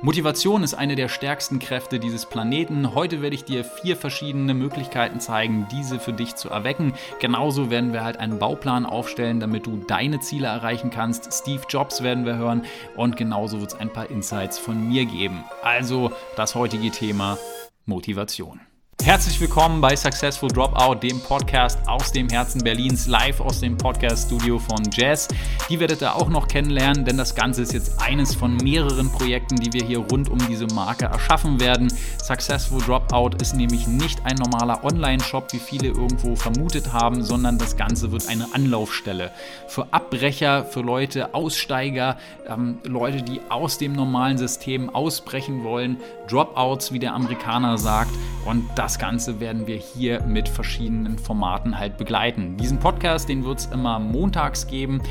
Motivation 0.00 0.62
ist 0.62 0.74
eine 0.74 0.94
der 0.94 1.08
stärksten 1.08 1.58
Kräfte 1.58 1.98
dieses 1.98 2.24
Planeten. 2.24 2.94
Heute 2.94 3.20
werde 3.20 3.34
ich 3.34 3.44
dir 3.44 3.64
vier 3.64 3.96
verschiedene 3.96 4.54
Möglichkeiten 4.54 5.18
zeigen, 5.18 5.66
diese 5.72 5.98
für 5.98 6.12
dich 6.12 6.36
zu 6.36 6.48
erwecken. 6.48 6.94
Genauso 7.18 7.68
werden 7.68 7.92
wir 7.92 8.04
halt 8.04 8.16
einen 8.16 8.38
Bauplan 8.38 8.86
aufstellen, 8.86 9.40
damit 9.40 9.66
du 9.66 9.76
deine 9.88 10.20
Ziele 10.20 10.46
erreichen 10.46 10.90
kannst. 10.90 11.32
Steve 11.32 11.62
Jobs 11.68 12.04
werden 12.04 12.24
wir 12.24 12.36
hören 12.36 12.64
und 12.94 13.16
genauso 13.16 13.58
wird 13.60 13.72
es 13.72 13.80
ein 13.80 13.92
paar 13.92 14.08
Insights 14.08 14.56
von 14.56 14.88
mir 14.88 15.04
geben. 15.04 15.42
Also 15.64 16.12
das 16.36 16.54
heutige 16.54 16.92
Thema 16.92 17.36
Motivation. 17.84 18.60
Herzlich 19.04 19.40
willkommen 19.40 19.80
bei 19.80 19.94
Successful 19.94 20.50
Dropout, 20.50 20.96
dem 20.96 21.20
Podcast 21.20 21.78
aus 21.86 22.10
dem 22.10 22.28
Herzen 22.28 22.62
Berlins, 22.62 23.06
live 23.06 23.40
aus 23.40 23.60
dem 23.60 23.78
Podcast-Studio 23.78 24.58
von 24.58 24.82
Jazz. 24.92 25.28
Die 25.70 25.78
werdet 25.80 26.02
ihr 26.02 26.14
auch 26.14 26.28
noch 26.28 26.48
kennenlernen, 26.48 27.04
denn 27.04 27.16
das 27.16 27.34
Ganze 27.34 27.62
ist 27.62 27.72
jetzt 27.72 28.02
eines 28.02 28.34
von 28.34 28.56
mehreren 28.56 29.10
Projekten, 29.10 29.56
die 29.56 29.72
wir 29.72 29.86
hier 29.86 30.00
rund 30.00 30.28
um 30.28 30.38
diese 30.48 30.66
Marke 30.74 31.06
erschaffen 31.06 31.60
werden. 31.60 31.90
Successful 32.22 32.82
Dropout 32.82 33.36
ist 33.40 33.54
nämlich 33.54 33.86
nicht 33.86 34.26
ein 34.26 34.36
normaler 34.36 34.84
Online-Shop, 34.84 35.52
wie 35.52 35.60
viele 35.60 35.88
irgendwo 35.88 36.34
vermutet 36.36 36.92
haben, 36.92 37.22
sondern 37.22 37.56
das 37.56 37.76
Ganze 37.76 38.12
wird 38.12 38.28
eine 38.28 38.52
Anlaufstelle 38.52 39.30
für 39.68 39.86
Abbrecher, 39.92 40.64
für 40.64 40.80
Leute, 40.80 41.34
Aussteiger, 41.34 42.18
ähm, 42.46 42.78
Leute, 42.84 43.22
die 43.22 43.40
aus 43.48 43.78
dem 43.78 43.92
normalen 43.92 44.36
System 44.36 44.90
ausbrechen 44.90 45.62
wollen, 45.64 45.98
Dropouts, 46.28 46.92
wie 46.92 46.98
der 46.98 47.14
Amerikaner 47.14 47.78
sagt. 47.78 48.10
Und 48.44 48.68
das 48.74 48.87
das 48.88 48.98
Ganze 48.98 49.38
werden 49.38 49.66
wir 49.66 49.76
hier 49.76 50.22
mit 50.22 50.48
verschiedenen 50.48 51.18
Formaten 51.18 51.78
halt 51.78 51.98
begleiten. 51.98 52.56
Diesen 52.56 52.78
Podcast, 52.78 53.28
den 53.28 53.44
wird 53.44 53.58
es 53.58 53.66
immer 53.66 53.98
montags 53.98 54.66
geben. 54.66 55.02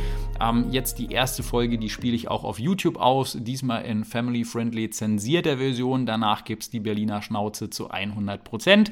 Ähm, 0.41 0.65
jetzt 0.71 0.97
die 0.97 1.11
erste 1.11 1.43
Folge, 1.43 1.77
die 1.77 1.91
spiele 1.91 2.15
ich 2.15 2.27
auch 2.27 2.43
auf 2.43 2.57
YouTube 2.57 2.97
aus, 2.97 3.37
diesmal 3.39 3.85
in 3.85 4.03
family-friendly 4.03 4.89
zensierter 4.89 5.59
Version. 5.59 6.07
Danach 6.07 6.43
gibt 6.43 6.63
es 6.63 6.69
die 6.71 6.79
Berliner 6.79 7.21
Schnauze 7.21 7.69
zu 7.69 7.91
100 7.91 8.43
Prozent. 8.43 8.89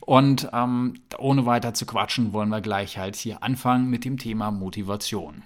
Und 0.00 0.48
ähm, 0.54 0.94
ohne 1.18 1.44
weiter 1.44 1.74
zu 1.74 1.84
quatschen, 1.84 2.32
wollen 2.32 2.48
wir 2.48 2.62
gleich 2.62 2.96
halt 2.96 3.16
hier 3.16 3.42
anfangen 3.42 3.90
mit 3.90 4.06
dem 4.06 4.16
Thema 4.16 4.50
Motivation. 4.50 5.42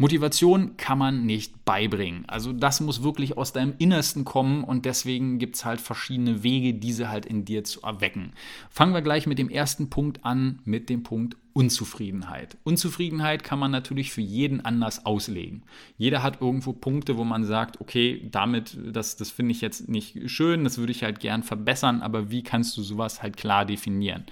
Motivation 0.00 0.78
kann 0.78 0.96
man 0.96 1.26
nicht 1.26 1.66
beibringen. 1.66 2.24
Also 2.26 2.54
das 2.54 2.80
muss 2.80 3.02
wirklich 3.02 3.36
aus 3.36 3.52
deinem 3.52 3.74
Innersten 3.76 4.24
kommen 4.24 4.64
und 4.64 4.86
deswegen 4.86 5.38
gibt 5.38 5.56
es 5.56 5.66
halt 5.66 5.78
verschiedene 5.78 6.42
Wege, 6.42 6.72
diese 6.72 7.10
halt 7.10 7.26
in 7.26 7.44
dir 7.44 7.64
zu 7.64 7.82
erwecken. 7.82 8.32
Fangen 8.70 8.94
wir 8.94 9.02
gleich 9.02 9.26
mit 9.26 9.38
dem 9.38 9.50
ersten 9.50 9.90
Punkt 9.90 10.24
an, 10.24 10.60
mit 10.64 10.88
dem 10.88 11.02
Punkt 11.02 11.36
Unzufriedenheit. 11.52 12.56
Unzufriedenheit 12.64 13.44
kann 13.44 13.58
man 13.58 13.72
natürlich 13.72 14.10
für 14.10 14.22
jeden 14.22 14.64
anders 14.64 15.04
auslegen. 15.04 15.64
Jeder 15.98 16.22
hat 16.22 16.40
irgendwo 16.40 16.72
Punkte, 16.72 17.18
wo 17.18 17.24
man 17.24 17.44
sagt, 17.44 17.82
okay, 17.82 18.26
damit, 18.30 18.78
das, 18.82 19.18
das 19.18 19.30
finde 19.30 19.52
ich 19.52 19.60
jetzt 19.60 19.90
nicht 19.90 20.30
schön, 20.30 20.64
das 20.64 20.78
würde 20.78 20.92
ich 20.92 21.02
halt 21.02 21.20
gern 21.20 21.42
verbessern, 21.42 22.00
aber 22.00 22.30
wie 22.30 22.42
kannst 22.42 22.74
du 22.78 22.82
sowas 22.82 23.22
halt 23.22 23.36
klar 23.36 23.66
definieren? 23.66 24.24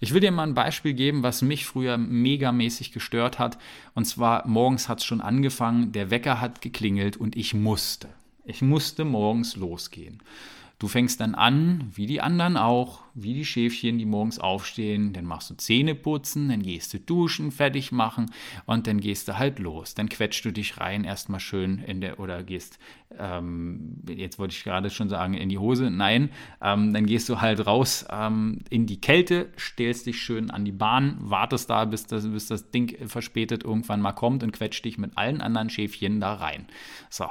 Ich 0.00 0.12
will 0.12 0.20
dir 0.20 0.30
mal 0.30 0.42
ein 0.42 0.54
Beispiel 0.54 0.94
geben, 0.94 1.22
was 1.22 1.42
mich 1.42 1.66
früher 1.66 1.96
megamäßig 1.96 2.92
gestört 2.92 3.38
hat. 3.38 3.58
Und 3.94 4.04
zwar 4.04 4.46
morgens 4.46 4.88
hat 4.88 4.98
es 4.98 5.04
schon 5.04 5.20
angefangen, 5.20 5.92
der 5.92 6.10
Wecker 6.10 6.40
hat 6.40 6.60
geklingelt 6.60 7.16
und 7.16 7.36
ich 7.36 7.54
musste. 7.54 8.08
Ich 8.44 8.62
musste 8.62 9.04
morgens 9.04 9.56
losgehen. 9.56 10.22
Du 10.78 10.88
fängst 10.88 11.20
dann 11.22 11.34
an, 11.34 11.90
wie 11.94 12.04
die 12.04 12.20
anderen 12.20 12.58
auch, 12.58 13.00
wie 13.14 13.32
die 13.32 13.46
Schäfchen, 13.46 13.96
die 13.96 14.04
morgens 14.04 14.38
aufstehen. 14.38 15.14
Dann 15.14 15.24
machst 15.24 15.48
du 15.48 15.54
Zähne 15.56 15.94
putzen, 15.94 16.50
dann 16.50 16.62
gehst 16.62 16.92
du 16.92 17.00
duschen, 17.00 17.50
fertig 17.50 17.92
machen 17.92 18.26
und 18.66 18.86
dann 18.86 19.00
gehst 19.00 19.26
du 19.26 19.38
halt 19.38 19.58
los. 19.58 19.94
Dann 19.94 20.10
quetschst 20.10 20.44
du 20.44 20.52
dich 20.52 20.78
rein, 20.78 21.04
erstmal 21.04 21.40
schön 21.40 21.78
in 21.78 22.02
der, 22.02 22.20
oder 22.20 22.42
gehst, 22.42 22.78
ähm, 23.18 24.02
jetzt 24.06 24.38
wollte 24.38 24.54
ich 24.54 24.64
gerade 24.64 24.90
schon 24.90 25.08
sagen, 25.08 25.32
in 25.32 25.48
die 25.48 25.56
Hose. 25.56 25.90
Nein, 25.90 26.28
ähm, 26.60 26.92
dann 26.92 27.06
gehst 27.06 27.30
du 27.30 27.40
halt 27.40 27.66
raus 27.66 28.04
ähm, 28.10 28.58
in 28.68 28.84
die 28.84 29.00
Kälte, 29.00 29.48
stellst 29.58 30.04
dich 30.04 30.20
schön 30.20 30.50
an 30.50 30.66
die 30.66 30.72
Bahn, 30.72 31.16
wartest 31.20 31.70
da, 31.70 31.86
bis 31.86 32.06
das, 32.06 32.30
bis 32.30 32.48
das 32.48 32.70
Ding 32.70 33.08
verspätet 33.08 33.64
irgendwann 33.64 34.02
mal 34.02 34.12
kommt 34.12 34.42
und 34.42 34.52
quetscht 34.52 34.84
dich 34.84 34.98
mit 34.98 35.16
allen 35.16 35.40
anderen 35.40 35.70
Schäfchen 35.70 36.20
da 36.20 36.34
rein. 36.34 36.66
So. 37.08 37.24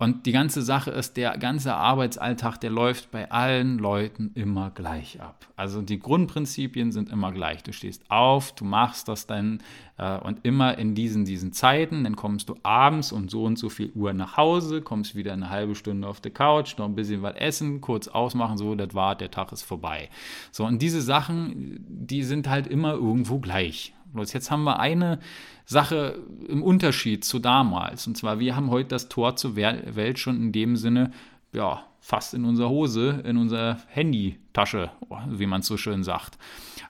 Und 0.00 0.26
die 0.26 0.32
ganze 0.32 0.62
Sache 0.62 0.92
ist, 0.92 1.16
der 1.16 1.36
ganze 1.38 1.74
Arbeitsalltag, 1.74 2.58
der 2.58 2.70
läuft 2.70 3.10
bei 3.10 3.32
allen 3.32 3.78
Leuten 3.78 4.30
immer 4.34 4.70
gleich 4.70 5.20
ab. 5.20 5.48
Also 5.56 5.82
die 5.82 5.98
Grundprinzipien 5.98 6.92
sind 6.92 7.10
immer 7.10 7.32
gleich. 7.32 7.64
Du 7.64 7.72
stehst 7.72 8.08
auf, 8.08 8.54
du 8.54 8.64
machst 8.64 9.08
das 9.08 9.26
dann 9.26 9.58
äh, 9.96 10.18
und 10.18 10.44
immer 10.44 10.78
in 10.78 10.94
diesen, 10.94 11.24
diesen 11.24 11.52
Zeiten, 11.52 12.04
dann 12.04 12.14
kommst 12.14 12.48
du 12.48 12.54
abends 12.62 13.10
um 13.10 13.28
so 13.28 13.42
und 13.42 13.58
so 13.58 13.68
viel 13.68 13.90
Uhr 13.96 14.12
nach 14.12 14.36
Hause, 14.36 14.82
kommst 14.82 15.16
wieder 15.16 15.32
eine 15.32 15.50
halbe 15.50 15.74
Stunde 15.74 16.06
auf 16.06 16.20
der 16.20 16.30
Couch, 16.30 16.78
noch 16.78 16.86
ein 16.86 16.94
bisschen 16.94 17.22
was 17.22 17.34
essen, 17.34 17.80
kurz 17.80 18.06
ausmachen, 18.06 18.56
so, 18.56 18.76
das 18.76 18.94
war, 18.94 19.16
der 19.16 19.32
Tag 19.32 19.50
ist 19.50 19.64
vorbei. 19.64 20.10
So, 20.52 20.64
und 20.64 20.80
diese 20.80 21.02
Sachen, 21.02 21.84
die 21.88 22.22
sind 22.22 22.48
halt 22.48 22.68
immer 22.68 22.92
irgendwo 22.92 23.40
gleich. 23.40 23.94
Bloß 24.12 24.32
jetzt 24.32 24.50
haben 24.50 24.64
wir 24.64 24.80
eine 24.80 25.18
Sache 25.64 26.18
im 26.48 26.62
Unterschied 26.62 27.24
zu 27.24 27.38
damals. 27.38 28.06
Und 28.06 28.16
zwar, 28.16 28.38
wir 28.38 28.56
haben 28.56 28.70
heute 28.70 28.88
das 28.88 29.08
Tor 29.08 29.36
zur 29.36 29.56
Welt 29.56 30.18
schon 30.18 30.36
in 30.36 30.52
dem 30.52 30.76
Sinne, 30.76 31.12
ja, 31.52 31.84
fast 32.00 32.34
in 32.34 32.44
unserer 32.44 32.70
Hose, 32.70 33.22
in 33.24 33.36
unserer 33.36 33.78
Handytasche, 33.88 34.90
wie 35.28 35.46
man 35.46 35.60
es 35.60 35.66
so 35.66 35.76
schön 35.76 36.04
sagt. 36.04 36.38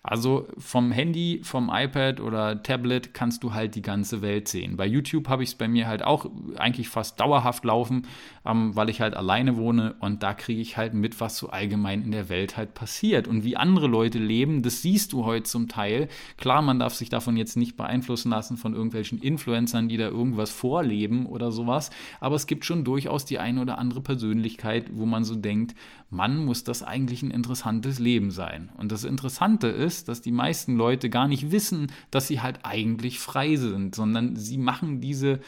Also 0.03 0.47
vom 0.57 0.93
Handy, 0.93 1.41
vom 1.43 1.71
iPad 1.73 2.21
oder 2.21 2.63
Tablet 2.63 3.15
kannst 3.15 3.43
du 3.43 3.53
halt 3.53 3.75
die 3.75 3.83
ganze 3.83 4.23
Welt 4.23 4.49
sehen. 4.49 4.77
Bei 4.77 4.87
YouTube 4.87 5.29
habe 5.29 5.43
ich 5.43 5.51
es 5.51 5.55
bei 5.55 5.69
mir 5.69 5.87
halt 5.87 6.03
auch 6.03 6.27
eigentlich 6.57 6.89
fast 6.89 7.21
dauerhaft 7.21 7.65
laufen, 7.65 8.07
ähm, 8.47 8.75
weil 8.77 8.89
ich 8.91 9.01
halt 9.01 9.15
alleine 9.15 9.57
wohne 9.57 9.97
und 10.01 10.23
da 10.23 10.35
kriege 10.35 10.61
ich 10.61 10.77
halt 10.77 10.95
mit, 10.95 11.21
was 11.21 11.37
so 11.37 11.51
allgemein 11.51 12.03
in 12.03 12.13
der 12.13 12.29
Welt 12.29 12.57
halt 12.57 12.75
passiert. 12.75 13.29
Und 13.29 13.45
wie 13.45 13.57
andere 13.57 13.87
Leute 13.87 14.19
leben, 14.19 14.63
das 14.63 14.83
siehst 14.83 15.13
du 15.13 15.25
heute 15.25 15.45
zum 15.45 15.69
Teil. 15.69 16.09
Klar, 16.37 16.63
man 16.63 16.79
darf 16.79 16.95
sich 16.95 17.09
davon 17.09 17.37
jetzt 17.37 17.57
nicht 17.57 17.77
beeinflussen 17.77 18.31
lassen 18.31 18.57
von 18.57 18.75
irgendwelchen 18.75 19.19
Influencern, 19.19 19.89
die 19.89 19.97
da 19.97 20.09
irgendwas 20.09 20.51
vorleben 20.51 21.27
oder 21.27 21.51
sowas. 21.51 21.91
Aber 22.21 22.37
es 22.37 22.47
gibt 22.47 22.65
schon 22.65 22.85
durchaus 22.85 23.25
die 23.25 23.39
eine 23.39 23.61
oder 23.61 23.79
andere 23.79 24.01
Persönlichkeit, 24.01 24.87
wo 24.99 25.07
man 25.07 25.25
so 25.25 25.35
denkt, 25.35 25.75
Mann, 26.11 26.45
muss 26.45 26.65
das 26.65 26.83
eigentlich 26.83 27.23
ein 27.23 27.31
interessantes 27.31 27.99
Leben 27.99 28.31
sein. 28.31 28.71
Und 28.79 28.93
das 28.93 29.05
Interessante 29.05 29.69
ist, 29.69 30.09
dass 30.09 30.23
die 30.23 30.33
meisten 30.33 30.77
Leute 30.77 31.11
gar 31.11 31.29
nicht 31.29 31.51
wissen, 31.51 31.93
dass 32.11 32.29
sie 32.29 32.41
halt 32.41 32.61
eigentlich 32.65 33.19
frei 33.19 33.57
sind, 33.57 33.95
sondern 33.95 34.37
sie 34.37 34.59
machen 34.59 35.01
diese 35.01 35.41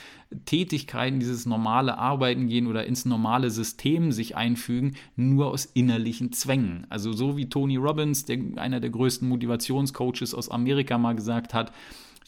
Tätigkeiten, 0.45 1.19
dieses 1.19 1.47
normale 1.47 1.99
Arbeiten 1.99 2.47
gehen 2.47 2.67
oder 2.67 2.87
ins 2.87 3.05
normale 3.05 3.51
System 3.51 4.13
sich 4.13 4.37
einfügen, 4.37 4.97
nur 5.17 5.49
aus 5.49 5.65
innerlichen 5.65 6.33
Zwängen. 6.33 6.87
Also 6.91 7.13
so 7.13 7.37
wie 7.37 7.49
Tony 7.49 7.77
Robbins, 7.77 8.25
der, 8.25 8.39
einer 8.57 8.81
der 8.81 8.91
größten 8.91 9.29
Motivationscoaches 9.29 10.35
aus 10.35 10.51
Amerika 10.51 10.99
mal 10.99 11.17
gesagt 11.17 11.55
hat, 11.55 11.73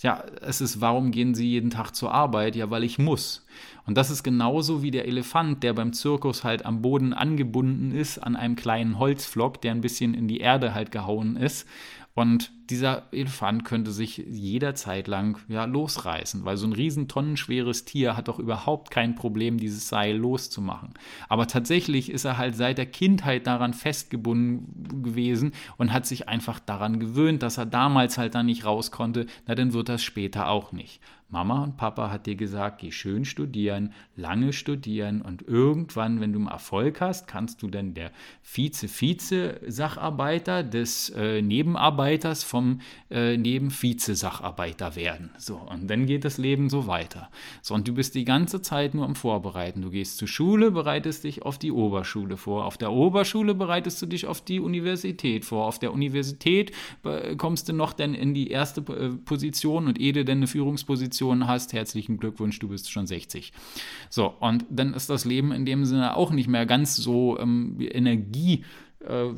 ja, 0.02 0.24
es 0.40 0.60
ist, 0.60 0.80
warum 0.80 1.12
gehen 1.12 1.34
Sie 1.34 1.48
jeden 1.48 1.70
Tag 1.70 1.92
zur 1.92 2.12
Arbeit? 2.12 2.56
Ja, 2.56 2.70
weil 2.70 2.84
ich 2.84 2.98
muss. 2.98 3.46
Und 3.86 3.96
das 3.96 4.10
ist 4.10 4.22
genauso 4.22 4.82
wie 4.82 4.90
der 4.90 5.06
Elefant, 5.06 5.62
der 5.62 5.72
beim 5.72 5.92
Zirkus 5.92 6.44
halt 6.44 6.66
am 6.66 6.82
Boden 6.82 7.12
angebunden 7.12 7.92
ist 7.92 8.18
an 8.18 8.36
einem 8.36 8.56
kleinen 8.56 8.98
Holzflock, 8.98 9.60
der 9.60 9.72
ein 9.72 9.80
bisschen 9.80 10.14
in 10.14 10.28
die 10.28 10.40
Erde 10.40 10.74
halt 10.74 10.90
gehauen 10.90 11.36
ist 11.36 11.66
und 12.14 12.52
dieser 12.68 13.04
Elefant 13.12 13.64
könnte 13.64 13.90
sich 13.90 14.18
jederzeit 14.18 15.08
lang 15.08 15.38
ja, 15.48 15.64
losreißen, 15.64 16.44
weil 16.44 16.58
so 16.58 16.66
ein 16.66 16.74
riesen 16.74 17.08
tonnenschweres 17.08 17.86
Tier 17.86 18.16
hat 18.16 18.28
doch 18.28 18.38
überhaupt 18.38 18.90
kein 18.90 19.14
Problem, 19.14 19.58
dieses 19.58 19.88
Seil 19.88 20.16
loszumachen. 20.16 20.94
Aber 21.28 21.46
tatsächlich 21.46 22.10
ist 22.10 22.24
er 22.24 22.36
halt 22.36 22.54
seit 22.54 22.76
der 22.76 22.86
Kindheit 22.86 23.46
daran 23.46 23.72
festgebunden 23.72 25.02
gewesen 25.02 25.52
und 25.78 25.92
hat 25.92 26.06
sich 26.06 26.28
einfach 26.28 26.60
daran 26.60 27.00
gewöhnt, 27.00 27.42
dass 27.42 27.56
er 27.56 27.66
damals 27.66 28.18
halt 28.18 28.34
da 28.34 28.42
nicht 28.42 28.64
raus 28.64 28.90
konnte, 28.90 29.26
na 29.46 29.54
dann 29.54 29.72
wird 29.72 29.88
das 29.88 30.02
später 30.02 30.48
auch 30.48 30.72
nicht. 30.72 31.00
Mama 31.32 31.64
und 31.64 31.76
Papa 31.78 32.10
hat 32.10 32.26
dir 32.26 32.36
gesagt, 32.36 32.82
geh 32.82 32.92
schön 32.92 33.24
studieren, 33.24 33.94
lange 34.16 34.52
studieren 34.52 35.22
und 35.22 35.40
irgendwann, 35.40 36.20
wenn 36.20 36.34
du 36.34 36.46
Erfolg 36.46 37.00
hast, 37.00 37.26
kannst 37.26 37.62
du 37.62 37.68
dann 37.68 37.94
der 37.94 38.10
Vize-Vize-Sacharbeiter 38.42 40.62
des 40.62 41.08
äh, 41.10 41.40
Nebenarbeiters 41.40 42.44
vom 42.44 42.82
äh, 43.10 43.38
Neben-Vize-Sacharbeiter 43.38 44.94
werden. 44.94 45.30
So, 45.38 45.56
und 45.56 45.88
dann 45.88 46.04
geht 46.04 46.26
das 46.26 46.36
Leben 46.36 46.68
so 46.68 46.86
weiter. 46.86 47.30
So, 47.62 47.72
und 47.74 47.88
du 47.88 47.94
bist 47.94 48.14
die 48.14 48.26
ganze 48.26 48.60
Zeit 48.60 48.92
nur 48.92 49.06
am 49.06 49.14
Vorbereiten. 49.14 49.80
Du 49.80 49.88
gehst 49.88 50.18
zur 50.18 50.28
Schule, 50.28 50.70
bereitest 50.70 51.24
dich 51.24 51.40
auf 51.42 51.58
die 51.58 51.72
Oberschule 51.72 52.36
vor. 52.36 52.66
Auf 52.66 52.76
der 52.76 52.92
Oberschule 52.92 53.54
bereitest 53.54 54.02
du 54.02 54.06
dich 54.06 54.26
auf 54.26 54.42
die 54.42 54.60
Universität 54.60 55.46
vor. 55.46 55.64
Auf 55.64 55.78
der 55.78 55.94
Universität 55.94 56.72
äh, 57.04 57.36
kommst 57.36 57.70
du 57.70 57.72
noch 57.72 57.94
dann 57.94 58.12
in 58.12 58.34
die 58.34 58.50
erste 58.50 58.82
äh, 58.92 59.16
Position 59.24 59.86
und 59.86 59.98
ehe 59.98 60.12
du 60.12 60.26
dann 60.26 60.36
eine 60.38 60.46
Führungsposition 60.46 61.21
Position 61.22 61.46
hast, 61.46 61.72
herzlichen 61.72 62.18
Glückwunsch, 62.18 62.58
du 62.58 62.68
bist 62.68 62.90
schon 62.90 63.06
60. 63.06 63.52
So, 64.10 64.34
und 64.40 64.64
dann 64.70 64.92
ist 64.92 65.08
das 65.08 65.24
Leben 65.24 65.52
in 65.52 65.64
dem 65.64 65.84
Sinne 65.84 66.16
auch 66.16 66.32
nicht 66.32 66.48
mehr 66.48 66.66
ganz 66.66 66.96
so 66.96 67.38
ähm, 67.38 67.76
Energie 67.78 68.64
äh, 69.04 69.34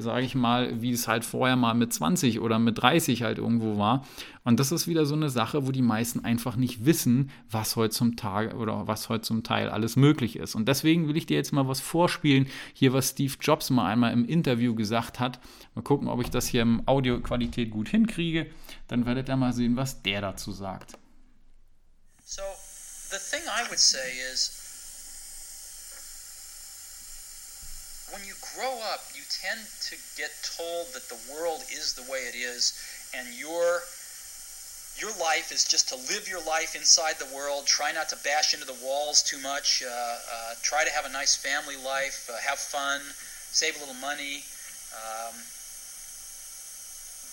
sage 0.00 0.24
ich 0.24 0.34
mal, 0.34 0.82
wie 0.82 0.90
es 0.90 1.08
halt 1.08 1.24
vorher 1.24 1.56
mal 1.56 1.74
mit 1.74 1.92
20 1.92 2.40
oder 2.40 2.58
mit 2.58 2.80
30 2.80 3.22
halt 3.22 3.38
irgendwo 3.38 3.78
war. 3.78 4.04
Und 4.44 4.60
das 4.60 4.72
ist 4.72 4.88
wieder 4.88 5.06
so 5.06 5.14
eine 5.14 5.30
Sache, 5.30 5.66
wo 5.66 5.72
die 5.72 5.82
meisten 5.82 6.24
einfach 6.24 6.56
nicht 6.56 6.84
wissen, 6.84 7.30
was 7.50 7.76
heute 7.76 7.90
zum 7.94 8.16
Tag 8.16 8.54
oder 8.54 8.86
was 8.86 9.08
heute 9.08 9.22
zum 9.22 9.42
Teil 9.42 9.68
alles 9.70 9.96
möglich 9.96 10.36
ist. 10.36 10.54
Und 10.54 10.68
deswegen 10.68 11.08
will 11.08 11.16
ich 11.16 11.26
dir 11.26 11.36
jetzt 11.36 11.52
mal 11.52 11.66
was 11.66 11.80
vorspielen, 11.80 12.46
hier 12.74 12.92
was 12.92 13.10
Steve 13.10 13.34
Jobs 13.40 13.70
mal 13.70 13.86
einmal 13.86 14.12
im 14.12 14.24
Interview 14.24 14.74
gesagt 14.74 15.18
hat. 15.18 15.40
Mal 15.74 15.82
gucken, 15.82 16.08
ob 16.08 16.20
ich 16.20 16.30
das 16.30 16.46
hier 16.46 16.62
im 16.62 16.86
Audioqualität 16.86 17.70
gut 17.70 17.88
hinkriege. 17.88 18.46
Dann 18.88 19.06
werdet 19.06 19.28
ihr 19.28 19.36
mal 19.36 19.52
sehen, 19.52 19.76
was 19.76 20.02
der 20.02 20.20
dazu 20.20 20.52
sagt. 20.52 20.98
So, 22.26 22.42
the 23.14 23.22
thing 23.22 23.46
I 23.46 23.62
would 23.70 23.78
say 23.78 24.18
is 24.18 24.50
when 28.10 28.26
you 28.26 28.34
grow 28.54 28.82
up, 28.90 29.06
you 29.14 29.22
tend 29.30 29.62
to 29.62 29.94
get 30.18 30.34
told 30.42 30.90
that 30.90 31.06
the 31.06 31.18
world 31.30 31.62
is 31.70 31.94
the 31.94 32.02
way 32.10 32.26
it 32.26 32.34
is, 32.34 32.74
and 33.14 33.30
your 33.38 33.78
your 34.98 35.14
life 35.22 35.52
is 35.54 35.62
just 35.62 35.88
to 35.90 35.96
live 36.10 36.26
your 36.26 36.42
life 36.42 36.74
inside 36.74 37.14
the 37.22 37.30
world. 37.32 37.66
Try 37.66 37.92
not 37.92 38.08
to 38.10 38.16
bash 38.24 38.54
into 38.54 38.66
the 38.66 38.78
walls 38.82 39.22
too 39.22 39.38
much. 39.38 39.84
Uh, 39.86 39.90
uh, 39.90 40.54
try 40.62 40.82
to 40.82 40.90
have 40.90 41.04
a 41.06 41.12
nice 41.12 41.36
family 41.36 41.76
life. 41.76 42.26
Uh, 42.26 42.38
have 42.42 42.58
fun. 42.58 43.02
Save 43.54 43.76
a 43.76 43.80
little 43.86 44.02
money. 44.02 44.42
Um, 44.98 45.34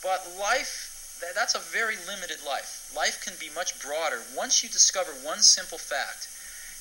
but 0.03 0.21
life, 0.37 0.92
that's 1.36 1.56
a 1.56 1.60
very 1.60 1.95
limited 2.07 2.38
life. 2.45 2.92
Life 2.95 3.24
can 3.24 3.33
be 3.39 3.50
much 3.56 3.80
broader 3.81 4.21
once 4.36 4.63
you 4.63 4.69
discover 4.69 5.12
one 5.25 5.42
simple 5.42 5.77
fact, 5.77 6.27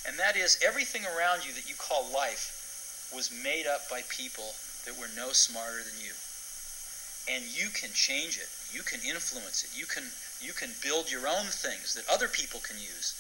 and 0.07 0.19
that 0.19 0.37
is 0.37 0.59
everything 0.65 1.05
around 1.07 1.47
you 1.47 1.53
that 1.55 1.69
you 1.69 1.75
call 1.79 2.11
life 2.13 3.11
was 3.15 3.31
made 3.45 3.67
up 3.67 3.89
by 3.89 4.03
people 4.09 4.55
that 4.85 4.99
were 4.99 5.11
no 5.17 5.33
smarter 5.33 5.85
than 5.85 5.99
you. 6.03 6.13
And 7.31 7.45
you 7.55 7.71
can 7.71 7.93
change 7.95 8.37
it. 8.37 8.51
You 8.75 8.83
can 8.83 8.99
influence 9.07 9.63
it. 9.63 9.79
You 9.79 9.87
can 9.87 10.03
you 10.43 10.53
can 10.53 10.75
build 10.83 11.07
your 11.07 11.29
own 11.29 11.47
things 11.47 11.95
that 11.95 12.09
other 12.11 12.27
people 12.27 12.59
can 12.67 12.77
use. 12.83 13.15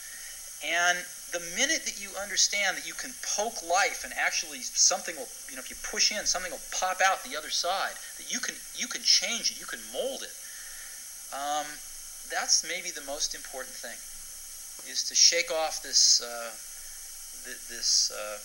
And 0.66 0.98
the 1.30 1.42
minute 1.54 1.86
that 1.86 2.02
you 2.02 2.10
understand 2.18 2.76
that 2.76 2.86
you 2.86 2.94
can 2.94 3.14
poke 3.22 3.62
life 3.62 4.02
and 4.04 4.12
actually 4.14 4.62
something 4.62 5.14
will, 5.16 5.30
you 5.50 5.56
know, 5.56 5.62
if 5.62 5.70
you 5.70 5.76
push 5.86 6.10
in, 6.10 6.26
something 6.26 6.50
will 6.50 6.66
pop 6.74 6.98
out 6.98 7.22
the 7.22 7.38
other 7.38 7.50
side. 7.50 7.94
That 8.18 8.26
you 8.32 8.38
can 8.38 8.54
you 8.74 8.86
can 8.86 9.02
change 9.02 9.50
it. 9.50 9.60
You 9.60 9.66
can 9.66 9.80
mold 9.92 10.22
it. 10.22 10.34
Um, 11.32 11.66
that's 12.30 12.62
maybe 12.64 12.90
the 12.90 13.04
most 13.06 13.34
important 13.34 13.74
thing, 13.74 13.98
is 14.92 15.04
to 15.08 15.14
shake 15.14 15.50
off 15.50 15.82
this 15.82 16.22
uh, 16.22 16.50
th- 17.44 17.68
this. 17.68 18.12
Uh, 18.12 18.38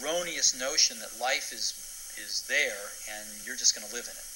erroneous 0.00 0.58
notion 0.58 0.98
that 1.00 1.10
life 1.20 1.52
is, 1.52 1.74
is 2.16 2.46
there 2.48 2.82
and 3.12 3.46
you're 3.46 3.56
just 3.56 3.74
going 3.74 3.86
to 3.86 3.94
live 3.94 4.06
in 4.06 4.12
it. 4.12 4.26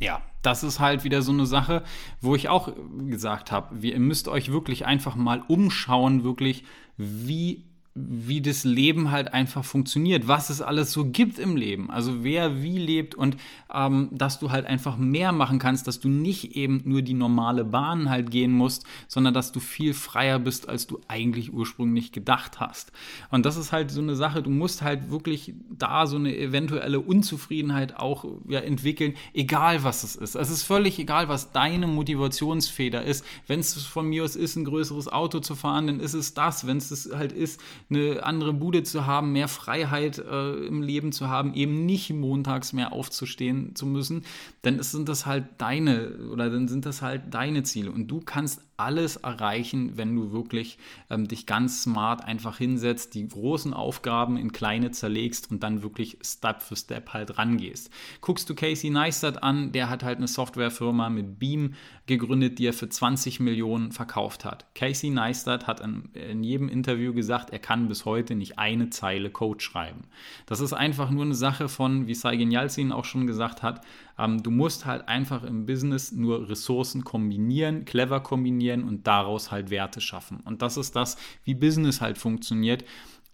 Ja, 0.00 0.22
das 0.42 0.62
ist 0.62 0.78
halt 0.78 1.02
wieder 1.02 1.22
so 1.22 1.32
eine 1.32 1.46
Sache, 1.46 1.84
wo 2.20 2.36
ich 2.36 2.48
auch 2.48 2.72
gesagt 3.08 3.50
habe, 3.50 3.76
ihr 3.86 3.98
müsst 3.98 4.28
euch 4.28 4.52
wirklich 4.52 4.86
einfach 4.86 5.16
mal 5.16 5.42
umschauen, 5.48 6.22
wirklich, 6.22 6.64
wie 6.96 7.67
wie 8.08 8.40
das 8.40 8.64
Leben 8.64 9.10
halt 9.10 9.32
einfach 9.34 9.64
funktioniert, 9.64 10.28
was 10.28 10.50
es 10.50 10.62
alles 10.62 10.92
so 10.92 11.06
gibt 11.06 11.38
im 11.38 11.56
Leben, 11.56 11.90
also 11.90 12.22
wer 12.22 12.62
wie 12.62 12.78
lebt 12.78 13.14
und 13.14 13.36
ähm, 13.72 14.08
dass 14.12 14.38
du 14.38 14.50
halt 14.50 14.66
einfach 14.66 14.96
mehr 14.96 15.32
machen 15.32 15.58
kannst, 15.58 15.86
dass 15.86 16.00
du 16.00 16.08
nicht 16.08 16.56
eben 16.56 16.82
nur 16.84 17.02
die 17.02 17.14
normale 17.14 17.64
Bahn 17.64 18.08
halt 18.08 18.30
gehen 18.30 18.52
musst, 18.52 18.84
sondern 19.08 19.34
dass 19.34 19.52
du 19.52 19.60
viel 19.60 19.94
freier 19.94 20.38
bist, 20.38 20.68
als 20.68 20.86
du 20.86 21.00
eigentlich 21.08 21.52
ursprünglich 21.52 22.12
gedacht 22.12 22.60
hast. 22.60 22.92
Und 23.30 23.44
das 23.46 23.56
ist 23.56 23.72
halt 23.72 23.90
so 23.90 24.00
eine 24.00 24.16
Sache, 24.16 24.42
du 24.42 24.50
musst 24.50 24.82
halt 24.82 25.10
wirklich 25.10 25.54
da 25.70 26.06
so 26.06 26.16
eine 26.16 26.36
eventuelle 26.36 27.00
Unzufriedenheit 27.00 27.96
auch 27.96 28.24
ja, 28.48 28.60
entwickeln, 28.60 29.14
egal 29.34 29.84
was 29.84 30.04
es 30.04 30.16
ist. 30.16 30.34
Es 30.34 30.50
ist 30.50 30.62
völlig 30.62 30.98
egal, 30.98 31.28
was 31.28 31.52
deine 31.52 31.86
Motivationsfeder 31.86 33.02
ist. 33.02 33.24
Wenn 33.46 33.60
es 33.60 33.74
von 33.84 34.08
mir 34.08 34.24
aus 34.24 34.36
ist, 34.36 34.56
ein 34.56 34.64
größeres 34.64 35.08
Auto 35.08 35.40
zu 35.40 35.54
fahren, 35.54 35.86
dann 35.86 36.00
ist 36.00 36.14
es 36.14 36.34
das. 36.34 36.66
Wenn 36.66 36.78
es 36.78 37.10
halt 37.12 37.32
ist, 37.32 37.60
eine 37.90 38.22
andere 38.22 38.52
Bude 38.52 38.82
zu 38.82 39.06
haben, 39.06 39.32
mehr 39.32 39.48
Freiheit 39.48 40.18
äh, 40.18 40.52
im 40.66 40.82
Leben 40.82 41.12
zu 41.12 41.28
haben, 41.28 41.54
eben 41.54 41.86
nicht 41.86 42.10
montags 42.10 42.72
mehr 42.72 42.92
aufzustehen 42.92 43.74
zu 43.74 43.86
müssen, 43.86 44.24
dann 44.62 44.82
sind 44.82 45.08
das 45.08 45.26
halt 45.26 45.46
deine 45.58 46.18
oder 46.32 46.50
dann 46.50 46.68
sind 46.68 46.84
das 46.86 47.02
halt 47.02 47.32
deine 47.32 47.62
Ziele. 47.62 47.90
Und 47.90 48.08
du 48.08 48.20
kannst 48.20 48.62
alles 48.78 49.16
erreichen, 49.16 49.96
wenn 49.96 50.14
du 50.14 50.32
wirklich 50.32 50.78
ähm, 51.10 51.26
dich 51.26 51.46
ganz 51.46 51.82
smart 51.82 52.24
einfach 52.24 52.58
hinsetzt, 52.58 53.14
die 53.14 53.26
großen 53.26 53.74
Aufgaben 53.74 54.36
in 54.36 54.52
kleine 54.52 54.92
zerlegst 54.92 55.50
und 55.50 55.62
dann 55.62 55.82
wirklich 55.82 56.18
Step 56.22 56.62
für 56.62 56.76
Step 56.76 57.12
halt 57.12 57.38
rangehst. 57.38 57.90
Guckst 58.20 58.48
du 58.48 58.54
Casey 58.54 58.90
Neistat 58.90 59.42
an, 59.42 59.72
der 59.72 59.90
hat 59.90 60.04
halt 60.04 60.18
eine 60.18 60.28
Softwarefirma 60.28 61.10
mit 61.10 61.38
Beam 61.38 61.74
gegründet, 62.06 62.58
die 62.58 62.66
er 62.66 62.72
für 62.72 62.88
20 62.88 63.40
Millionen 63.40 63.90
verkauft 63.90 64.44
hat. 64.44 64.72
Casey 64.74 65.10
Neistat 65.10 65.66
hat 65.66 65.80
in, 65.80 66.10
in 66.14 66.44
jedem 66.44 66.68
Interview 66.68 67.12
gesagt, 67.12 67.50
er 67.50 67.58
kann 67.58 67.88
bis 67.88 68.04
heute 68.04 68.36
nicht 68.36 68.58
eine 68.58 68.90
Zeile 68.90 69.30
Code 69.30 69.60
schreiben. 69.60 70.04
Das 70.46 70.60
ist 70.60 70.72
einfach 70.72 71.10
nur 71.10 71.24
eine 71.24 71.34
Sache 71.34 71.68
von, 71.68 72.06
wie 72.06 72.14
Saigen 72.14 72.50
Yalcin 72.52 72.92
auch 72.92 73.04
schon 73.04 73.26
gesagt 73.26 73.62
hat, 73.62 73.84
ähm, 74.18 74.42
du 74.42 74.50
musst 74.50 74.84
halt 74.86 75.08
einfach 75.08 75.44
im 75.44 75.66
Business 75.66 76.12
nur 76.12 76.48
Ressourcen 76.48 77.04
kombinieren, 77.04 77.84
clever 77.84 78.20
kombinieren 78.20 78.84
und 78.84 79.06
daraus 79.06 79.50
halt 79.50 79.70
Werte 79.70 80.00
schaffen. 80.00 80.40
Und 80.44 80.62
das 80.62 80.76
ist 80.76 80.96
das, 80.96 81.16
wie 81.44 81.54
Business 81.54 82.00
halt 82.00 82.18
funktioniert. 82.18 82.84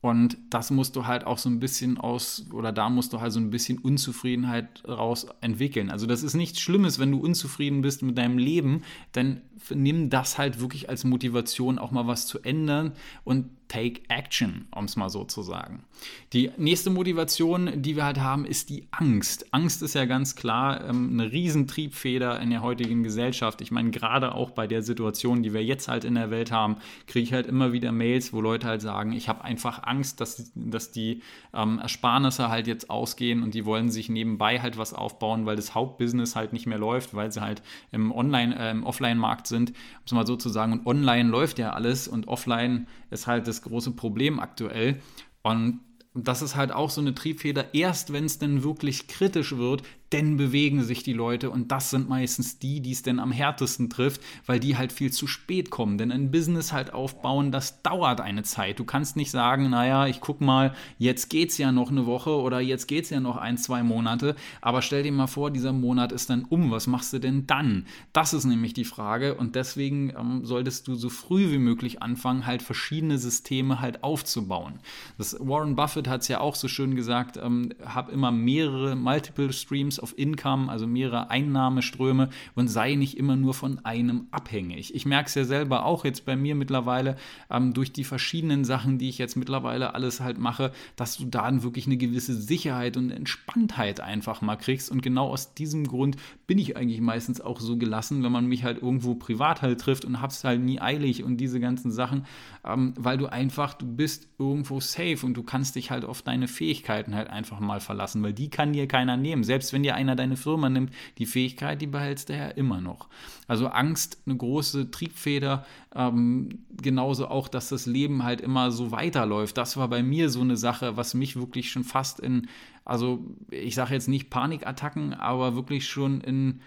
Und 0.04 0.36
das 0.50 0.70
musst 0.70 0.96
du 0.96 1.06
halt 1.06 1.25
auch 1.25 1.38
so 1.38 1.48
ein 1.48 1.60
bisschen 1.60 1.96
aus, 1.96 2.44
oder 2.52 2.72
da 2.72 2.90
musst 2.90 3.14
du 3.14 3.22
halt 3.22 3.32
so 3.32 3.40
ein 3.40 3.48
bisschen 3.48 3.78
Unzufriedenheit 3.78 4.86
raus 4.86 5.26
entwickeln. 5.40 5.90
Also 5.90 6.04
das 6.04 6.22
ist 6.22 6.34
nichts 6.34 6.60
Schlimmes, 6.60 6.98
wenn 6.98 7.10
du 7.10 7.20
unzufrieden 7.20 7.81
bist 7.81 8.02
mit 8.02 8.19
deinem 8.19 8.36
Leben, 8.36 8.82
dann 9.12 9.40
nimm 9.70 10.10
das 10.10 10.36
halt 10.36 10.60
wirklich 10.60 10.90
als 10.90 11.04
Motivation, 11.04 11.78
auch 11.78 11.90
mal 11.90 12.06
was 12.06 12.26
zu 12.26 12.40
ändern 12.40 12.92
und 13.25 13.48
take 13.74 14.02
action, 14.08 14.66
um 14.70 14.84
es 14.84 14.94
mal 14.94 15.08
so 15.08 15.24
zu 15.24 15.42
sagen. 15.42 15.84
Die 16.32 16.50
nächste 16.56 16.90
Motivation, 16.90 17.82
die 17.82 17.96
wir 17.96 18.04
halt 18.04 18.20
haben, 18.20 18.44
ist 18.44 18.70
die 18.70 18.86
Angst. 18.92 19.52
Angst 19.52 19.82
ist 19.82 19.94
ja 19.94 20.04
ganz 20.04 20.36
klar 20.36 20.88
ähm, 20.88 21.10
eine 21.12 21.32
Riesentriebfeder 21.32 22.38
in 22.40 22.50
der 22.50 22.62
heutigen 22.62 23.02
Gesellschaft. 23.02 23.60
Ich 23.60 23.72
meine, 23.72 23.90
gerade 23.90 24.34
auch 24.34 24.50
bei 24.50 24.66
der 24.66 24.82
Situation, 24.82 25.42
die 25.42 25.52
wir 25.52 25.64
jetzt 25.64 25.88
halt 25.88 26.04
in 26.04 26.14
der 26.14 26.30
Welt 26.30 26.52
haben, 26.52 26.76
kriege 27.06 27.24
ich 27.24 27.32
halt 27.32 27.46
immer 27.46 27.72
wieder 27.72 27.90
Mails, 27.90 28.32
wo 28.32 28.40
Leute 28.40 28.68
halt 28.68 28.80
sagen, 28.80 29.12
ich 29.12 29.28
habe 29.28 29.42
einfach 29.42 29.82
Angst, 29.82 30.20
dass, 30.20 30.52
dass 30.54 30.92
die 30.92 31.22
ähm, 31.52 31.80
Ersparnisse 31.80 32.48
halt 32.48 32.68
jetzt 32.68 32.90
ausgehen 32.90 33.42
und 33.42 33.54
die 33.54 33.64
wollen 33.64 33.90
sich 33.90 34.08
nebenbei 34.08 34.60
halt 34.60 34.78
was 34.78 34.94
aufbauen, 34.94 35.46
weil 35.46 35.56
das 35.56 35.74
Hauptbusiness 35.74 36.36
halt 36.36 36.52
nicht 36.52 36.66
mehr 36.66 36.78
läuft, 36.78 37.14
weil 37.14 37.32
sie 37.32 37.40
halt 37.40 37.62
im 37.90 38.12
Online, 38.12 38.56
äh, 38.56 38.70
im 38.70 38.84
Offline-Markt 38.84 39.48
sind, 39.48 39.70
um 39.70 39.76
es 40.06 40.12
mal 40.12 40.26
so 40.26 40.36
zu 40.36 40.48
sagen. 40.48 40.72
Und 40.74 40.86
online 40.86 41.28
läuft 41.28 41.58
ja 41.58 41.72
alles 41.72 42.06
und 42.06 42.28
offline 42.28 42.86
ist 43.10 43.26
halt 43.26 43.46
das 43.46 43.63
große 43.64 43.90
Problem 43.93 44.40
aktuell. 44.40 45.00
Und 45.43 45.81
das 46.14 46.43
ist 46.43 46.55
halt 46.55 46.72
auch 46.72 46.90
so 46.90 47.00
eine 47.00 47.14
Triebfeder. 47.14 47.75
Erst 47.75 48.12
wenn 48.12 48.24
es 48.24 48.38
denn 48.38 48.62
wirklich 48.62 49.08
kritisch 49.08 49.56
wird, 49.56 49.82
denn 50.13 50.37
bewegen 50.37 50.84
sich 50.84 51.03
die 51.03 51.13
Leute 51.13 51.51
und 51.51 51.73
das 51.73 51.91
sind 51.91 52.08
meistens 52.08 52.58
die, 52.58 52.81
die 52.81 52.93
es 52.93 53.03
denn 53.03 53.19
am 53.19 53.32
härtesten 53.32 53.91
trifft, 53.91 54.20
weil 54.46 54.61
die 54.61 54.77
halt 54.77 54.93
viel 54.93 55.13
zu 55.13 55.27
spät 55.27 55.70
kommen. 55.70 55.99
Denn 55.99 56.13
ein 56.13 56.31
Business 56.31 56.73
halt 56.73 56.93
aufbauen, 56.93 57.51
das 57.51 57.82
dauert 57.82 58.20
eine 58.20 58.44
Zeit. 58.44 58.79
Du 58.79 58.84
kannst 58.84 59.17
nicht 59.17 59.31
sagen, 59.31 59.70
naja, 59.70 60.06
ich 60.06 60.20
guck 60.20 60.41
mal, 60.41 60.75
jetzt 60.99 61.31
geht's 61.31 61.58
ja 61.58 61.73
noch 61.73 61.91
eine 61.91 62.06
Woche 62.06 62.31
oder 62.31 62.61
jetzt 62.61 62.87
geht's 62.87 63.11
ja 63.11 63.19
noch 63.19 63.37
ein, 63.37 63.56
zwei 63.58 63.82
Monate, 63.82 64.37
aber 64.61 64.82
stell 64.82 65.03
dir 65.03 65.11
mal 65.11 65.27
vor, 65.27 65.51
dieser 65.51 65.73
Monat 65.73 66.13
ist 66.13 66.31
dann 66.31 66.44
um. 66.44 66.70
Was 66.70 66.87
machst 66.87 67.13
du 67.13 67.19
denn 67.19 67.46
dann? 67.46 67.87
Das 68.13 68.34
ist 68.34 68.44
nämlich 68.44 68.73
die 68.73 68.84
Frage 68.84 69.34
und 69.34 69.56
deswegen 69.56 70.11
ähm, 70.11 70.44
solltest 70.44 70.87
du 70.87 70.94
so 70.94 71.08
früh 71.08 71.51
wie 71.51 71.58
möglich 71.58 72.03
anfangen, 72.03 72.46
halt 72.46 72.63
verschiedene 72.63 73.19
Systeme 73.19 73.81
halt 73.81 74.05
aufzubauen. 74.05 74.79
Das 75.19 75.37
Warren 75.41 75.75
Buffett 75.75 76.08
hat 76.08 76.23
es 76.23 76.29
ja 76.29 76.41
auch 76.41 76.55
so 76.55 76.69
schön 76.69 76.94
gesagt, 76.94 77.37
ähm, 77.37 77.73
hab 77.84 78.11
immer 78.11 78.31
mehrere 78.31 78.94
Multiple 78.94 79.53
Streams 79.53 79.94
of 80.03 80.15
Income, 80.17 80.70
also 80.70 80.86
mehrere 80.86 81.31
Einnahmeströme 81.31 82.31
und 82.55 82.69
sei 82.69 82.94
nicht 82.94 83.17
immer 83.17 83.36
nur 83.36 83.55
von 83.55 83.84
einem 83.84 84.27
abhängig. 84.31 84.94
Ich 84.94 85.06
merke 85.06 85.29
es 85.29 85.34
ja 85.34 85.44
selber 85.44 85.84
auch 85.84 86.05
jetzt 86.05 86.24
bei 86.24 86.36
mir 86.36 86.55
mittlerweile 86.55 87.17
ähm, 87.51 87.74
durch 87.74 87.93
die 87.93 88.05
verschiedenen 88.05 88.65
Sachen, 88.65 88.98
die 88.98 89.08
ich 89.08 89.19
jetzt 89.19 89.36
mittlerweile 89.36 89.94
alles 89.94 90.20
halt 90.20 90.39
mache, 90.39 90.72
dass 90.96 91.17
du 91.17 91.27
da 91.27 91.44
wirklich 91.63 91.86
eine 91.86 91.96
gewisse 91.96 92.34
Sicherheit 92.34 92.96
und 92.96 93.10
Entspanntheit 93.10 94.01
einfach 94.01 94.41
mal 94.41 94.56
kriegst. 94.56 94.91
Und 94.91 95.03
genau 95.03 95.29
aus 95.29 95.55
diesem 95.55 95.86
Grund 95.86 96.17
bin 96.46 96.58
ich 96.58 96.77
eigentlich 96.77 97.01
meistens 97.01 97.41
auch 97.41 97.60
so 97.60 97.77
gelassen, 97.77 98.22
wenn 98.22 98.32
man 98.32 98.46
mich 98.46 98.65
halt 98.65 98.82
irgendwo 98.82 99.15
privat 99.15 99.63
halt 99.63 99.81
trifft 99.81 100.05
und 100.05 100.20
hab's 100.20 100.44
halt 100.44 100.60
nie 100.60 100.81
eilig 100.81 101.22
und 101.24 101.39
diese 101.39 101.60
ganzen 101.60 101.91
Sachen, 101.91 102.27
ähm, 102.65 102.94
weil 102.98 103.19
du 103.19 103.27
einfach, 103.27 103.74
du 103.74 103.86
bist 103.86 104.29
irgendwo 104.39 104.81
safe 104.81 105.24
und 105.24 105.34
du 105.34 105.43
kannst 105.43 105.77
dich 105.77 105.91
halt 105.91 106.05
auf 106.05 106.22
deine 106.22 106.48
Fähigkeiten 106.48 107.15
halt 107.15 107.29
einfach 107.31 107.60
mal 107.60 107.81
verlassen, 107.81 108.22
weil 108.22 108.32
die 108.32 108.51
kann 108.51 108.72
dir 108.72 108.86
keiner 108.86 109.17
nehmen. 109.17 109.44
Selbst 109.44 109.72
wenn 109.72 109.82
dir 109.82 109.94
einer 109.94 110.17
deine 110.17 110.36
Firma 110.36 110.69
nimmt, 110.69 110.93
die 111.19 111.27
Fähigkeit, 111.27 111.81
die 111.81 111.86
behältst 111.86 112.29
du 112.29 112.36
ja 112.36 112.48
immer 112.48 112.81
noch. 112.81 113.08
Also 113.46 113.69
Angst, 113.69 114.19
eine 114.27 114.36
große 114.36 114.91
Triebfeder, 114.91 115.65
ähm, 115.94 116.65
genauso 116.70 117.29
auch, 117.29 117.48
dass 117.48 117.69
das 117.69 117.86
Leben 117.86 118.24
halt 118.24 118.41
immer 118.41 118.70
so 118.70 118.91
weiterläuft. 118.91 119.56
Das 119.56 119.77
war 119.77 119.89
bei 119.89 120.03
mir 120.03 120.31
so 120.31 120.41
eine 120.41 120.56
Sache, 120.56 120.96
was 120.96 121.15
mich 121.15 121.36
wirklich 121.36 121.70
schon 121.70 121.84
fast 121.84 122.20
in, 122.20 122.48
also 122.84 123.24
ich 123.50 123.74
sage 123.74 123.94
jetzt 123.94 124.08
nicht 124.08 124.31
Panikattacken, 124.31 125.14
aber 125.14 125.55
wirklich 125.55 125.86
schon 125.86 126.20
in 126.20 126.60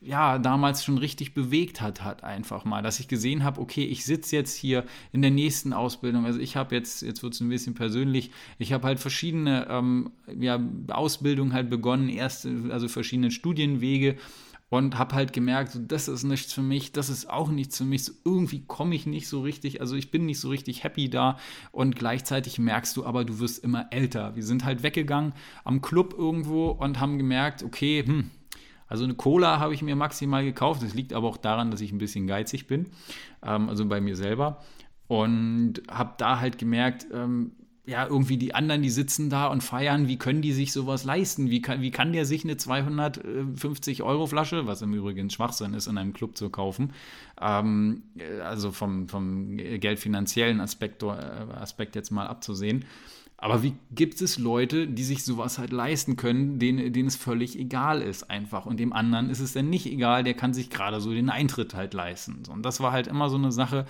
ja, 0.00 0.38
damals 0.38 0.84
schon 0.84 0.98
richtig 0.98 1.32
bewegt 1.32 1.80
hat, 1.80 2.04
hat 2.04 2.22
einfach 2.24 2.64
mal, 2.64 2.82
dass 2.82 3.00
ich 3.00 3.08
gesehen 3.08 3.42
habe, 3.42 3.60
okay, 3.60 3.84
ich 3.84 4.04
sitze 4.04 4.36
jetzt 4.36 4.54
hier 4.54 4.84
in 5.12 5.22
der 5.22 5.30
nächsten 5.30 5.72
Ausbildung. 5.72 6.26
Also 6.26 6.40
ich 6.40 6.56
habe 6.56 6.74
jetzt, 6.74 7.00
jetzt 7.00 7.22
wird 7.22 7.32
es 7.32 7.40
ein 7.40 7.48
bisschen 7.48 7.74
persönlich, 7.74 8.30
ich 8.58 8.72
habe 8.74 8.86
halt 8.86 9.00
verschiedene 9.00 9.66
ähm, 9.70 10.12
ja, 10.38 10.60
Ausbildungen 10.88 11.54
halt 11.54 11.70
begonnen, 11.70 12.10
erst, 12.10 12.46
also 12.68 12.86
verschiedene 12.88 13.30
Studienwege 13.30 14.16
und 14.70 14.98
habe 14.98 15.14
halt 15.14 15.32
gemerkt, 15.32 15.72
so, 15.72 15.78
das 15.78 16.08
ist 16.08 16.24
nichts 16.24 16.52
für 16.52 16.62
mich, 16.62 16.92
das 16.92 17.08
ist 17.08 17.30
auch 17.30 17.48
nichts 17.48 17.78
für 17.78 17.84
mich, 17.84 18.04
so, 18.04 18.12
irgendwie 18.24 18.64
komme 18.66 18.94
ich 18.94 19.06
nicht 19.06 19.28
so 19.28 19.42
richtig, 19.42 19.80
also 19.80 19.94
ich 19.96 20.10
bin 20.10 20.26
nicht 20.26 20.40
so 20.40 20.48
richtig 20.48 20.84
happy 20.84 21.08
da 21.10 21.38
und 21.70 21.96
gleichzeitig 21.96 22.58
merkst 22.58 22.96
du 22.96 23.04
aber, 23.04 23.24
du 23.24 23.38
wirst 23.38 23.62
immer 23.62 23.86
älter. 23.90 24.36
Wir 24.36 24.42
sind 24.42 24.64
halt 24.64 24.82
weggegangen 24.82 25.34
am 25.64 25.80
Club 25.80 26.14
irgendwo 26.16 26.70
und 26.70 27.00
haben 27.00 27.18
gemerkt, 27.18 27.62
okay, 27.62 28.04
hm, 28.04 28.30
also 28.86 29.04
eine 29.04 29.14
Cola 29.14 29.58
habe 29.60 29.74
ich 29.74 29.82
mir 29.82 29.96
maximal 29.96 30.44
gekauft. 30.44 30.82
Das 30.82 30.94
liegt 30.94 31.12
aber 31.12 31.28
auch 31.28 31.36
daran, 31.36 31.70
dass 31.70 31.80
ich 31.80 31.92
ein 31.92 31.98
bisschen 31.98 32.26
geizig 32.26 32.66
bin, 32.66 32.86
ähm, 33.42 33.68
also 33.68 33.86
bei 33.86 34.00
mir 34.00 34.16
selber. 34.16 34.62
Und 35.06 35.82
habe 35.90 36.14
da 36.18 36.40
halt 36.40 36.58
gemerkt, 36.58 37.06
ähm, 37.12 37.52
ja, 37.86 38.06
irgendwie 38.06 38.38
die 38.38 38.54
anderen, 38.54 38.80
die 38.80 38.90
sitzen 38.90 39.28
da 39.28 39.46
und 39.48 39.62
feiern, 39.62 40.08
wie 40.08 40.16
können 40.16 40.40
die 40.40 40.52
sich 40.52 40.72
sowas 40.72 41.04
leisten? 41.04 41.50
Wie 41.50 41.60
kann, 41.60 41.82
wie 41.82 41.90
kann 41.90 42.12
der 42.12 42.24
sich 42.24 42.44
eine 42.44 42.56
250 42.56 44.02
Euro 44.02 44.26
Flasche, 44.26 44.66
was 44.66 44.80
im 44.80 44.94
Übrigen 44.94 45.28
Schwachsinn 45.28 45.74
ist, 45.74 45.86
in 45.86 45.98
einem 45.98 46.14
Club 46.14 46.36
zu 46.36 46.48
kaufen, 46.48 46.92
ähm, 47.40 48.04
also 48.42 48.72
vom, 48.72 49.08
vom 49.08 49.56
geldfinanziellen 49.56 50.60
Aspekt, 50.60 51.02
äh, 51.02 51.06
Aspekt 51.06 51.94
jetzt 51.94 52.10
mal 52.10 52.26
abzusehen, 52.26 52.86
aber 53.44 53.62
wie 53.62 53.74
gibt 53.90 54.22
es 54.22 54.38
Leute, 54.38 54.86
die 54.86 55.04
sich 55.04 55.22
sowas 55.22 55.58
halt 55.58 55.70
leisten 55.70 56.16
können, 56.16 56.58
denen, 56.58 56.94
denen 56.94 57.08
es 57.08 57.16
völlig 57.16 57.58
egal 57.58 58.00
ist 58.00 58.30
einfach. 58.30 58.64
Und 58.64 58.78
dem 58.80 58.94
anderen 58.94 59.28
ist 59.28 59.40
es 59.40 59.52
dann 59.52 59.68
nicht 59.68 59.84
egal, 59.84 60.24
der 60.24 60.32
kann 60.32 60.54
sich 60.54 60.70
gerade 60.70 60.98
so 60.98 61.10
den 61.10 61.28
Eintritt 61.28 61.74
halt 61.74 61.92
leisten. 61.92 62.44
Und 62.48 62.64
das 62.64 62.80
war 62.80 62.92
halt 62.92 63.06
immer 63.06 63.28
so 63.28 63.36
eine 63.36 63.52
Sache, 63.52 63.84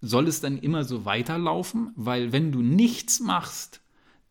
soll 0.00 0.28
es 0.28 0.40
dann 0.40 0.58
immer 0.58 0.84
so 0.84 1.04
weiterlaufen? 1.04 1.92
Weil 1.96 2.32
wenn 2.32 2.52
du 2.52 2.60
nichts 2.62 3.20
machst, 3.20 3.80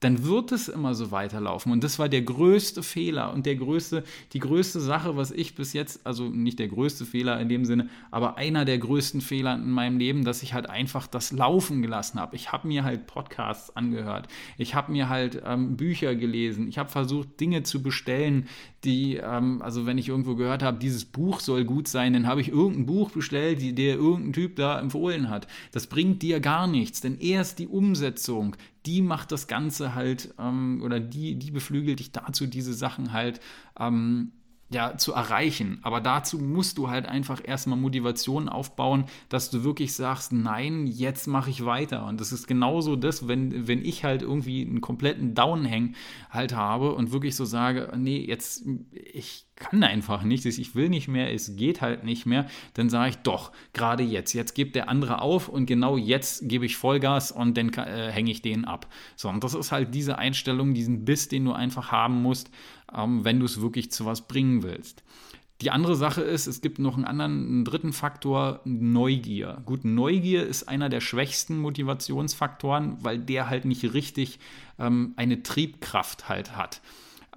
dann 0.06 0.24
wird 0.24 0.52
es 0.52 0.68
immer 0.68 0.94
so 0.94 1.10
weiterlaufen. 1.10 1.72
Und 1.72 1.84
das 1.84 1.98
war 1.98 2.08
der 2.08 2.22
größte 2.22 2.84
Fehler 2.84 3.34
und 3.34 3.48
der 3.48 3.56
größte, 3.56 4.04
die 4.34 4.40
größte 4.40 4.80
Sache, 4.80 5.18
was 5.18 5.32
ich 5.32 5.56
bis 5.56 5.74
jetzt, 5.74 6.06
also 6.06 6.30
nicht 6.30 6.60
der 6.60 6.68
größte 6.68 7.06
Fehler 7.06 7.40
in 7.40 7.50
dem 7.50 7.66
Sinne, 7.66 7.90
aber 8.12 8.38
einer 8.38 8.66
der 8.66 8.78
größten 8.78 9.20
Fehler 9.20 9.56
in 9.56 9.72
meinem 9.72 9.98
Leben, 9.98 10.24
dass 10.24 10.44
ich 10.44 10.54
halt 10.54 10.70
einfach 10.70 11.08
das 11.08 11.32
laufen 11.32 11.82
gelassen 11.82 12.20
habe. 12.20 12.36
Ich 12.36 12.52
habe 12.52 12.68
mir 12.68 12.84
halt 12.84 13.08
Podcasts 13.08 13.76
angehört, 13.76 14.28
ich 14.60 14.76
habe 14.76 14.92
mir 14.92 15.10
halt 15.10 15.42
ähm, 15.44 15.76
Bücher 15.76 16.14
gelesen, 16.14 16.68
ich 16.68 16.78
habe 16.78 16.90
versucht, 16.90 17.40
Dinge 17.40 17.64
zu 17.64 17.82
bestellen, 17.82 18.48
die, 18.84 19.16
ähm, 19.16 19.64
also 19.64 19.88
wenn 19.88 19.98
ich 19.98 20.10
irgendwo 20.10 20.36
gehört 20.36 20.62
habe, 20.62 20.78
dieses 20.78 21.04
Buch 21.06 21.40
soll 21.40 21.66
gut 21.66 21.88
sein, 21.88 22.14
dann 22.14 22.28
habe 22.28 22.42
ich 22.42 22.50
irgendein 22.50 22.86
Buch 22.86 23.10
bestellt, 23.10 23.60
die 23.60 23.74
der 23.74 23.96
irgendein 23.96 24.34
Typ 24.34 24.56
da 24.56 24.80
empfohlen 24.80 25.32
hat. 25.32 25.48
Das 25.72 25.88
bringt 25.88 26.22
dir 26.22 26.40
gar 26.42 26.68
nichts, 26.68 27.02
denn 27.02 27.18
erst 27.18 27.58
die 27.58 27.68
Umsetzung, 27.68 28.56
die 28.86 29.02
macht 29.02 29.32
das 29.32 29.48
Ganze 29.48 29.96
halt, 29.96 30.34
ähm, 30.40 30.82
oder 30.84 31.00
die, 31.00 31.36
die 31.36 31.52
beflügelt 31.52 32.00
dich 32.00 32.12
dazu, 32.12 32.48
diese 32.48 32.74
Sachen 32.74 33.12
halt 33.14 33.40
ähm, 33.80 34.32
ja, 34.70 34.98
zu 34.98 35.14
erreichen. 35.14 35.80
Aber 35.84 36.02
dazu 36.02 36.40
musst 36.40 36.78
du 36.78 36.90
halt 36.90 37.06
einfach 37.06 37.42
erstmal 37.44 37.78
Motivation 37.78 38.50
aufbauen, 38.50 39.06
dass 39.30 39.52
du 39.52 39.64
wirklich 39.64 39.94
sagst, 39.94 40.34
nein, 40.34 40.88
jetzt 40.88 41.28
mache 41.28 41.52
ich 41.52 41.66
weiter. 41.66 42.06
Und 42.08 42.20
das 42.20 42.32
ist 42.32 42.48
genauso 42.48 42.96
das, 42.96 43.28
wenn, 43.28 43.68
wenn 43.68 43.86
ich 43.86 44.04
halt 44.04 44.24
irgendwie 44.24 44.66
einen 44.66 44.82
kompletten 44.82 45.36
Downhang 45.36 45.94
halt 46.32 46.56
habe 46.56 46.96
und 46.96 47.12
wirklich 47.12 47.36
so 47.36 47.46
sage, 47.46 47.94
nee, 47.96 48.26
jetzt, 48.26 48.66
ich 48.92 49.46
kann 49.56 49.84
einfach 49.84 50.24
nicht, 50.24 50.46
ich 50.46 50.76
will 50.76 50.90
nicht 50.90 51.08
mehr, 51.08 51.34
es 51.34 51.56
geht 51.56 51.82
halt 51.82 52.04
nicht 52.04 52.26
mehr, 52.26 52.48
dann 52.74 52.90
sage 52.90 53.12
ich 53.12 53.18
doch, 53.18 53.52
gerade 53.74 54.04
jetzt, 54.04 54.34
jetzt 54.34 54.54
gibt 54.54 54.76
der 54.76 54.90
andere 54.90 55.22
auf 55.22 55.48
und 55.48 55.66
genau 55.66 55.96
jetzt 55.96 56.50
gebe 56.50 56.66
ich 56.66 56.76
Vollgas 56.76 57.32
und 57.32 57.56
dann 57.56 57.70
äh, 57.70 58.12
hänge 58.12 58.32
ich 58.32 58.42
den 58.42 58.66
ab. 58.66 58.88
So, 59.16 59.30
und 59.30 59.44
das 59.44 59.54
ist 59.54 59.72
halt 59.72 59.94
diese 59.94 60.18
Einstellung, 60.18 60.74
diesen 60.74 61.06
Biss, 61.06 61.30
den 61.30 61.46
du 61.46 61.54
einfach 61.54 61.92
haben 61.92 62.22
musst, 62.22 62.50
ähm, 62.94 63.24
wenn 63.24 63.40
du 63.40 63.46
es 63.46 63.62
wirklich 63.62 63.92
zu 63.92 64.06
was 64.06 64.28
bringen 64.28 64.64
willst. 64.64 65.04
Die 65.62 65.72
andere 65.72 65.96
Sache 65.96 66.22
ist, 66.22 66.48
es 66.48 66.60
gibt 66.60 66.80
noch 66.80 66.96
einen 66.96 67.06
anderen, 67.06 67.48
einen 67.48 67.66
dritten 67.66 67.94
Faktor, 67.94 68.60
Neugier. 68.66 69.62
Gut, 69.66 69.86
Neugier 69.86 70.46
ist 70.46 70.68
einer 70.68 70.90
der 70.90 71.00
schwächsten 71.00 71.58
Motivationsfaktoren, 71.60 72.98
weil 73.02 73.20
der 73.20 73.50
halt 73.50 73.64
nicht 73.64 73.94
richtig 73.94 74.40
ähm, 74.80 75.14
eine 75.16 75.44
Triebkraft 75.44 76.28
halt 76.28 76.58
hat 76.58 76.82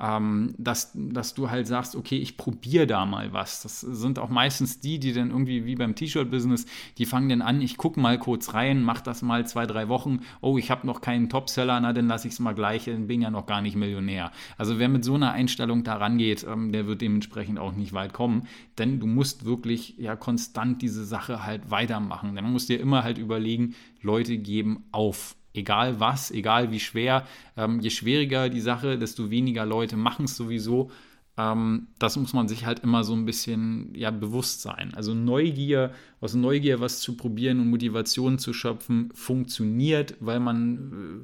ähm, 0.00 0.54
dass, 0.58 0.92
dass 0.94 1.34
du 1.34 1.50
halt 1.50 1.66
sagst, 1.66 1.96
okay, 1.96 2.18
ich 2.18 2.36
probiere 2.36 2.86
da 2.86 3.06
mal 3.06 3.32
was. 3.32 3.62
Das 3.62 3.80
sind 3.80 4.18
auch 4.18 4.28
meistens 4.28 4.80
die, 4.80 4.98
die 4.98 5.12
dann 5.12 5.30
irgendwie 5.30 5.64
wie 5.64 5.74
beim 5.74 5.94
T-Shirt-Business, 5.94 6.66
die 6.98 7.06
fangen 7.06 7.28
dann 7.28 7.42
an, 7.42 7.60
ich 7.60 7.76
gucke 7.76 8.00
mal 8.00 8.18
kurz 8.18 8.54
rein, 8.54 8.82
mach 8.82 9.00
das 9.00 9.22
mal 9.22 9.46
zwei, 9.46 9.66
drei 9.66 9.88
Wochen, 9.88 10.20
oh, 10.40 10.58
ich 10.58 10.70
habe 10.70 10.86
noch 10.86 11.00
keinen 11.00 11.28
Topseller, 11.28 11.80
na 11.80 11.92
dann 11.92 12.06
lasse 12.06 12.28
ich 12.28 12.34
es 12.34 12.40
mal 12.40 12.54
gleich, 12.54 12.84
dann 12.84 13.06
bin 13.06 13.22
ja 13.22 13.30
noch 13.30 13.46
gar 13.46 13.62
nicht 13.62 13.76
Millionär. 13.76 14.30
Also 14.56 14.78
wer 14.78 14.88
mit 14.88 15.04
so 15.04 15.14
einer 15.14 15.32
Einstellung 15.32 15.84
da 15.84 15.96
rangeht, 15.96 16.46
ähm, 16.48 16.72
der 16.72 16.86
wird 16.86 17.00
dementsprechend 17.00 17.58
auch 17.58 17.72
nicht 17.72 17.92
weit 17.92 18.12
kommen, 18.12 18.46
denn 18.78 19.00
du 19.00 19.06
musst 19.06 19.44
wirklich 19.44 19.94
ja 19.98 20.16
konstant 20.16 20.82
diese 20.82 21.04
Sache 21.04 21.44
halt 21.44 21.70
weitermachen. 21.70 22.34
Dann 22.34 22.52
musst 22.52 22.68
du 22.68 22.74
dir 22.74 22.80
immer 22.80 23.02
halt 23.02 23.18
überlegen, 23.18 23.74
Leute 24.02 24.38
geben 24.38 24.84
auf 24.92 25.34
egal 25.54 26.00
was, 26.00 26.30
egal 26.30 26.70
wie 26.70 26.80
schwer. 26.80 27.26
Ähm, 27.56 27.80
je 27.80 27.90
schwieriger 27.90 28.48
die 28.48 28.60
Sache, 28.60 28.98
desto 28.98 29.30
weniger 29.30 29.66
Leute 29.66 29.96
machen 29.96 30.24
es 30.26 30.36
sowieso. 30.36 30.90
Ähm, 31.38 31.86
das 32.00 32.16
muss 32.16 32.32
man 32.32 32.48
sich 32.48 32.66
halt 32.66 32.80
immer 32.80 33.04
so 33.04 33.14
ein 33.14 33.24
bisschen 33.24 33.94
ja, 33.94 34.10
bewusst 34.10 34.60
sein. 34.60 34.92
Also 34.94 35.14
Neugier, 35.14 35.92
aus 36.20 36.34
Neugier 36.34 36.80
was 36.80 37.00
zu 37.00 37.16
probieren 37.16 37.60
und 37.60 37.70
Motivation 37.70 38.38
zu 38.38 38.52
schöpfen, 38.52 39.10
funktioniert, 39.14 40.16
weil 40.20 40.40
man, 40.40 41.22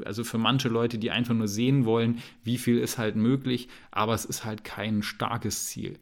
äh, 0.00 0.04
also 0.04 0.22
für 0.22 0.38
manche 0.38 0.68
Leute, 0.68 0.98
die 0.98 1.10
einfach 1.10 1.34
nur 1.34 1.48
sehen 1.48 1.84
wollen, 1.84 2.18
wie 2.44 2.58
viel 2.58 2.78
ist 2.78 2.96
halt 2.96 3.16
möglich, 3.16 3.68
aber 3.90 4.14
es 4.14 4.24
ist 4.24 4.44
halt 4.44 4.62
kein 4.62 5.02
starkes 5.02 5.66
Ziel. 5.66 5.98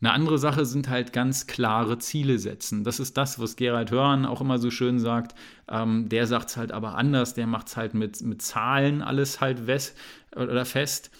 Eine 0.00 0.12
andere 0.12 0.38
Sache 0.38 0.66
sind 0.66 0.90
halt 0.90 1.12
ganz 1.14 1.46
klare 1.46 1.98
Ziele 1.98 2.38
setzen. 2.38 2.84
Das 2.84 3.00
ist 3.00 3.16
das, 3.16 3.38
was 3.38 3.56
Gerald 3.56 3.90
Hörn 3.90 4.26
auch 4.26 4.42
immer 4.42 4.58
so 4.58 4.70
schön 4.70 4.98
sagt. 4.98 5.34
Ähm, 5.68 6.08
der 6.10 6.26
sagt 6.26 6.50
es 6.50 6.56
halt 6.58 6.70
aber 6.70 6.96
anders. 6.96 7.32
Der 7.32 7.46
macht 7.46 7.68
es 7.68 7.76
halt 7.76 7.94
mit, 7.94 8.20
mit 8.20 8.42
Zahlen 8.42 9.00
alles 9.00 9.40
halt 9.40 9.66
west, 9.66 9.96
oder 10.34 10.66
fest. 10.66 11.10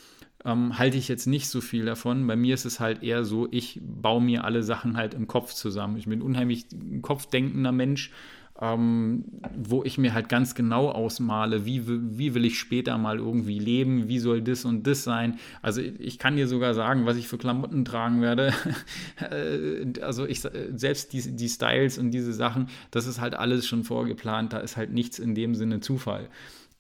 Ähm, 0.45 0.79
halte 0.79 0.99
ich 0.99 1.09
jetzt 1.09 1.27
nicht 1.27 1.49
so 1.49 1.63
viel 1.63 1.87
davon. 1.87 2.27
Bei 2.27 2.37
mir 2.37 2.53
ist 2.55 2.67
es 2.67 2.79
halt 2.79 3.03
eher 3.03 3.25
so, 3.25 3.49
ich 3.51 3.81
baue 3.83 4.21
mir 4.21 4.45
alle 4.45 4.63
Sachen 4.63 4.97
halt 4.99 5.15
im 5.15 5.27
Kopf 5.27 5.55
zusammen. 5.55 5.97
Ich 5.97 6.05
bin 6.05 6.19
ein 6.19 6.23
unheimlich 6.23 6.67
kopfdenkender 7.01 7.73
Mensch 7.73 8.13
ähm, 8.61 9.25
wo 9.57 9.85
ich 9.85 9.99
mir 9.99 10.15
halt 10.15 10.29
ganz 10.29 10.55
genau 10.55 10.91
ausmale, 10.91 11.67
wie, 11.67 11.83
wie 11.87 12.35
will 12.35 12.45
ich 12.45 12.59
später 12.59 12.97
mal 12.99 13.19
irgendwie 13.19 13.59
leben, 13.59 14.09
wie 14.09 14.19
soll 14.19 14.41
das 14.43 14.65
und 14.65 14.87
das 14.87 15.05
sein. 15.05 15.39
Also 15.63 15.81
ich 15.81 16.19
kann 16.19 16.37
dir 16.37 16.49
sogar 16.49 16.75
sagen, 16.75 17.07
was 17.07 17.17
ich 17.17 17.29
für 17.29 17.39
Klamotten 17.39 17.85
tragen 17.85 18.21
werde. 18.21 18.53
Äh, 19.19 20.01
also 20.03 20.27
ich 20.27 20.41
selbst 20.41 21.13
die, 21.13 21.37
die 21.37 21.49
Styles 21.49 21.99
und 21.99 22.11
diese 22.11 22.33
Sachen, 22.33 22.69
das 22.91 23.07
ist 23.07 23.21
halt 23.21 23.35
alles 23.35 23.67
schon 23.67 23.83
vorgeplant, 23.83 24.53
da 24.53 24.59
ist 24.59 24.77
halt 24.77 24.93
nichts 24.93 25.19
in 25.19 25.35
dem 25.35 25.55
Sinne 25.55 25.81
Zufall. 25.81 26.29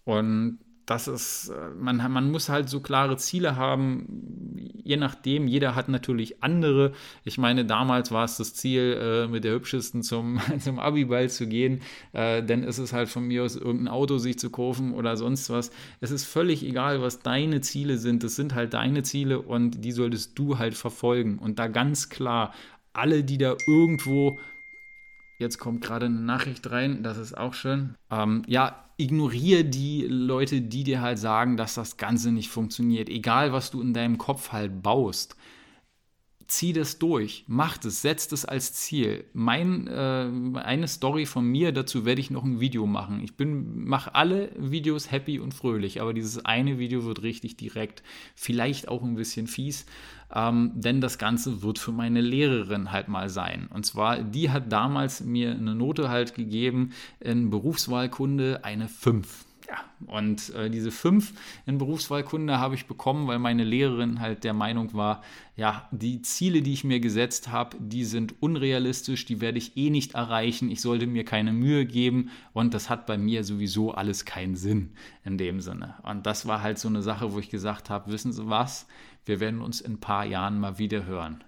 Und 0.04 0.58
das 0.86 1.08
ist, 1.08 1.48
äh, 1.48 1.70
man, 1.76 1.96
man 1.96 2.30
muss 2.30 2.48
halt 2.48 2.68
so 2.68 2.80
klare 2.80 3.16
Ziele 3.16 3.56
haben, 3.56 4.70
je 4.84 4.96
nachdem, 4.96 5.48
jeder 5.48 5.74
hat 5.74 5.88
natürlich 5.88 6.44
andere. 6.44 6.92
Ich 7.24 7.38
meine, 7.38 7.64
damals 7.64 8.12
war 8.12 8.24
es 8.24 8.36
das 8.36 8.54
Ziel, 8.54 8.96
äh, 9.00 9.26
mit 9.26 9.42
der 9.42 9.54
Hübschesten 9.54 10.04
zum, 10.04 10.40
zum 10.60 10.78
Abiball 10.78 11.28
zu 11.28 11.48
gehen, 11.48 11.80
äh, 12.12 12.40
denn 12.42 12.62
es 12.62 12.78
ist 12.78 12.92
halt 12.92 13.08
von 13.08 13.26
mir 13.26 13.42
aus 13.42 13.56
irgendein 13.56 13.88
Auto 13.88 14.18
sich 14.18 14.38
zu 14.38 14.48
kaufen 14.50 14.94
oder 14.94 15.16
sonst 15.16 15.50
was. 15.50 15.72
Es 16.00 16.12
ist 16.12 16.24
völlig 16.24 16.64
egal, 16.64 17.02
was 17.02 17.18
deine 17.18 17.60
Ziele 17.60 17.98
sind. 17.98 18.22
Das 18.22 18.36
sind 18.36 18.54
halt 18.54 18.72
deine 18.72 19.02
Ziele 19.02 19.40
und 19.40 19.84
die 19.84 19.92
solltest 19.92 20.38
du 20.38 20.58
halt 20.58 20.74
verfolgen. 20.74 21.38
Und 21.38 21.58
da 21.58 21.66
ganz 21.66 22.08
klar, 22.10 22.54
alle, 22.92 23.24
die 23.24 23.38
da 23.38 23.56
irgendwo 23.66 24.38
Jetzt 25.38 25.58
kommt 25.58 25.82
gerade 25.82 26.06
eine 26.06 26.20
Nachricht 26.20 26.70
rein, 26.70 27.02
das 27.02 27.18
ist 27.18 27.36
auch 27.36 27.54
schön. 27.54 27.94
Ähm, 28.10 28.42
ja, 28.46 28.84
ignoriere 28.96 29.64
die 29.64 30.06
Leute, 30.06 30.62
die 30.62 30.84
dir 30.84 31.00
halt 31.02 31.18
sagen, 31.18 31.56
dass 31.56 31.74
das 31.74 31.98
Ganze 31.98 32.32
nicht 32.32 32.48
funktioniert. 32.48 33.08
Egal, 33.08 33.52
was 33.52 33.70
du 33.70 33.82
in 33.82 33.92
deinem 33.92 34.16
Kopf 34.16 34.52
halt 34.52 34.82
baust. 34.82 35.36
Zieh 36.48 36.72
das 36.72 36.98
durch, 36.98 37.44
mach 37.46 37.78
es, 37.84 38.02
setz 38.02 38.30
es 38.32 38.44
als 38.44 38.72
Ziel. 38.72 39.24
Mein, 39.32 39.86
äh, 39.88 40.30
eine 40.58 40.88
Story 40.88 41.26
von 41.26 41.44
mir, 41.44 41.72
dazu 41.72 42.04
werde 42.04 42.20
ich 42.20 42.30
noch 42.30 42.44
ein 42.44 42.60
Video 42.60 42.86
machen. 42.86 43.20
Ich 43.20 43.32
mache 43.38 44.14
alle 44.14 44.50
Videos 44.56 45.10
happy 45.10 45.38
und 45.38 45.54
fröhlich, 45.54 46.00
aber 46.00 46.14
dieses 46.14 46.44
eine 46.44 46.78
Video 46.78 47.04
wird 47.04 47.22
richtig 47.22 47.56
direkt, 47.56 48.02
vielleicht 48.34 48.88
auch 48.88 49.02
ein 49.02 49.16
bisschen 49.16 49.46
fies, 49.46 49.86
ähm, 50.34 50.72
denn 50.74 51.00
das 51.00 51.18
Ganze 51.18 51.62
wird 51.62 51.78
für 51.78 51.92
meine 51.92 52.20
Lehrerin 52.20 52.92
halt 52.92 53.08
mal 53.08 53.28
sein. 53.28 53.68
Und 53.72 53.84
zwar, 53.86 54.22
die 54.22 54.50
hat 54.50 54.72
damals 54.72 55.22
mir 55.22 55.52
eine 55.52 55.74
Note 55.74 56.08
halt 56.08 56.34
gegeben 56.34 56.90
in 57.20 57.50
Berufswahlkunde, 57.50 58.64
eine 58.64 58.88
5. 58.88 59.46
Und 60.04 60.54
äh, 60.54 60.68
diese 60.68 60.90
fünf 60.90 61.32
in 61.64 61.78
Berufswahlkunde 61.78 62.58
habe 62.58 62.74
ich 62.74 62.86
bekommen, 62.86 63.26
weil 63.26 63.38
meine 63.38 63.64
Lehrerin 63.64 64.20
halt 64.20 64.44
der 64.44 64.52
Meinung 64.52 64.92
war, 64.92 65.22
ja, 65.56 65.88
die 65.90 66.20
Ziele, 66.20 66.60
die 66.60 66.74
ich 66.74 66.84
mir 66.84 67.00
gesetzt 67.00 67.48
habe, 67.48 67.78
die 67.80 68.04
sind 68.04 68.34
unrealistisch, 68.40 69.24
die 69.24 69.40
werde 69.40 69.58
ich 69.58 69.76
eh 69.76 69.88
nicht 69.88 70.14
erreichen, 70.14 70.70
ich 70.70 70.82
sollte 70.82 71.06
mir 71.06 71.24
keine 71.24 71.52
Mühe 71.52 71.86
geben 71.86 72.30
und 72.52 72.74
das 72.74 72.90
hat 72.90 73.06
bei 73.06 73.16
mir 73.16 73.42
sowieso 73.42 73.92
alles 73.92 74.26
keinen 74.26 74.54
Sinn 74.54 74.90
in 75.24 75.38
dem 75.38 75.60
Sinne. 75.60 75.94
Und 76.02 76.26
das 76.26 76.46
war 76.46 76.60
halt 76.60 76.78
so 76.78 76.88
eine 76.88 77.02
Sache, 77.02 77.32
wo 77.32 77.38
ich 77.38 77.48
gesagt 77.48 77.88
habe, 77.88 78.12
wissen 78.12 78.32
Sie 78.32 78.48
was, 78.48 78.86
wir 79.24 79.40
werden 79.40 79.62
uns 79.62 79.80
in 79.80 79.94
ein 79.94 80.00
paar 80.00 80.26
Jahren 80.26 80.60
mal 80.60 80.78
wieder 80.78 81.06
hören. 81.06 81.42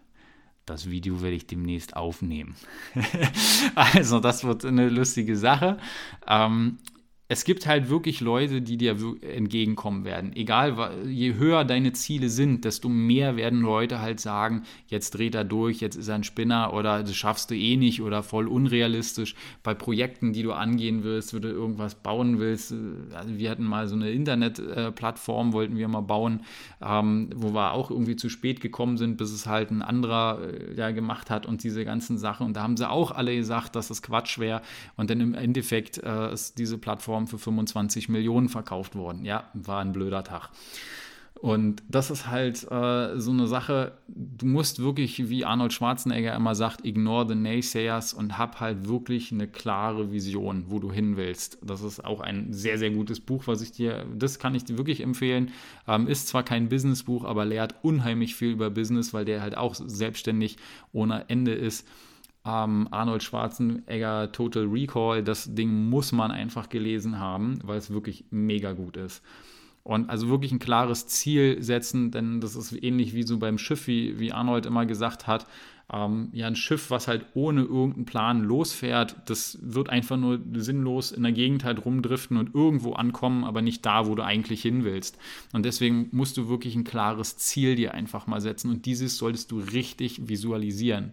Das 0.64 0.90
Video 0.90 1.22
werde 1.22 1.36
ich 1.36 1.46
demnächst 1.46 1.96
aufnehmen. 1.96 2.54
also 3.74 4.20
das 4.20 4.44
wird 4.44 4.64
eine 4.66 4.90
lustige 4.90 5.36
Sache. 5.36 5.78
Ähm, 6.26 6.78
es 7.30 7.44
gibt 7.44 7.66
halt 7.66 7.90
wirklich 7.90 8.22
Leute, 8.22 8.62
die 8.62 8.78
dir 8.78 8.96
entgegenkommen 9.20 10.06
werden. 10.06 10.34
Egal, 10.34 10.76
je 11.06 11.34
höher 11.34 11.66
deine 11.66 11.92
Ziele 11.92 12.30
sind, 12.30 12.64
desto 12.64 12.88
mehr 12.88 13.36
werden 13.36 13.60
Leute 13.60 14.00
halt 14.00 14.18
sagen, 14.18 14.62
jetzt 14.86 15.10
dreht 15.10 15.34
er 15.34 15.44
durch, 15.44 15.80
jetzt 15.80 15.96
ist 15.96 16.08
er 16.08 16.14
ein 16.14 16.24
Spinner 16.24 16.72
oder 16.72 17.02
das 17.02 17.14
schaffst 17.14 17.50
du 17.50 17.54
eh 17.54 17.76
nicht 17.76 18.00
oder 18.00 18.22
voll 18.22 18.48
unrealistisch. 18.48 19.34
Bei 19.62 19.74
Projekten, 19.74 20.32
die 20.32 20.42
du 20.42 20.54
angehen 20.54 21.04
willst, 21.04 21.34
wenn 21.34 21.42
du 21.42 21.50
irgendwas 21.50 21.96
bauen 21.96 22.38
willst. 22.38 22.74
Also 23.12 23.36
wir 23.36 23.50
hatten 23.50 23.64
mal 23.64 23.88
so 23.88 23.94
eine 23.94 24.10
Internetplattform, 24.10 25.52
wollten 25.52 25.76
wir 25.76 25.88
mal 25.88 26.00
bauen, 26.00 26.44
ähm, 26.80 27.28
wo 27.36 27.52
wir 27.52 27.72
auch 27.74 27.90
irgendwie 27.90 28.16
zu 28.16 28.30
spät 28.30 28.62
gekommen 28.62 28.96
sind, 28.96 29.18
bis 29.18 29.32
es 29.32 29.46
halt 29.46 29.70
ein 29.70 29.82
anderer 29.82 30.40
äh, 30.40 30.74
ja, 30.74 30.92
gemacht 30.92 31.28
hat 31.28 31.44
und 31.44 31.62
diese 31.62 31.84
ganzen 31.84 32.16
Sachen. 32.16 32.46
Und 32.46 32.54
da 32.54 32.62
haben 32.62 32.78
sie 32.78 32.88
auch 32.88 33.10
alle 33.10 33.36
gesagt, 33.36 33.76
dass 33.76 33.88
das 33.88 34.00
Quatsch 34.00 34.38
wäre. 34.38 34.62
Und 34.96 35.10
dann 35.10 35.20
im 35.20 35.34
Endeffekt 35.34 35.98
äh, 35.98 36.32
ist 36.32 36.56
diese 36.56 36.78
Plattform 36.78 37.17
Plattform 37.18 37.26
für 37.26 37.38
25 37.38 38.08
Millionen 38.08 38.48
verkauft 38.48 38.94
worden. 38.94 39.24
Ja, 39.24 39.50
war 39.54 39.80
ein 39.80 39.92
blöder 39.92 40.24
Tag. 40.24 40.50
Und 41.40 41.84
das 41.88 42.10
ist 42.10 42.26
halt 42.26 42.68
äh, 42.68 43.16
so 43.20 43.30
eine 43.30 43.46
Sache, 43.46 43.92
du 44.08 44.44
musst 44.44 44.80
wirklich, 44.80 45.28
wie 45.28 45.44
Arnold 45.44 45.72
Schwarzenegger 45.72 46.34
immer 46.34 46.56
sagt, 46.56 46.84
ignore 46.84 47.28
the 47.28 47.36
naysayers 47.36 48.12
und 48.12 48.38
hab 48.38 48.58
halt 48.58 48.88
wirklich 48.88 49.30
eine 49.30 49.46
klare 49.46 50.10
Vision, 50.10 50.64
wo 50.66 50.80
du 50.80 50.90
hin 50.90 51.16
willst. 51.16 51.58
Das 51.62 51.82
ist 51.82 52.04
auch 52.04 52.20
ein 52.20 52.52
sehr, 52.52 52.76
sehr 52.76 52.90
gutes 52.90 53.20
Buch, 53.20 53.44
was 53.46 53.62
ich 53.62 53.70
dir, 53.70 54.04
das 54.16 54.40
kann 54.40 54.56
ich 54.56 54.64
dir 54.64 54.78
wirklich 54.78 55.00
empfehlen. 55.00 55.52
Ähm, 55.86 56.08
ist 56.08 56.26
zwar 56.26 56.42
kein 56.42 56.68
Businessbuch, 56.68 57.24
aber 57.24 57.44
lehrt 57.44 57.76
unheimlich 57.82 58.34
viel 58.34 58.50
über 58.50 58.68
Business, 58.68 59.14
weil 59.14 59.24
der 59.24 59.40
halt 59.40 59.56
auch 59.56 59.76
selbstständig 59.76 60.56
ohne 60.92 61.28
Ende 61.28 61.52
ist 61.52 61.86
ähm, 62.48 62.88
Arnold 62.90 63.22
Schwarzenegger 63.22 64.32
Total 64.32 64.64
Recall. 64.64 65.22
Das 65.22 65.54
Ding 65.54 65.90
muss 65.90 66.12
man 66.12 66.30
einfach 66.30 66.68
gelesen 66.70 67.18
haben, 67.18 67.58
weil 67.62 67.76
es 67.76 67.90
wirklich 67.90 68.24
mega 68.30 68.72
gut 68.72 68.96
ist. 68.96 69.22
Und 69.84 70.10
also 70.10 70.28
wirklich 70.28 70.52
ein 70.52 70.58
klares 70.58 71.06
Ziel 71.06 71.62
setzen, 71.62 72.10
denn 72.10 72.40
das 72.40 72.56
ist 72.56 72.72
ähnlich 72.72 73.14
wie 73.14 73.22
so 73.22 73.38
beim 73.38 73.58
Schiff, 73.58 73.86
wie, 73.86 74.18
wie 74.18 74.32
Arnold 74.32 74.66
immer 74.66 74.86
gesagt 74.86 75.26
hat. 75.26 75.46
Ähm, 75.90 76.28
ja, 76.32 76.46
ein 76.46 76.56
Schiff, 76.56 76.90
was 76.90 77.08
halt 77.08 77.24
ohne 77.32 77.62
irgendeinen 77.62 78.04
Plan 78.04 78.42
losfährt, 78.42 79.16
das 79.24 79.58
wird 79.62 79.88
einfach 79.88 80.18
nur 80.18 80.40
sinnlos 80.52 81.12
in 81.12 81.22
der 81.22 81.32
Gegend 81.32 81.64
halt 81.64 81.82
rumdriften 81.86 82.36
und 82.36 82.54
irgendwo 82.54 82.92
ankommen, 82.92 83.44
aber 83.44 83.62
nicht 83.62 83.86
da, 83.86 84.06
wo 84.06 84.14
du 84.14 84.22
eigentlich 84.22 84.60
hin 84.60 84.84
willst. 84.84 85.16
Und 85.54 85.64
deswegen 85.64 86.08
musst 86.12 86.36
du 86.36 86.50
wirklich 86.50 86.76
ein 86.76 86.84
klares 86.84 87.38
Ziel 87.38 87.74
dir 87.74 87.94
einfach 87.94 88.26
mal 88.26 88.42
setzen 88.42 88.70
und 88.70 88.84
dieses 88.84 89.16
solltest 89.16 89.50
du 89.50 89.60
richtig 89.60 90.28
visualisieren 90.28 91.12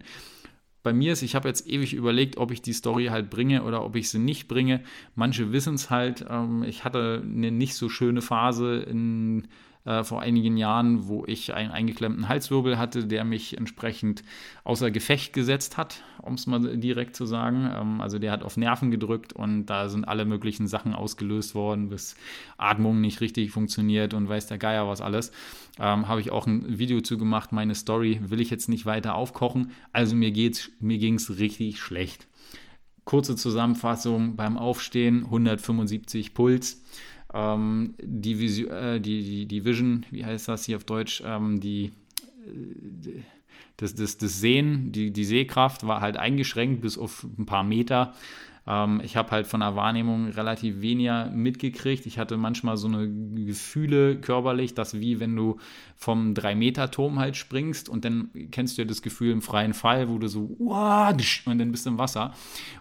bei 0.85 0.93
mir 0.93 1.13
ist, 1.13 1.23
ich 1.23 1.33
habe 1.33 1.47
jetzt 1.49 1.67
ewig 1.67 1.93
überlegt, 1.95 2.37
ob 2.37 2.51
ich 2.51 2.61
die 2.61 2.71
Story 2.71 3.07
halt 3.07 3.31
bringe 3.31 3.63
oder 3.63 3.83
ob 3.83 3.95
ich 3.95 4.09
sie 4.09 4.19
nicht 4.19 4.47
bringe. 4.47 4.81
Manche 5.15 5.51
wissen 5.51 5.73
es 5.73 5.89
halt. 5.89 6.23
Ähm, 6.29 6.63
ich 6.63 6.85
hatte 6.85 7.23
eine 7.25 7.51
nicht 7.51 7.73
so 7.73 7.89
schöne 7.89 8.21
Phase 8.21 8.77
in 8.83 9.47
äh, 9.85 10.03
vor 10.03 10.21
einigen 10.21 10.57
Jahren, 10.57 11.07
wo 11.07 11.23
ich 11.27 11.53
einen 11.53 11.71
eingeklemmten 11.71 12.27
Halswirbel 12.27 12.77
hatte, 12.77 13.05
der 13.05 13.23
mich 13.23 13.57
entsprechend 13.57 14.23
außer 14.63 14.89
Gefecht 14.89 15.31
gesetzt 15.31 15.77
hat, 15.77 16.03
um 16.21 16.33
es 16.33 16.47
mal 16.47 16.77
direkt 16.77 17.15
zu 17.15 17.25
sagen. 17.25 17.69
Ähm, 17.71 18.01
also 18.01 18.17
der 18.17 18.31
hat 18.31 18.43
auf 18.43 18.57
Nerven 18.57 18.89
gedrückt 18.89 19.33
und 19.33 19.67
da 19.67 19.87
sind 19.89 20.07
alle 20.07 20.25
möglichen 20.25 20.67
Sachen 20.67 20.93
ausgelöst 20.93 21.53
worden, 21.53 21.89
bis 21.89 22.15
Atmung 22.57 22.99
nicht 22.99 23.21
richtig 23.21 23.51
funktioniert 23.51 24.13
und 24.13 24.27
weiß 24.27 24.47
der 24.47 24.57
Geier 24.57 24.87
was 24.87 25.01
alles. 25.01 25.31
Ähm, 25.79 26.07
Habe 26.07 26.21
ich 26.21 26.31
auch 26.31 26.47
ein 26.47 26.79
Video 26.79 27.01
zu 27.01 27.17
gemacht, 27.17 27.51
meine 27.51 27.75
Story 27.75 28.19
will 28.25 28.41
ich 28.41 28.49
jetzt 28.49 28.69
nicht 28.69 28.85
weiter 28.85 29.15
aufkochen. 29.15 29.71
Also 29.91 30.15
mir, 30.15 30.33
mir 30.79 30.97
ging 30.97 31.15
es 31.15 31.37
richtig 31.37 31.79
schlecht. 31.79 32.27
Kurze 33.03 33.35
Zusammenfassung 33.35 34.35
beim 34.35 34.57
Aufstehen, 34.57 35.25
175 35.25 36.33
Puls. 36.33 36.81
Ähm, 37.35 37.95
die, 38.01 38.39
Vision, 38.39 38.71
äh, 38.71 39.01
die, 39.01 39.21
die, 39.21 39.45
die, 39.45 39.65
Vision, 39.65 40.05
wie 40.09 40.23
heißt 40.23 40.47
das 40.47 40.63
hier 40.63 40.77
auf 40.77 40.85
Deutsch, 40.85 41.21
ähm, 41.25 41.59
die, 41.59 41.91
äh, 42.47 43.21
das, 43.75 43.93
das, 43.93 44.17
das 44.17 44.39
Sehen, 44.39 44.93
die, 44.93 45.11
die 45.11 45.25
Sehkraft 45.25 45.85
war 45.85 45.99
halt 45.99 46.15
eingeschränkt 46.15 46.81
bis 46.81 46.97
auf 46.97 47.25
ein 47.37 47.45
paar 47.45 47.65
Meter. 47.65 48.13
Ähm, 48.67 49.01
ich 49.03 49.15
habe 49.15 49.31
halt 49.31 49.47
von 49.47 49.59
der 49.59 49.75
Wahrnehmung 49.75 50.29
relativ 50.29 50.81
weniger 50.81 51.29
mitgekriegt. 51.29 52.05
Ich 52.05 52.17
hatte 52.17 52.37
manchmal 52.37 52.77
so 52.77 52.87
eine 52.87 53.07
Gefühle 53.09 54.19
körperlich, 54.19 54.73
dass 54.73 54.99
wie 54.99 55.19
wenn 55.19 55.35
du 55.35 55.57
vom 55.95 56.33
3-Meter-Turm 56.33 57.19
halt 57.19 57.37
springst 57.37 57.89
und 57.89 58.05
dann 58.05 58.29
kennst 58.51 58.77
du 58.77 58.81
ja 58.81 58.87
das 58.87 59.01
Gefühl 59.01 59.31
im 59.31 59.41
freien 59.41 59.73
Fall, 59.73 60.09
wo 60.09 60.17
du 60.17 60.27
so 60.27 60.55
und 60.59 61.59
dann 61.59 61.71
bist 61.71 61.85
du 61.85 61.91
im 61.91 61.97
Wasser. 61.97 62.33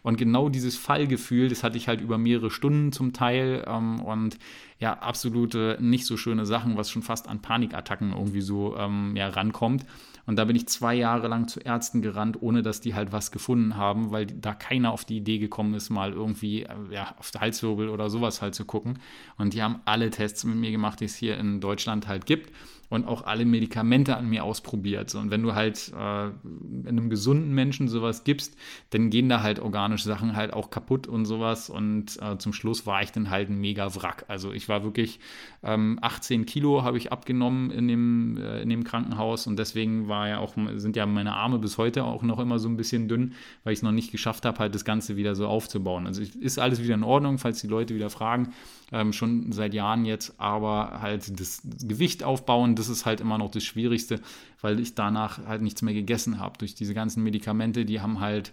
Und 0.03 0.17
genau 0.17 0.49
dieses 0.49 0.77
Fallgefühl, 0.77 1.49
das 1.49 1.63
hatte 1.63 1.77
ich 1.77 1.89
halt 1.89 2.01
über 2.01 2.19
mehrere 2.19 2.51
Stunden 2.51 2.93
zum 2.93 3.13
Teil 3.13 3.65
ähm, 3.67 4.01
und 4.01 4.39
ja, 4.79 4.95
absolute 4.95 5.79
nicht 5.81 6.07
so 6.07 6.17
schöne 6.17 6.47
Sachen, 6.47 6.77
was 6.77 6.91
schon 6.91 7.03
fast 7.03 7.29
an 7.29 7.41
Panikattacken 7.41 8.13
irgendwie 8.13 8.41
so 8.41 8.77
ähm, 8.77 9.15
ja, 9.17 9.29
rankommt. 9.29 9.87
Und 10.27 10.37
da 10.37 10.45
bin 10.45 10.57
ich 10.57 10.69
zwei 10.69 10.95
Jahre 10.95 11.29
lang 11.29 11.49
zu 11.49 11.61
Ärzten 11.61 12.03
gerannt, 12.03 12.41
ohne 12.41 12.63
dass 12.63 12.81
die 12.81 12.95
halt 12.95 13.13
was 13.13 13.31
gefunden 13.31 13.77
haben, 13.77 14.11
weil 14.11 14.27
da 14.27 14.55
keiner 14.55 14.93
auf 14.93 15.05
die 15.05 15.19
Idee 15.19 15.39
gekommen 15.39 15.75
ist, 15.75 15.91
mal 15.91 16.13
irgendwie 16.13 16.63
äh, 16.63 16.75
ja, 16.91 17.15
auf 17.19 17.31
Halswirbel 17.39 17.89
oder 17.89 18.09
sowas 18.11 18.41
halt 18.41 18.55
zu 18.55 18.65
gucken. 18.65 18.99
Und 19.37 19.55
die 19.55 19.63
haben 19.63 19.81
alle 19.85 20.11
Tests 20.11 20.45
mit 20.45 20.57
mir 20.57 20.71
gemacht, 20.71 21.01
die 21.01 21.07
es 21.07 21.17
hier 21.17 21.39
in 21.39 21.61
Deutschland 21.61 22.09
halt 22.09 22.27
gibt 22.27 22.53
und 22.89 23.07
auch 23.07 23.25
alle 23.25 23.45
Medikamente 23.45 24.17
an 24.17 24.29
mir 24.29 24.45
ausprobiert. 24.45 25.15
Und 25.15 25.31
wenn 25.31 25.43
du 25.43 25.55
halt 25.55 25.93
äh, 25.93 25.97
einem 25.97 27.11
gesunden 27.11 27.53
Menschen 27.53 27.89
sowas 27.89 28.25
gibst, 28.25 28.57
dann 28.91 29.11
gehen 29.11 29.29
da 29.29 29.43
halt 29.43 29.59
organische 29.59 30.05
Sachen 30.05 30.37
halt 30.37 30.53
auch 30.53 30.71
kaputt 30.71 31.07
und 31.07 31.25
sowas. 31.25 31.71
Und 31.71 32.21
äh, 32.21 32.39
zum 32.39 32.53
Schluss 32.53 32.87
war 32.87 33.03
ich 33.03 33.13
dann 33.13 33.31
halt 33.31 33.49
ein 33.49 33.61
mega 33.61 33.95
Wrack. 33.95 34.25
Also 34.29 34.53
ich 34.53 34.69
war 34.69 34.85
wirklich 34.85 35.21
ähm, 35.63 35.99
18 36.03 36.47
Kilo 36.47 36.83
habe 36.83 36.99
ich 36.99 37.13
abgenommen 37.13 37.71
in 37.71 37.89
dem, 37.89 38.37
äh, 38.37 38.63
in 38.63 38.69
dem 38.69 38.85
Krankenhaus 38.85 39.47
und 39.47 39.59
deswegen 39.59 40.09
war 40.09 40.29
ja 40.29 40.39
auch, 40.39 40.55
sind 40.77 40.97
ja 40.97 41.07
meine 41.07 41.35
Arme 41.35 41.59
bis 41.59 41.79
heute 41.79 42.05
auch 42.05 42.23
noch 42.23 42.39
immer 42.39 42.59
so 42.59 42.69
ein 42.69 42.77
bisschen 42.77 43.09
dünn, 43.09 43.35
weil 43.65 43.73
ich 43.73 43.79
es 43.79 43.83
noch 43.83 43.93
nicht 43.93 44.13
geschafft 44.13 44.45
habe, 44.45 44.59
halt 44.59 44.75
das 44.75 44.85
Ganze 44.85 45.17
wieder 45.17 45.35
so 45.35 45.47
aufzubauen. 45.47 46.07
Also 46.07 46.23
ist 46.23 46.59
alles 46.59 46.83
wieder 46.83 46.95
in 46.95 47.05
Ordnung, 47.05 47.39
falls 47.39 47.61
die 47.61 47.67
Leute 47.67 47.95
wieder 47.95 48.11
fragen 48.11 48.53
ähm, 48.95 49.13
schon 49.13 49.51
seit 49.53 49.75
Jahren 49.75 50.05
jetzt, 50.05 50.35
aber 50.39 51.01
halt 51.01 51.41
das 51.41 51.63
Gewicht 51.83 52.23
aufbauen, 52.23 52.74
das 52.79 52.89
ist 52.89 53.07
halt 53.07 53.21
immer 53.21 53.39
noch 53.39 53.51
das 53.51 53.65
Schwierigste, 53.65 54.21
weil 54.61 54.81
ich 54.81 54.95
danach 54.95 55.45
halt 55.47 55.63
nichts 55.63 55.83
mehr 55.83 55.95
gegessen 55.95 56.39
habe. 56.39 56.59
Durch 56.59 56.75
diese 56.75 56.95
ganzen 56.95 57.23
Medikamente, 57.23 57.85
die 57.85 58.01
haben 58.01 58.21
halt 58.21 58.53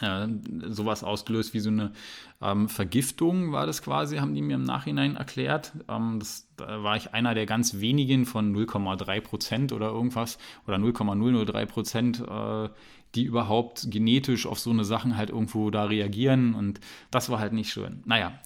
äh, 0.00 0.26
sowas 0.68 1.04
ausgelöst 1.04 1.52
wie 1.52 1.60
so 1.60 1.68
eine 1.68 1.92
ähm, 2.40 2.68
Vergiftung 2.68 3.52
war 3.52 3.66
das 3.66 3.82
quasi, 3.82 4.16
haben 4.16 4.34
die 4.34 4.40
mir 4.40 4.54
im 4.54 4.64
Nachhinein 4.64 5.16
erklärt. 5.16 5.72
Ähm, 5.88 6.18
das, 6.18 6.48
da 6.56 6.82
war 6.82 6.96
ich 6.96 7.12
einer 7.12 7.34
der 7.34 7.46
ganz 7.46 7.80
wenigen 7.80 8.24
von 8.24 8.56
0,3 8.56 9.20
Prozent 9.20 9.72
oder 9.72 9.88
irgendwas 9.88 10.38
oder 10.66 10.78
0,003 10.78 11.66
Prozent, 11.66 12.20
äh, 12.20 12.68
die 13.14 13.24
überhaupt 13.24 13.90
genetisch 13.90 14.46
auf 14.46 14.58
so 14.58 14.70
eine 14.70 14.84
Sachen 14.84 15.16
halt 15.16 15.30
irgendwo 15.30 15.70
da 15.70 15.84
reagieren 15.84 16.54
und 16.54 16.80
das 17.10 17.28
war 17.28 17.38
halt 17.38 17.52
nicht 17.52 17.70
schön. 17.70 18.02
Naja, 18.06 18.38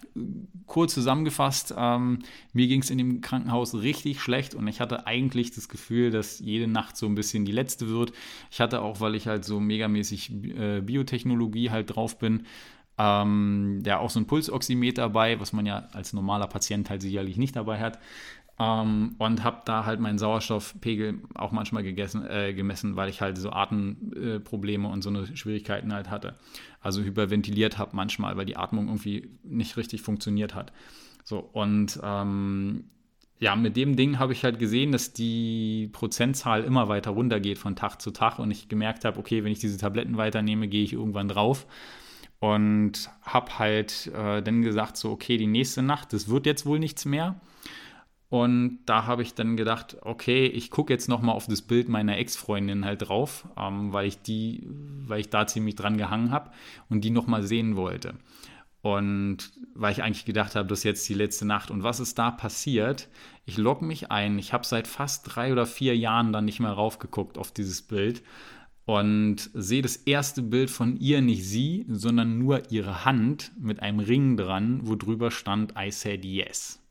kurz 0.65 0.93
zusammengefasst, 0.93 1.73
ähm, 1.77 2.19
mir 2.53 2.67
ging 2.67 2.81
es 2.81 2.89
in 2.89 2.97
dem 2.97 3.21
Krankenhaus 3.21 3.75
richtig 3.75 4.19
schlecht 4.19 4.55
und 4.55 4.67
ich 4.67 4.81
hatte 4.81 5.07
eigentlich 5.07 5.51
das 5.51 5.69
Gefühl, 5.69 6.11
dass 6.11 6.39
jede 6.39 6.67
Nacht 6.67 6.97
so 6.97 7.05
ein 7.05 7.15
bisschen 7.15 7.45
die 7.45 7.51
letzte 7.51 7.87
wird. 7.89 8.11
Ich 8.51 8.59
hatte 8.59 8.81
auch, 8.81 8.99
weil 8.99 9.15
ich 9.15 9.27
halt 9.27 9.45
so 9.45 9.59
megamäßig 9.59 10.31
äh, 10.57 10.81
Biotechnologie 10.81 11.69
halt 11.71 11.95
drauf 11.95 12.19
bin, 12.19 12.45
ähm, 12.97 13.81
ja 13.85 13.99
auch 13.99 14.09
so 14.09 14.19
ein 14.19 14.27
Pulsoximeter 14.27 15.03
dabei, 15.03 15.39
was 15.39 15.53
man 15.53 15.65
ja 15.65 15.87
als 15.93 16.13
normaler 16.13 16.47
Patient 16.47 16.89
halt 16.89 17.01
sicherlich 17.01 17.37
nicht 17.37 17.55
dabei 17.55 17.79
hat. 17.79 17.99
Ähm, 18.59 19.15
und 19.17 19.43
habe 19.43 19.61
da 19.65 19.85
halt 19.85 19.99
meinen 19.99 20.17
Sauerstoffpegel 20.17 21.21
auch 21.35 21.51
manchmal 21.51 21.83
gegessen, 21.83 22.25
äh, 22.27 22.53
gemessen, 22.53 22.95
weil 22.95 23.09
ich 23.09 23.21
halt 23.21 23.37
so 23.37 23.51
Atemprobleme 23.51 24.87
äh, 24.87 24.91
und 24.91 25.03
so 25.03 25.09
eine 25.09 25.35
Schwierigkeiten 25.37 25.93
halt 25.93 26.09
hatte. 26.09 26.35
Also 26.81 27.01
hyperventiliert 27.01 27.77
habe 27.77 27.95
manchmal, 27.95 28.37
weil 28.37 28.45
die 28.45 28.57
Atmung 28.57 28.87
irgendwie 28.87 29.29
nicht 29.43 29.77
richtig 29.77 30.01
funktioniert 30.01 30.55
hat. 30.55 30.73
So, 31.23 31.39
und 31.39 31.99
ähm, 32.03 32.85
ja, 33.39 33.55
mit 33.55 33.77
dem 33.77 33.95
Ding 33.95 34.17
habe 34.17 34.33
ich 34.33 34.43
halt 34.43 34.57
gesehen, 34.57 34.91
dass 34.91 35.13
die 35.13 35.89
Prozentzahl 35.93 36.63
immer 36.63 36.87
weiter 36.87 37.11
runtergeht 37.11 37.59
von 37.59 37.75
Tag 37.75 38.01
zu 38.01 38.09
Tag 38.09 38.39
und 38.39 38.49
ich 38.49 38.69
gemerkt 38.69 39.05
habe, 39.05 39.19
okay, 39.19 39.43
wenn 39.43 39.51
ich 39.51 39.59
diese 39.59 39.77
Tabletten 39.77 40.17
weiternehme, 40.17 40.67
gehe 40.67 40.83
ich 40.83 40.93
irgendwann 40.93 41.27
drauf 41.27 41.67
und 42.39 43.09
habe 43.21 43.59
halt 43.59 44.07
äh, 44.15 44.41
dann 44.41 44.63
gesagt, 44.63 44.97
so, 44.97 45.11
okay, 45.11 45.37
die 45.37 45.47
nächste 45.47 45.83
Nacht, 45.83 46.13
das 46.13 46.29
wird 46.29 46.47
jetzt 46.47 46.65
wohl 46.65 46.79
nichts 46.79 47.05
mehr. 47.05 47.39
Und 48.29 48.79
da 48.85 49.05
habe 49.05 49.21
ich 49.21 49.35
dann 49.35 49.55
gedacht, 49.55 49.97
okay, 50.01 50.47
ich 50.47 50.69
gucke 50.69 50.91
jetzt 50.91 51.07
nochmal 51.07 51.35
auf 51.35 51.47
das 51.47 51.61
Bild 51.61 51.87
meiner 51.87 52.17
Ex-Freundin 52.17 52.83
halt 52.83 53.07
drauf, 53.07 53.47
ähm, 53.57 53.93
weil 53.93 54.07
ich 54.07 54.21
die, 54.21 54.67
weil 55.07 55.21
ich 55.21 55.29
da 55.29 55.47
ziemlich 55.47 55.75
dran 55.75 55.97
gehangen 55.97 56.31
habe 56.31 56.51
und 56.89 57.05
die 57.05 57.09
nochmal 57.09 57.43
sehen 57.43 57.77
wollte. 57.77 58.15
Und 58.81 59.51
weil 59.75 59.93
ich 59.93 60.03
eigentlich 60.03 60.25
gedacht 60.25 60.55
habe, 60.55 60.67
das 60.67 60.79
ist 60.79 60.83
jetzt 60.83 61.09
die 61.09 61.13
letzte 61.13 61.45
Nacht. 61.45 61.71
Und 61.71 61.83
was 61.83 61.99
ist 61.99 62.19
da 62.19 62.31
passiert? 62.31 63.07
Ich 63.45 63.57
logge 63.57 63.85
mich 63.85 64.11
ein. 64.11 64.37
Ich 64.39 64.53
habe 64.53 64.65
seit 64.65 64.87
fast 64.87 65.35
drei 65.35 65.51
oder 65.51 65.65
vier 65.65 65.95
Jahren 65.97 66.33
dann 66.33 66.45
nicht 66.45 66.59
mehr 66.59 66.71
raufgeguckt 66.71 67.37
auf 67.37 67.51
dieses 67.51 67.81
Bild 67.81 68.23
und 68.85 69.49
sehe 69.53 69.81
das 69.81 69.95
erste 69.95 70.41
Bild 70.41 70.69
von 70.69 70.97
ihr, 70.97 71.21
nicht 71.21 71.45
sie, 71.45 71.85
sondern 71.89 72.37
nur 72.37 72.71
ihre 72.71 73.03
Hand 73.05 73.51
mit 73.59 73.81
einem 73.81 73.99
Ring 73.99 74.37
dran, 74.37 74.81
wo 74.83 74.95
drüber 74.95 75.31
stand, 75.31 75.73
I 75.77 75.91
said 75.91 76.23
yes 76.23 76.81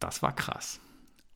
das 0.00 0.22
war 0.22 0.34
krass. 0.34 0.80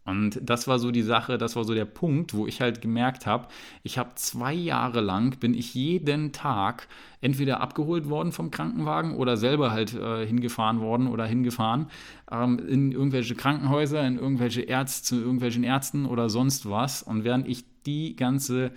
Und 0.06 0.38
das 0.42 0.68
war 0.68 0.78
so 0.78 0.90
die 0.90 1.02
Sache, 1.02 1.38
das 1.38 1.56
war 1.56 1.64
so 1.64 1.72
der 1.72 1.86
Punkt, 1.86 2.34
wo 2.34 2.46
ich 2.46 2.60
halt 2.60 2.82
gemerkt 2.82 3.24
habe, 3.24 3.48
ich 3.82 3.96
habe 3.96 4.10
zwei 4.16 4.52
Jahre 4.52 5.00
lang, 5.00 5.38
bin 5.38 5.54
ich 5.54 5.72
jeden 5.72 6.32
Tag 6.32 6.88
entweder 7.22 7.62
abgeholt 7.62 8.08
worden 8.10 8.30
vom 8.30 8.50
Krankenwagen 8.50 9.16
oder 9.16 9.38
selber 9.38 9.70
halt 9.70 9.94
äh, 9.94 10.26
hingefahren 10.26 10.80
worden 10.80 11.06
oder 11.06 11.24
hingefahren 11.24 11.86
ähm, 12.30 12.58
in 12.58 12.92
irgendwelche 12.92 13.34
Krankenhäuser, 13.34 14.06
in 14.06 14.18
irgendwelche 14.18 14.60
Ärzte, 14.60 15.04
zu 15.04 15.16
irgendwelchen 15.16 15.64
Ärzten 15.64 16.04
oder 16.04 16.28
sonst 16.28 16.68
was. 16.68 17.02
Und 17.02 17.24
während 17.24 17.48
ich 17.48 17.64
die 17.86 18.14
ganze 18.14 18.72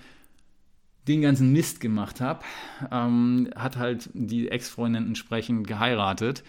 den 1.07 1.21
ganzen 1.21 1.53
Mist 1.53 1.79
gemacht 1.79 2.19
habe, 2.19 2.43
ähm, 2.91 3.49
hat 3.55 3.77
halt 3.77 4.09
die 4.13 4.49
Ex-Freundin 4.49 5.07
entsprechend 5.07 5.65
geheiratet. 5.65 6.43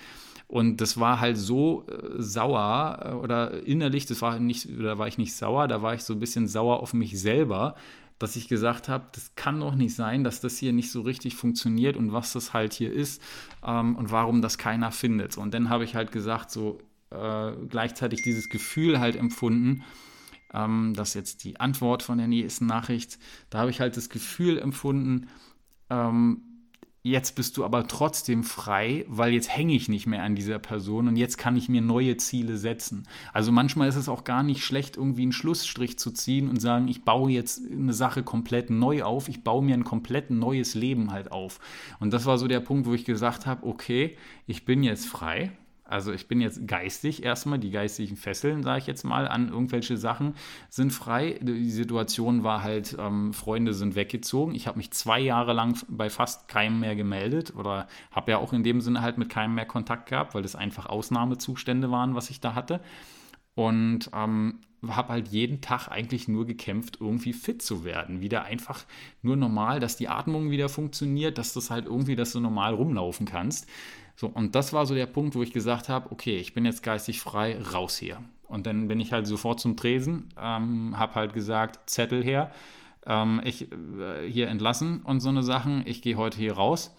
Und 0.49 0.81
das 0.81 0.99
war 0.99 1.21
halt 1.21 1.37
so 1.37 1.87
äh, 1.87 2.21
sauer 2.23 3.01
äh, 3.05 3.13
oder 3.13 3.63
innerlich, 3.67 4.07
das 4.07 4.23
war 4.23 4.41
nicht, 4.41 4.67
da 4.81 4.97
war 4.99 5.07
ich 5.07 5.19
nicht 5.19 5.35
sauer, 5.37 5.69
da 5.69 5.83
war 5.83 5.95
ich 5.95 6.03
so 6.03 6.15
ein 6.15 6.21
bisschen 6.21 6.49
sauer 6.49 6.81
auf 6.81 6.95
mich 6.95 7.21
selber, 7.21 7.77
dass 8.19 8.35
ich 8.35 8.49
gesagt 8.49 8.89
habe, 8.89 9.07
das 9.13 9.35
kann 9.37 9.61
doch 9.61 9.75
nicht 9.75 9.95
sein, 9.95 10.25
dass 10.25 10.41
das 10.41 10.57
hier 10.57 10.73
nicht 10.73 10.91
so 10.91 11.03
richtig 11.03 11.37
funktioniert 11.37 11.97
und 11.99 12.13
was 12.13 12.33
das 12.33 12.55
halt 12.55 12.73
hier 12.73 12.91
ist 12.91 13.23
ähm, 13.65 13.95
und 13.95 14.11
warum 14.11 14.41
das 14.41 14.57
keiner 14.57 14.91
findet. 14.91 15.37
Und 15.37 15.53
dann 15.53 15.69
habe 15.69 15.85
ich 15.85 15.95
halt 15.95 16.13
gesagt, 16.13 16.51
so 16.51 16.79
äh, 17.11 17.53
gleichzeitig 17.69 18.23
dieses 18.23 18.49
Gefühl 18.49 19.01
halt 19.01 19.17
empfunden, 19.17 19.85
ähm, 20.55 20.95
das 20.97 21.13
jetzt 21.13 21.45
die 21.45 21.61
Antwort 21.61 22.03
von 22.03 22.17
der 22.17 22.27
nächsten 22.27 22.65
Nachricht, 22.65 23.19
da 23.51 23.59
habe 23.59 23.71
ich 23.71 23.81
halt 23.81 23.99
das 23.99 24.09
Gefühl 24.09 24.59
empfunden, 24.59 25.29
ähm, 25.91 26.48
Jetzt 27.03 27.37
bist 27.37 27.57
du 27.57 27.65
aber 27.65 27.87
trotzdem 27.87 28.43
frei, 28.43 29.05
weil 29.09 29.33
jetzt 29.33 29.55
hänge 29.55 29.75
ich 29.75 29.89
nicht 29.89 30.07
mehr 30.09 30.25
an 30.25 30.35
dieser 30.35 30.59
Person 30.59 31.07
und 31.07 31.17
jetzt 31.17 31.39
kann 31.39 31.57
ich 31.57 31.69
mir 31.69 31.81
neue 31.81 32.17
Ziele 32.17 32.57
setzen. 32.57 33.07
Also 33.33 33.53
manchmal 33.53 33.89
ist 33.89 33.97
es 33.97 34.09
auch 34.09 34.25
gar 34.25 34.43
nicht 34.43 34.65
schlecht, 34.65 34.97
irgendwie 34.97 35.23
einen 35.23 35.33
Schlussstrich 35.33 35.97
zu 35.99 36.11
ziehen 36.11 36.49
und 36.49 36.61
sagen, 36.61 36.89
ich 36.89 37.05
baue 37.05 37.31
jetzt 37.31 37.63
eine 37.71 37.93
Sache 37.93 38.25
komplett 38.25 38.71
neu 38.71 39.05
auf, 39.05 39.29
ich 39.29 39.45
baue 39.45 39.63
mir 39.63 39.75
ein 39.75 39.85
komplett 39.85 40.31
neues 40.31 40.75
Leben 40.75 41.13
halt 41.13 41.31
auf. 41.31 41.61
Und 42.01 42.13
das 42.13 42.27
war 42.27 42.37
so 42.37 42.49
der 42.49 42.61
Punkt, 42.61 42.87
wo 42.87 42.95
ich 42.95 43.05
gesagt 43.05 43.47
habe, 43.47 43.65
okay, 43.65 44.17
ich 44.49 44.65
bin 44.65 44.83
jetzt 44.83 45.07
frei, 45.07 45.53
also 45.88 46.12
ich 46.12 46.29
bin 46.29 46.42
jetzt 46.42 46.68
geistig 46.68 47.22
erstmal, 47.24 47.59
die 47.59 47.70
geistigen 47.70 48.16
Fesseln, 48.16 48.62
sage 48.62 48.81
ich 48.81 48.87
jetzt 48.87 49.05
mal, 49.05 49.27
an 49.27 49.48
irgendwelche 49.48 49.96
Sachen 49.96 50.35
sind 50.68 50.92
frei. 50.92 51.40
Die 51.42 51.70
Situation 51.70 52.44
war 52.44 52.62
halt, 52.62 52.94
ähm, 52.98 53.33
Freunde 53.33 53.72
sind 53.72 53.94
weggezogen. 53.94 54.55
Ich 54.55 54.66
habe 54.66 54.77
mich 54.77 54.90
zwei 54.90 55.18
Jahre 55.18 55.55
lang 55.55 55.79
bei 55.88 56.11
fast 56.11 56.46
keinem 56.46 56.81
mehr 56.81 56.94
gemeldet 56.94 57.55
oder 57.57 57.88
habe 58.12 58.33
ja 58.33 58.38
auch 58.38 58.53
in 58.53 58.62
dem 58.62 58.83
Sinne 58.83 59.01
halt 59.01 59.16
mit 59.16 59.31
keinem 59.31 59.55
mehr 59.55 59.64
Kontakt 59.64 60.11
gehabt, 60.11 60.35
weil 60.35 60.42
das 60.42 60.55
einfach 60.55 60.87
Ausnahmezustände 60.87 61.90
waren, 61.90 62.14
was 62.14 62.29
ich 62.29 62.40
da 62.40 62.55
hatte. 62.55 62.81
Und 63.55 64.11
ähm, 64.14 64.61
habe 64.87 65.09
halt 65.09 65.29
jeden 65.29 65.61
Tag 65.61 65.88
eigentlich 65.88 66.29
nur 66.29 66.46
gekämpft, 66.46 66.98
irgendwie 67.01 67.33
fit 67.33 67.62
zu 67.62 67.85
werden. 67.85 68.20
Wieder 68.20 68.44
einfach 68.44 68.85
nur 69.22 69.37
normal, 69.37 69.81
dass 69.81 69.96
die 69.96 70.09
Atmung 70.09 70.51
wieder 70.51 70.68
funktioniert, 70.68 71.38
dass 71.38 71.55
das 71.55 71.70
halt 71.70 71.87
irgendwie, 71.87 72.14
dass 72.14 72.33
du 72.33 72.40
normal 72.40 72.74
rumlaufen 72.74 73.27
kannst. 73.27 73.66
So, 74.19 74.27
und 74.27 74.57
das 74.57 74.73
war 74.73 74.85
so 74.85 74.97
der 74.97 75.07
Punkt, 75.07 75.37
wo 75.37 75.45
ich 75.45 75.53
gesagt 75.53 75.89
habe, 75.89 76.11
okay, 76.11 76.39
ich 76.39 76.53
bin 76.53 76.65
jetzt 76.65 76.83
geistig 76.83 77.21
frei, 77.21 77.57
raus 77.73 77.99
hier. 77.99 78.21
Und 78.49 78.67
dann 78.67 78.89
bin 78.89 78.99
ich 78.99 79.13
halt 79.13 79.29
sofort 79.29 79.61
zum 79.61 79.77
Tresen, 79.77 80.31
ähm, 80.37 80.99
habe 80.99 81.15
halt 81.15 81.35
gesagt, 81.35 81.89
Zettel 81.89 82.25
her, 82.25 82.51
ähm, 83.07 83.41
ich 83.45 83.71
äh, 83.71 84.29
hier 84.29 84.49
entlassen 84.49 85.03
und 85.03 85.21
so 85.21 85.29
eine 85.29 85.45
Sachen, 85.45 85.85
ich 85.87 86.03
gehe 86.03 86.17
heute 86.17 86.37
hier 86.37 86.55
raus. 86.55 86.97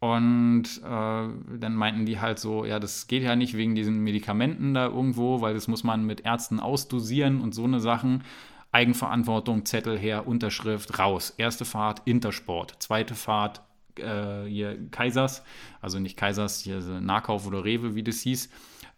Und 0.00 0.64
äh, 0.84 1.28
dann 1.58 1.74
meinten 1.74 2.04
die 2.04 2.20
halt 2.20 2.38
so, 2.38 2.66
ja, 2.66 2.78
das 2.78 3.06
geht 3.06 3.22
ja 3.22 3.36
nicht 3.36 3.56
wegen 3.56 3.74
diesen 3.74 4.00
Medikamenten 4.00 4.74
da 4.74 4.84
irgendwo, 4.84 5.40
weil 5.40 5.54
das 5.54 5.66
muss 5.66 5.82
man 5.82 6.04
mit 6.04 6.26
Ärzten 6.26 6.60
ausdosieren 6.60 7.40
und 7.40 7.54
so 7.54 7.64
eine 7.64 7.80
Sachen. 7.80 8.22
Eigenverantwortung, 8.70 9.64
Zettel 9.64 9.98
her, 9.98 10.26
Unterschrift, 10.26 10.98
raus. 10.98 11.32
Erste 11.38 11.64
Fahrt, 11.64 12.02
Intersport. 12.04 12.74
Zweite 12.80 13.14
Fahrt, 13.14 13.62
äh, 13.96 14.44
hier 14.46 14.90
Kaisers, 14.90 15.42
also 15.80 15.98
nicht 15.98 16.16
Kaisers, 16.16 16.60
hier 16.60 16.80
Nahkauf 16.80 17.46
oder 17.46 17.64
Rewe, 17.64 17.94
wie 17.94 18.02
das 18.02 18.20
hieß, 18.20 18.50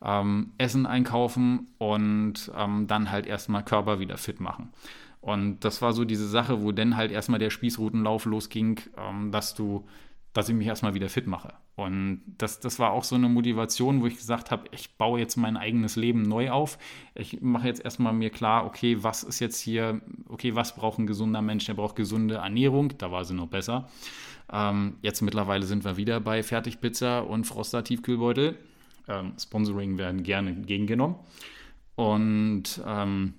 ähm, 0.04 0.52
Essen 0.58 0.86
einkaufen 0.86 1.68
und 1.78 2.50
ähm, 2.56 2.86
dann 2.86 3.10
halt 3.10 3.26
erstmal 3.26 3.64
Körper 3.64 4.00
wieder 4.00 4.18
fit 4.18 4.40
machen. 4.40 4.72
Und 5.20 5.60
das 5.60 5.80
war 5.82 5.92
so 5.92 6.04
diese 6.04 6.28
Sache, 6.28 6.62
wo 6.62 6.72
dann 6.72 6.96
halt 6.96 7.12
erstmal 7.12 7.38
der 7.38 7.50
Spießrutenlauf 7.50 8.24
losging, 8.24 8.80
ähm, 8.98 9.30
dass 9.30 9.54
du 9.54 9.86
dass 10.32 10.48
ich 10.48 10.54
mich 10.54 10.66
erstmal 10.66 10.94
wieder 10.94 11.08
fit 11.08 11.26
mache. 11.26 11.52
Und 11.74 12.22
das, 12.38 12.60
das 12.60 12.78
war 12.78 12.92
auch 12.92 13.04
so 13.04 13.14
eine 13.14 13.28
Motivation, 13.28 14.00
wo 14.00 14.06
ich 14.06 14.16
gesagt 14.16 14.50
habe, 14.50 14.64
ich 14.72 14.96
baue 14.96 15.20
jetzt 15.20 15.36
mein 15.36 15.56
eigenes 15.56 15.96
Leben 15.96 16.22
neu 16.22 16.50
auf. 16.50 16.78
Ich 17.14 17.40
mache 17.40 17.66
jetzt 17.66 17.84
erstmal 17.84 18.12
mir 18.12 18.30
klar, 18.30 18.64
okay, 18.64 19.02
was 19.02 19.22
ist 19.24 19.40
jetzt 19.40 19.60
hier, 19.60 20.00
okay, 20.28 20.54
was 20.54 20.74
braucht 20.74 20.98
ein 20.98 21.06
gesunder 21.06 21.42
Mensch? 21.42 21.66
Der 21.66 21.74
braucht 21.74 21.96
gesunde 21.96 22.36
Ernährung, 22.36 22.96
da 22.98 23.10
war 23.10 23.24
sie 23.24 23.34
noch 23.34 23.48
besser. 23.48 23.88
Ähm, 24.52 24.96
jetzt 25.02 25.22
mittlerweile 25.22 25.64
sind 25.64 25.84
wir 25.84 25.96
wieder 25.96 26.20
bei 26.20 26.42
Fertigpizza 26.42 27.20
und 27.20 27.44
Froster 27.44 27.82
Tiefkühlbeutel. 27.82 28.56
Ähm, 29.08 29.32
Sponsoring 29.40 29.98
werden 29.98 30.22
gerne 30.22 30.50
entgegengenommen. 30.50 31.16
Und 31.96 32.80
ähm, 32.86 33.34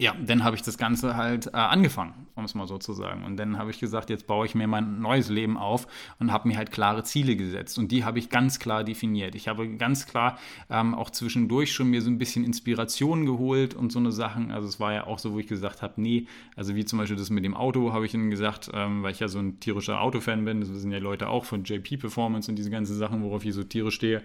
ja, 0.00 0.16
dann 0.18 0.44
habe 0.44 0.56
ich 0.56 0.62
das 0.62 0.78
Ganze 0.78 1.14
halt 1.14 1.48
äh, 1.48 1.50
angefangen, 1.50 2.26
um 2.34 2.46
es 2.46 2.54
mal 2.54 2.66
so 2.66 2.78
zu 2.78 2.94
sagen. 2.94 3.22
Und 3.24 3.36
dann 3.36 3.58
habe 3.58 3.70
ich 3.70 3.78
gesagt, 3.78 4.08
jetzt 4.08 4.26
baue 4.26 4.46
ich 4.46 4.54
mir 4.54 4.66
mein 4.66 5.02
neues 5.02 5.28
Leben 5.28 5.58
auf 5.58 5.86
und 6.18 6.32
habe 6.32 6.48
mir 6.48 6.56
halt 6.56 6.70
klare 6.70 7.04
Ziele 7.04 7.36
gesetzt. 7.36 7.78
Und 7.78 7.92
die 7.92 8.02
habe 8.02 8.18
ich 8.18 8.30
ganz 8.30 8.58
klar 8.58 8.82
definiert. 8.82 9.34
Ich 9.34 9.46
habe 9.46 9.68
ganz 9.76 10.06
klar 10.06 10.38
ähm, 10.70 10.94
auch 10.94 11.10
zwischendurch 11.10 11.74
schon 11.74 11.90
mir 11.90 12.00
so 12.00 12.08
ein 12.08 12.16
bisschen 12.16 12.44
Inspiration 12.44 13.26
geholt 13.26 13.74
und 13.74 13.92
so 13.92 13.98
eine 13.98 14.10
Sachen. 14.10 14.50
Also 14.50 14.68
es 14.68 14.80
war 14.80 14.94
ja 14.94 15.06
auch 15.06 15.18
so, 15.18 15.34
wo 15.34 15.38
ich 15.38 15.46
gesagt 15.46 15.82
habe, 15.82 16.00
nee, 16.00 16.26
also 16.56 16.74
wie 16.74 16.86
zum 16.86 16.98
Beispiel 16.98 17.18
das 17.18 17.28
mit 17.28 17.44
dem 17.44 17.54
Auto, 17.54 17.92
habe 17.92 18.06
ich 18.06 18.14
ihnen 18.14 18.30
gesagt, 18.30 18.70
ähm, 18.72 19.02
weil 19.02 19.12
ich 19.12 19.20
ja 19.20 19.28
so 19.28 19.38
ein 19.38 19.60
tierischer 19.60 20.00
Autofan 20.00 20.46
bin. 20.46 20.60
Das 20.60 20.72
wissen 20.72 20.90
ja 20.90 20.98
Leute 20.98 21.28
auch 21.28 21.44
von 21.44 21.62
JP 21.64 21.98
Performance 21.98 22.50
und 22.50 22.56
diese 22.56 22.70
ganzen 22.70 22.96
Sachen, 22.96 23.22
worauf 23.22 23.44
ich 23.44 23.52
so 23.52 23.64
tierisch 23.64 23.96
stehe. 23.96 24.22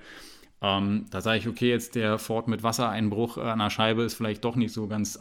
Ähm, 0.65 1.05
da 1.11 1.21
sage 1.21 1.37
ich, 1.37 1.47
okay, 1.47 1.69
jetzt 1.69 1.93
der 1.93 2.17
Ford 2.17 2.47
mit 2.47 2.63
Wassereinbruch 2.63 3.37
an 3.37 3.59
der 3.59 3.69
Scheibe 3.69 4.01
ist 4.01 4.15
vielleicht 4.15 4.43
doch 4.43 4.55
nicht 4.55 4.73
so 4.73 4.87
ganz 4.87 5.19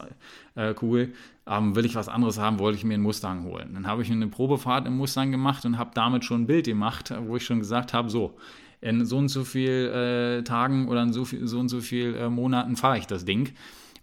äh, 0.55 0.73
cool. 0.81 1.13
Ähm, 1.45 1.75
will 1.75 1.85
ich 1.85 1.93
was 1.93 2.09
anderes 2.09 2.39
haben, 2.39 2.57
wollte 2.57 2.79
ich 2.79 2.83
mir 2.83 2.95
einen 2.95 3.03
Mustang 3.03 3.43
holen. 3.43 3.75
Dann 3.75 3.85
habe 3.85 4.01
ich 4.01 4.11
eine 4.11 4.27
Probefahrt 4.27 4.87
im 4.87 4.97
Mustang 4.97 5.29
gemacht 5.29 5.63
und 5.65 5.77
habe 5.77 5.91
damit 5.93 6.25
schon 6.25 6.41
ein 6.41 6.47
Bild 6.47 6.65
gemacht, 6.65 7.13
wo 7.27 7.35
ich 7.35 7.45
schon 7.45 7.59
gesagt 7.59 7.93
habe, 7.93 8.09
so, 8.09 8.35
in 8.81 9.05
so 9.05 9.17
und 9.17 9.27
so 9.27 9.43
viel 9.43 10.39
äh, 10.39 10.43
Tagen 10.43 10.87
oder 10.87 11.03
in 11.03 11.13
so, 11.13 11.25
viel, 11.25 11.45
so 11.45 11.59
und 11.59 11.69
so 11.69 11.79
viel 11.79 12.15
äh, 12.15 12.27
Monaten 12.27 12.75
fahre 12.75 12.97
ich 12.97 13.05
das 13.05 13.23
Ding 13.23 13.53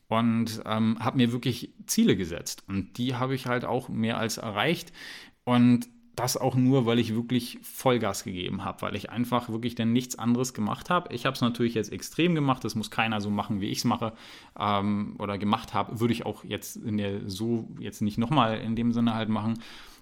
und 0.07 0.63
ähm, 0.65 0.97
habe 1.01 1.17
mir 1.17 1.33
wirklich 1.33 1.73
Ziele 1.87 2.15
gesetzt. 2.15 2.63
Und 2.69 2.99
die 2.99 3.17
habe 3.17 3.35
ich 3.35 3.47
halt 3.47 3.65
auch 3.65 3.89
mehr 3.89 4.17
als 4.17 4.37
erreicht. 4.37 4.93
Und 5.43 5.89
das 6.15 6.37
auch 6.37 6.55
nur, 6.55 6.85
weil 6.85 6.99
ich 6.99 7.15
wirklich 7.15 7.59
Vollgas 7.63 8.25
gegeben 8.25 8.65
habe, 8.65 8.83
weil 8.83 8.97
ich 8.97 9.11
einfach 9.11 9.49
wirklich 9.49 9.75
dann 9.75 9.93
nichts 9.93 10.19
anderes 10.19 10.53
gemacht 10.53 10.91
habe. 10.91 11.13
Ich 11.15 11.25
habe 11.25 11.35
es 11.35 11.41
natürlich 11.41 11.75
jetzt 11.75 11.91
extrem 11.91 12.35
gemacht, 12.35 12.65
das 12.65 12.75
muss 12.75 12.91
keiner 12.91 13.21
so 13.21 13.31
machen, 13.31 13.61
wie 13.61 13.69
ich 13.69 13.79
es 13.79 13.85
mache 13.85 14.13
ähm, 14.59 15.17
oder 15.19 15.39
gemacht 15.39 15.73
habe. 15.73 16.01
Würde 16.01 16.13
ich 16.13 16.27
auch 16.27 16.45
jetzt 16.45 16.77
in 16.77 16.99
der 16.99 17.29
so 17.31 17.69
jetzt 17.79 18.03
nicht 18.03 18.19
nochmal 18.19 18.59
in 18.59 18.77
dem 18.77 18.93
Sinne 18.93 19.15
halt 19.15 19.31
machen. 19.31 19.55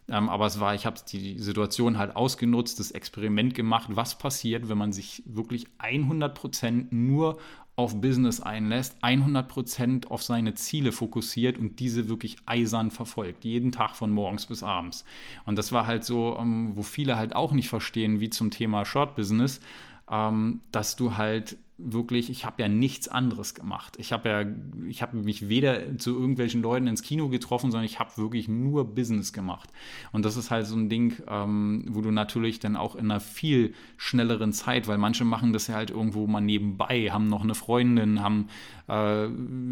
Ähm, 0.09 0.29
aber 0.29 0.47
es 0.47 0.59
war, 0.59 0.75
ich 0.75 0.87
habe 0.87 0.97
die 1.09 1.39
Situation 1.39 1.97
halt 1.97 2.17
ausgenutzt, 2.17 2.81
das 2.81 2.91
Experiment 2.91 3.55
gemacht, 3.55 3.91
was 3.93 4.19
passiert, 4.19 4.69
wenn 4.69 4.79
man 4.79 4.93
sich 4.93 5.23
wirklich 5.27 5.67
100% 5.79 6.87
nur 6.91 7.39
auf 7.81 8.01
Business 8.01 8.41
einlässt, 8.41 8.97
100% 9.03 10.07
auf 10.09 10.23
seine 10.23 10.55
Ziele 10.55 10.93
fokussiert 10.93 11.59
und 11.59 11.81
diese 11.81 12.09
wirklich 12.09 12.37
eisern 12.47 12.91
verfolgt, 12.91 13.45
jeden 13.45 13.73
Tag 13.73 13.97
von 13.97 14.11
morgens 14.11 14.47
bis 14.47 14.63
abends. 14.63 15.05
Und 15.47 15.57
das 15.57 15.73
war 15.73 15.87
halt 15.87 16.05
so, 16.05 16.37
ähm, 16.39 16.73
wo 16.75 16.83
viele 16.83 17.17
halt 17.17 17.35
auch 17.35 17.53
nicht 17.53 17.69
verstehen, 17.69 18.21
wie 18.21 18.31
zum 18.31 18.51
Thema 18.51 18.85
Short 18.85 19.17
Business, 19.17 19.61
ähm, 20.11 20.61
dass 20.73 20.97
du 20.97 21.17
halt 21.17 21.57
wirklich, 21.83 22.31
ich 22.31 22.45
habe 22.45 22.63
ja 22.63 22.69
nichts 22.69 23.09
anderes 23.09 23.55
gemacht. 23.55 23.97
Ich 23.99 24.13
habe 24.13 24.29
ja, 24.29 24.45
ich 24.89 25.03
habe 25.03 25.17
mich 25.17 25.49
weder 25.49 25.99
zu 25.99 26.15
irgendwelchen 26.19 26.63
Leuten 26.63 26.87
ins 26.87 27.03
Kino 27.03 27.29
getroffen, 27.29 27.71
sondern 27.71 27.85
ich 27.85 27.99
habe 27.99 28.17
wirklich 28.17 28.49
nur 28.49 28.95
Business 28.95 29.33
gemacht. 29.33 29.71
Und 30.13 30.25
das 30.25 30.37
ist 30.37 30.51
halt 30.51 30.67
so 30.67 30.77
ein 30.77 30.89
Ding, 30.89 31.15
ähm, 31.29 31.85
wo 31.89 32.01
du 32.01 32.11
natürlich 32.11 32.59
dann 32.59 32.77
auch 32.77 32.95
in 32.95 33.11
einer 33.11 33.21
viel 33.21 33.75
schnelleren 33.97 34.53
Zeit, 34.53 34.89
weil 34.89 34.99
manche 34.99 35.25
machen 35.25 35.53
das 35.53 35.67
ja 35.67 35.75
halt 35.75 35.91
irgendwo 35.91 36.27
mal 36.27 36.41
nebenbei, 36.41 37.11
haben 37.11 37.29
noch 37.29 37.43
eine 37.43 37.55
Freundin, 37.55 38.23
haben 38.23 38.49
äh, 38.89 39.29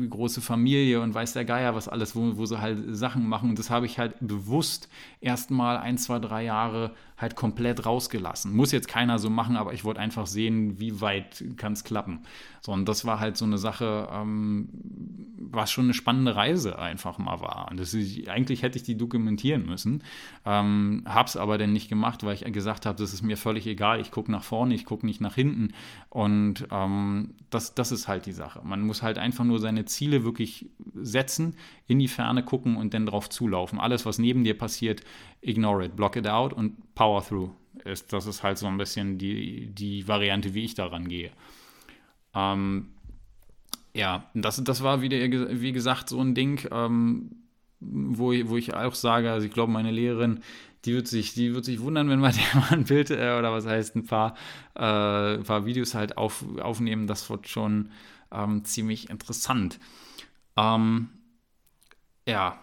große 0.08 0.40
Familie 0.40 1.00
und 1.00 1.14
weiß 1.14 1.32
der 1.32 1.44
Geier 1.44 1.74
was 1.74 1.88
alles, 1.88 2.14
wo, 2.16 2.36
wo 2.36 2.46
sie 2.46 2.60
halt 2.60 2.96
Sachen 2.96 3.28
machen. 3.28 3.50
Und 3.50 3.58
das 3.58 3.70
habe 3.70 3.86
ich 3.86 3.98
halt 3.98 4.14
bewusst 4.20 4.88
erstmal 5.20 5.78
ein, 5.78 5.98
zwei, 5.98 6.18
drei 6.18 6.44
Jahre 6.44 6.94
halt 7.18 7.34
komplett 7.34 7.84
rausgelassen. 7.84 8.54
Muss 8.54 8.72
jetzt 8.72 8.88
keiner 8.88 9.18
so 9.18 9.28
machen, 9.28 9.56
aber 9.56 9.72
ich 9.72 9.84
wollte 9.84 10.00
einfach 10.00 10.26
sehen, 10.26 10.78
wie 10.78 11.00
weit 11.00 11.44
kann 11.56 11.72
es 11.72 11.84
klappen. 11.84 12.22
So, 12.60 12.72
und 12.72 12.88
das 12.88 13.04
war 13.04 13.20
halt 13.20 13.36
so 13.36 13.44
eine 13.44 13.58
Sache, 13.58 14.08
ähm, 14.12 14.68
was 15.50 15.70
schon 15.70 15.84
eine 15.84 15.94
spannende 15.94 16.36
Reise 16.36 16.78
einfach 16.78 17.18
mal 17.18 17.40
war. 17.40 17.68
Und 17.70 17.78
das 17.80 17.94
ist, 17.94 18.28
eigentlich 18.28 18.62
hätte 18.62 18.78
ich 18.78 18.84
die 18.84 18.96
dokumentieren 18.96 19.66
müssen, 19.66 20.02
ähm, 20.44 21.04
es 21.24 21.36
aber 21.36 21.58
dann 21.58 21.72
nicht 21.72 21.88
gemacht, 21.88 22.24
weil 22.24 22.34
ich 22.34 22.52
gesagt 22.52 22.86
habe, 22.86 22.98
das 22.98 23.12
ist 23.12 23.22
mir 23.22 23.36
völlig 23.36 23.66
egal. 23.66 24.00
Ich 24.00 24.10
gucke 24.10 24.30
nach 24.30 24.42
vorne, 24.42 24.74
ich 24.74 24.84
gucke 24.84 25.06
nicht 25.06 25.20
nach 25.20 25.34
hinten. 25.34 25.72
Und 26.10 26.66
ähm, 26.70 27.34
das, 27.50 27.74
das 27.74 27.92
ist 27.92 28.08
halt 28.08 28.26
die 28.26 28.32
Sache. 28.32 28.60
Man 28.64 28.82
muss 28.82 29.02
halt 29.02 29.18
einfach 29.18 29.44
nur 29.44 29.58
seine 29.58 29.84
Ziele 29.84 30.24
wirklich 30.24 30.70
setzen, 30.94 31.56
in 31.86 31.98
die 31.98 32.08
Ferne 32.08 32.42
gucken 32.42 32.76
und 32.76 32.94
dann 32.94 33.06
drauf 33.06 33.28
zulaufen. 33.28 33.78
Alles, 33.78 34.06
was 34.06 34.18
neben 34.18 34.44
dir 34.44 34.56
passiert, 34.56 35.02
ignore 35.40 35.84
it, 35.84 35.96
block 35.96 36.16
it 36.16 36.26
out 36.26 36.52
und 36.52 36.94
power 36.94 37.24
through. 37.24 37.50
Ist, 37.84 38.12
das 38.12 38.26
ist 38.26 38.42
halt 38.42 38.58
so 38.58 38.66
ein 38.66 38.76
bisschen 38.76 39.18
die, 39.18 39.68
die 39.68 40.08
Variante, 40.08 40.54
wie 40.54 40.64
ich 40.64 40.74
daran 40.74 41.08
gehe. 41.08 41.30
Ähm, 42.34 42.88
ja, 43.94 44.30
das, 44.34 44.62
das 44.62 44.82
war 44.82 45.02
wieder, 45.02 45.16
wie 45.18 45.72
gesagt, 45.72 46.08
so 46.08 46.20
ein 46.20 46.34
Ding, 46.34 46.66
ähm, 46.70 47.30
wo, 47.80 48.32
wo 48.48 48.56
ich 48.56 48.74
auch 48.74 48.94
sage, 48.94 49.30
also 49.30 49.46
ich 49.46 49.52
glaube, 49.52 49.72
meine 49.72 49.90
Lehrerin, 49.90 50.40
die 50.84 50.94
wird 50.94 51.08
sich, 51.08 51.34
die 51.34 51.54
wird 51.54 51.64
sich 51.64 51.80
wundern, 51.80 52.08
wenn 52.08 52.20
wir 52.20 52.30
der 52.32 52.60
mal 52.60 52.72
ein 52.72 52.84
Bild 52.84 53.10
äh, 53.10 53.36
oder 53.38 53.52
was 53.52 53.66
heißt, 53.66 53.96
ein 53.96 54.04
paar, 54.06 54.34
äh, 54.76 55.36
ein 55.36 55.44
paar 55.44 55.66
Videos 55.66 55.94
halt 55.94 56.16
auf, 56.16 56.44
aufnehmen. 56.60 57.06
Das 57.06 57.28
wird 57.30 57.48
schon 57.48 57.90
ähm, 58.30 58.64
ziemlich 58.64 59.10
interessant. 59.10 59.78
Ähm, 60.56 61.08
ja, 62.26 62.58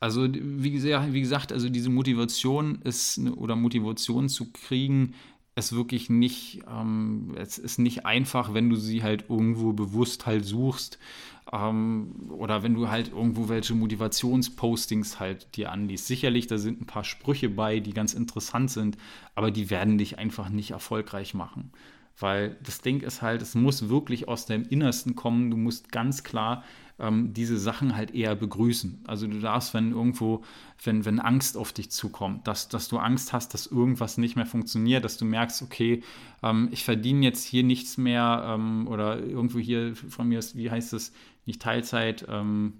also 0.00 0.28
wie 0.30 0.72
gesagt, 0.72 1.12
wie 1.12 1.20
gesagt, 1.20 1.52
also 1.52 1.68
diese 1.68 1.88
Motivation 1.88 2.82
ist 2.82 3.18
oder 3.18 3.56
Motivation 3.56 4.28
zu 4.28 4.52
kriegen, 4.52 5.14
es 5.56 5.72
wirklich 5.72 6.10
nicht, 6.10 6.62
ähm, 6.70 7.34
es 7.36 7.58
ist 7.58 7.78
nicht 7.78 8.04
einfach, 8.04 8.54
wenn 8.54 8.68
du 8.68 8.76
sie 8.76 9.02
halt 9.02 9.24
irgendwo 9.30 9.72
bewusst 9.72 10.26
halt 10.26 10.44
suchst 10.44 10.98
ähm, 11.50 12.30
oder 12.30 12.62
wenn 12.62 12.74
du 12.74 12.88
halt 12.88 13.08
irgendwo 13.08 13.48
welche 13.48 13.74
Motivationspostings 13.74 15.18
halt 15.18 15.56
dir 15.56 15.72
anliest. 15.72 16.06
Sicherlich, 16.06 16.46
da 16.46 16.58
sind 16.58 16.82
ein 16.82 16.86
paar 16.86 17.04
Sprüche 17.04 17.48
bei, 17.48 17.80
die 17.80 17.94
ganz 17.94 18.12
interessant 18.12 18.70
sind, 18.70 18.98
aber 19.34 19.50
die 19.50 19.70
werden 19.70 19.96
dich 19.96 20.18
einfach 20.18 20.50
nicht 20.50 20.72
erfolgreich 20.72 21.32
machen. 21.32 21.72
Weil 22.18 22.56
das 22.62 22.80
Ding 22.80 23.00
ist 23.00 23.20
halt, 23.20 23.42
es 23.42 23.54
muss 23.54 23.88
wirklich 23.88 24.26
aus 24.26 24.46
deinem 24.46 24.64
Innersten 24.64 25.14
kommen. 25.14 25.50
Du 25.50 25.56
musst 25.56 25.92
ganz 25.92 26.24
klar 26.24 26.64
ähm, 26.98 27.34
diese 27.34 27.58
Sachen 27.58 27.94
halt 27.94 28.14
eher 28.14 28.34
begrüßen. 28.34 29.04
Also 29.06 29.26
du 29.26 29.38
darfst, 29.40 29.74
wenn 29.74 29.92
irgendwo, 29.92 30.42
wenn, 30.82 31.04
wenn 31.04 31.20
Angst 31.20 31.56
auf 31.56 31.72
dich 31.72 31.90
zukommt, 31.90 32.46
dass, 32.46 32.68
dass 32.68 32.88
du 32.88 32.98
Angst 32.98 33.32
hast, 33.32 33.52
dass 33.52 33.66
irgendwas 33.66 34.16
nicht 34.18 34.36
mehr 34.36 34.46
funktioniert, 34.46 35.04
dass 35.04 35.18
du 35.18 35.24
merkst, 35.24 35.62
okay, 35.62 36.02
ähm, 36.42 36.68
ich 36.70 36.84
verdiene 36.84 37.24
jetzt 37.24 37.44
hier 37.44 37.64
nichts 37.64 37.98
mehr 37.98 38.44
ähm, 38.48 38.88
oder 38.88 39.18
irgendwo 39.18 39.58
hier 39.58 39.94
von 39.94 40.28
mir 40.28 40.38
ist, 40.38 40.56
wie 40.56 40.70
heißt 40.70 40.94
es, 40.94 41.12
nicht 41.44 41.60
Teilzeit, 41.60 42.26
ähm, 42.28 42.72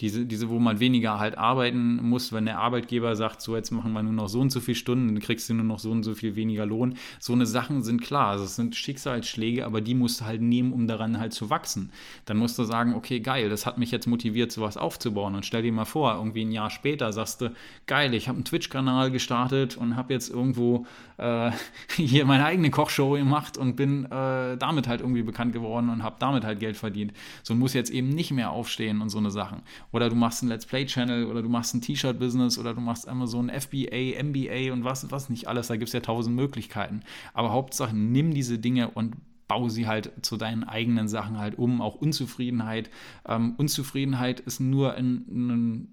diese, 0.00 0.26
diese, 0.26 0.50
wo 0.50 0.58
man 0.58 0.80
weniger 0.80 1.20
halt 1.20 1.38
arbeiten 1.38 1.96
muss, 2.02 2.32
wenn 2.32 2.46
der 2.46 2.58
Arbeitgeber 2.58 3.14
sagt, 3.14 3.40
so 3.40 3.54
jetzt 3.54 3.70
machen 3.70 3.92
wir 3.92 4.02
nur 4.02 4.12
noch 4.12 4.28
so 4.28 4.40
und 4.40 4.50
so 4.50 4.58
viele 4.58 4.74
Stunden, 4.74 5.08
dann 5.08 5.20
kriegst 5.20 5.48
du 5.48 5.54
nur 5.54 5.64
noch 5.64 5.78
so 5.78 5.92
und 5.92 6.02
so 6.02 6.14
viel 6.14 6.34
weniger 6.34 6.66
Lohn. 6.66 6.96
So 7.20 7.32
eine 7.32 7.46
Sachen 7.46 7.82
sind 7.82 8.02
klar, 8.02 8.30
also 8.30 8.44
es 8.44 8.56
sind 8.56 8.74
Schicksalsschläge, 8.74 9.64
aber 9.64 9.80
die 9.80 9.94
musst 9.94 10.20
du 10.20 10.24
halt 10.24 10.42
nehmen, 10.42 10.72
um 10.72 10.88
daran 10.88 11.20
halt 11.20 11.32
zu 11.32 11.48
wachsen. 11.48 11.92
Dann 12.24 12.38
musst 12.38 12.58
du 12.58 12.64
sagen, 12.64 12.94
okay, 12.94 13.20
geil, 13.20 13.48
das 13.48 13.66
hat 13.66 13.78
mich 13.78 13.92
jetzt 13.92 14.06
motiviert, 14.06 14.50
sowas 14.50 14.76
aufzubauen. 14.76 15.36
Und 15.36 15.46
stell 15.46 15.62
dir 15.62 15.72
mal 15.72 15.84
vor, 15.84 16.14
irgendwie 16.14 16.44
ein 16.44 16.50
Jahr 16.50 16.70
später 16.70 17.12
sagst 17.12 17.40
du, 17.40 17.52
geil, 17.86 18.14
ich 18.14 18.26
habe 18.26 18.36
einen 18.36 18.44
Twitch-Kanal 18.44 19.12
gestartet 19.12 19.76
und 19.76 19.94
habe 19.94 20.12
jetzt 20.12 20.28
irgendwo 20.28 20.86
äh, 21.18 21.52
hier 21.94 22.24
meine 22.24 22.44
eigene 22.44 22.70
Kochshow 22.70 23.12
gemacht 23.12 23.56
und 23.56 23.76
bin 23.76 24.06
äh, 24.06 24.56
damit 24.56 24.88
halt 24.88 25.02
irgendwie 25.02 25.22
bekannt 25.22 25.52
geworden 25.52 25.88
und 25.88 26.02
habe 26.02 26.16
damit 26.18 26.44
halt 26.44 26.58
Geld 26.58 26.76
verdient. 26.76 27.12
So 27.44 27.54
muss 27.54 27.74
jetzt 27.74 27.90
eben 27.90 28.08
nicht 28.08 28.32
mehr 28.32 28.50
aufstehen 28.50 29.00
und 29.00 29.10
so 29.10 29.18
eine 29.18 29.30
Sachen 29.30 29.62
oder 29.94 30.08
du 30.08 30.16
machst 30.16 30.42
einen 30.42 30.50
Let's 30.50 30.66
Play-Channel 30.66 31.26
oder 31.26 31.40
du 31.40 31.48
machst 31.48 31.72
ein 31.72 31.80
T-Shirt-Business 31.80 32.58
oder 32.58 32.74
du 32.74 32.80
machst 32.80 33.06
Amazon 33.06 33.48
FBA, 33.48 34.20
MBA 34.24 34.72
und 34.72 34.82
was, 34.82 35.08
was 35.12 35.30
nicht 35.30 35.46
alles. 35.46 35.68
Da 35.68 35.76
gibt 35.76 35.86
es 35.86 35.92
ja 35.92 36.00
tausend 36.00 36.34
Möglichkeiten. 36.34 37.02
Aber 37.32 37.52
Hauptsache, 37.52 37.94
nimm 37.94 38.34
diese 38.34 38.58
Dinge 38.58 38.90
und 38.90 39.14
bau 39.46 39.68
sie 39.68 39.86
halt 39.86 40.10
zu 40.22 40.36
deinen 40.36 40.64
eigenen 40.64 41.06
Sachen 41.06 41.38
halt 41.38 41.58
um. 41.58 41.80
Auch 41.80 41.94
Unzufriedenheit. 41.94 42.90
Ähm, 43.24 43.54
Unzufriedenheit 43.56 44.40
ist 44.40 44.58
nur 44.58 44.94
eine 44.94 45.86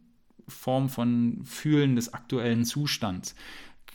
Form 0.48 0.90
von 0.90 1.42
Fühlen 1.44 1.96
des 1.96 2.12
aktuellen 2.12 2.66
Zustands. 2.66 3.36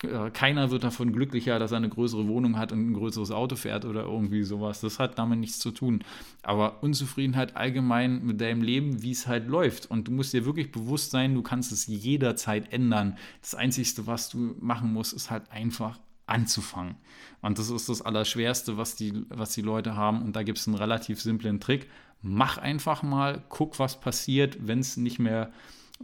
Äh, 0.03 0.31
keiner 0.31 0.71
wird 0.71 0.85
davon 0.85 1.13
glücklicher, 1.13 1.59
dass 1.59 1.73
er 1.73 1.79
eine 1.79 1.89
größere 1.89 2.29
Wohnung 2.29 2.59
hat 2.59 2.73
und 2.73 2.91
ein 2.91 2.95
größeres 2.95 3.31
Auto 3.31 3.57
fährt 3.57 3.85
oder 3.85 4.03
irgendwie 4.03 4.43
sowas. 4.43 4.81
Das 4.81 4.99
hat 4.99 5.19
damit 5.19 5.39
nichts 5.39 5.59
zu 5.59 5.71
tun. 5.71 6.05
Aber 6.43 6.83
Unzufriedenheit 6.83 7.57
allgemein 7.57 8.25
mit 8.25 8.41
deinem 8.41 8.63
Leben, 8.63 9.03
wie 9.03 9.13
es 9.13 9.27
halt 9.27 9.49
läuft. 9.49 9.91
Und 9.91 10.09
du 10.09 10.13
musst 10.13 10.33
dir 10.33 10.45
wirklich 10.45 10.71
bewusst 10.71 11.11
sein, 11.11 11.35
du 11.35 11.43
kannst 11.43 11.73
es 11.73 11.87
jederzeit 11.87 12.73
ändern. 12.73 13.17
Das 13.41 13.55
Einzige, 13.55 14.07
was 14.07 14.29
du 14.29 14.55
machen 14.61 14.93
musst, 14.93 15.13
ist 15.13 15.31
halt 15.31 15.51
einfach 15.51 15.99
anzufangen. 16.27 16.97
Und 17.41 17.59
das 17.59 17.71
ist 17.71 17.89
das 17.89 18.03
Allerschwerste, 18.03 18.77
was 18.77 18.97
die, 18.97 19.25
was 19.29 19.53
die 19.53 19.63
Leute 19.63 19.97
haben. 19.97 20.23
Und 20.23 20.37
da 20.37 20.43
gibt 20.43 20.59
es 20.59 20.67
einen 20.67 20.77
relativ 20.77 21.21
simplen 21.21 21.61
Trick. 21.61 21.89
Mach 22.21 22.59
einfach 22.59 23.03
mal, 23.03 23.45
guck, 23.49 23.79
was 23.79 24.01
passiert, 24.01 24.59
wenn 24.67 24.81
es 24.81 24.97
nicht 24.97 25.19
mehr, 25.19 25.53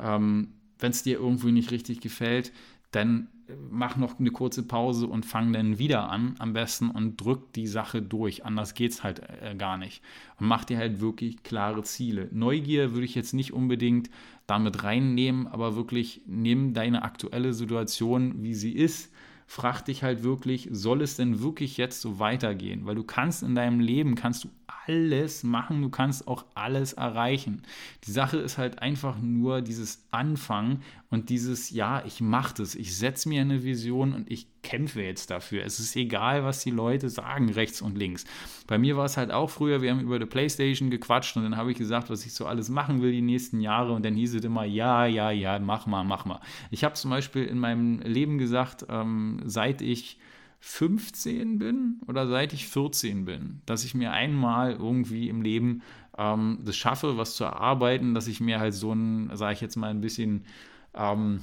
ähm, 0.00 0.54
wenn 0.78 0.92
es 0.92 1.02
dir 1.02 1.18
irgendwie 1.18 1.52
nicht 1.52 1.72
richtig 1.72 2.00
gefällt, 2.00 2.52
dann 2.92 3.28
mach 3.70 3.96
noch 3.96 4.18
eine 4.18 4.30
kurze 4.30 4.62
Pause 4.62 5.06
und 5.06 5.26
fang 5.26 5.52
dann 5.52 5.78
wieder 5.78 6.10
an, 6.10 6.34
am 6.38 6.52
besten, 6.52 6.90
und 6.90 7.16
drück 7.16 7.52
die 7.52 7.66
Sache 7.66 8.02
durch. 8.02 8.44
Anders 8.44 8.74
geht 8.74 8.92
es 8.92 9.02
halt 9.02 9.22
äh, 9.42 9.54
gar 9.54 9.78
nicht. 9.78 10.02
Und 10.38 10.46
mach 10.46 10.64
dir 10.64 10.78
halt 10.78 11.00
wirklich 11.00 11.42
klare 11.42 11.82
Ziele. 11.82 12.28
Neugier 12.32 12.92
würde 12.92 13.04
ich 13.04 13.14
jetzt 13.14 13.34
nicht 13.34 13.52
unbedingt 13.52 14.10
damit 14.46 14.84
reinnehmen, 14.84 15.46
aber 15.46 15.76
wirklich 15.76 16.22
nimm 16.26 16.74
deine 16.74 17.02
aktuelle 17.02 17.54
Situation, 17.54 18.42
wie 18.42 18.54
sie 18.54 18.72
ist. 18.72 19.12
Frag 19.46 19.82
dich 19.82 20.02
halt 20.02 20.22
wirklich, 20.22 20.68
soll 20.72 21.02
es 21.02 21.16
denn 21.16 21.42
wirklich 21.42 21.76
jetzt 21.76 22.00
so 22.00 22.18
weitergehen? 22.18 22.86
Weil 22.86 22.94
du 22.94 23.04
kannst 23.04 23.42
in 23.42 23.54
deinem 23.54 23.80
Leben, 23.80 24.14
kannst 24.14 24.44
du 24.44 24.48
alles 24.86 25.42
machen, 25.42 25.82
du 25.82 25.90
kannst 25.90 26.26
auch 26.26 26.44
alles 26.54 26.94
erreichen. 26.94 27.62
Die 28.04 28.10
Sache 28.10 28.38
ist 28.38 28.58
halt 28.58 28.80
einfach 28.80 29.18
nur 29.20 29.60
dieses 29.60 30.06
Anfangen 30.10 30.82
und 31.12 31.28
dieses, 31.28 31.68
ja, 31.68 32.02
ich 32.06 32.22
mache 32.22 32.54
das, 32.56 32.74
ich 32.74 32.96
setze 32.96 33.28
mir 33.28 33.42
eine 33.42 33.62
Vision 33.62 34.14
und 34.14 34.30
ich 34.30 34.46
kämpfe 34.62 35.02
jetzt 35.02 35.30
dafür. 35.30 35.62
Es 35.62 35.78
ist 35.78 35.94
egal, 35.94 36.42
was 36.42 36.64
die 36.64 36.70
Leute 36.70 37.10
sagen, 37.10 37.50
rechts 37.50 37.82
und 37.82 37.98
links. 37.98 38.24
Bei 38.66 38.78
mir 38.78 38.96
war 38.96 39.04
es 39.04 39.18
halt 39.18 39.30
auch 39.30 39.50
früher, 39.50 39.82
wir 39.82 39.90
haben 39.90 40.00
über 40.00 40.18
die 40.18 40.24
Playstation 40.24 40.88
gequatscht 40.88 41.36
und 41.36 41.42
dann 41.42 41.58
habe 41.58 41.70
ich 41.70 41.76
gesagt, 41.76 42.08
was 42.08 42.24
ich 42.24 42.32
so 42.32 42.46
alles 42.46 42.70
machen 42.70 43.02
will 43.02 43.12
die 43.12 43.20
nächsten 43.20 43.60
Jahre 43.60 43.92
und 43.92 44.06
dann 44.06 44.14
hieß 44.14 44.36
es 44.36 44.42
immer, 44.42 44.64
ja, 44.64 45.04
ja, 45.04 45.30
ja, 45.30 45.58
mach 45.58 45.84
mal, 45.84 46.02
mach 46.02 46.24
mal. 46.24 46.40
Ich 46.70 46.82
habe 46.82 46.94
zum 46.94 47.10
Beispiel 47.10 47.44
in 47.44 47.58
meinem 47.58 48.00
Leben 48.00 48.38
gesagt, 48.38 48.86
ähm, 48.88 49.42
seit 49.44 49.82
ich 49.82 50.18
15 50.60 51.58
bin 51.58 52.00
oder 52.06 52.26
seit 52.26 52.54
ich 52.54 52.68
14 52.68 53.26
bin, 53.26 53.60
dass 53.66 53.84
ich 53.84 53.94
mir 53.94 54.12
einmal 54.12 54.72
irgendwie 54.72 55.28
im 55.28 55.42
Leben 55.42 55.82
ähm, 56.16 56.60
das 56.64 56.76
schaffe, 56.76 57.18
was 57.18 57.36
zu 57.36 57.44
erarbeiten, 57.44 58.14
dass 58.14 58.28
ich 58.28 58.40
mir 58.40 58.60
halt 58.60 58.72
so 58.72 58.94
ein, 58.94 59.30
sage 59.34 59.52
ich 59.52 59.60
jetzt 59.60 59.76
mal, 59.76 59.90
ein 59.90 60.00
bisschen, 60.00 60.46
ähm, 60.94 61.40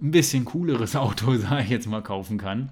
ein 0.00 0.10
bisschen 0.10 0.44
cooleres 0.44 0.96
Auto, 0.96 1.36
sage 1.36 1.62
ich 1.62 1.70
jetzt 1.70 1.86
mal, 1.86 2.02
kaufen 2.02 2.38
kann. 2.38 2.70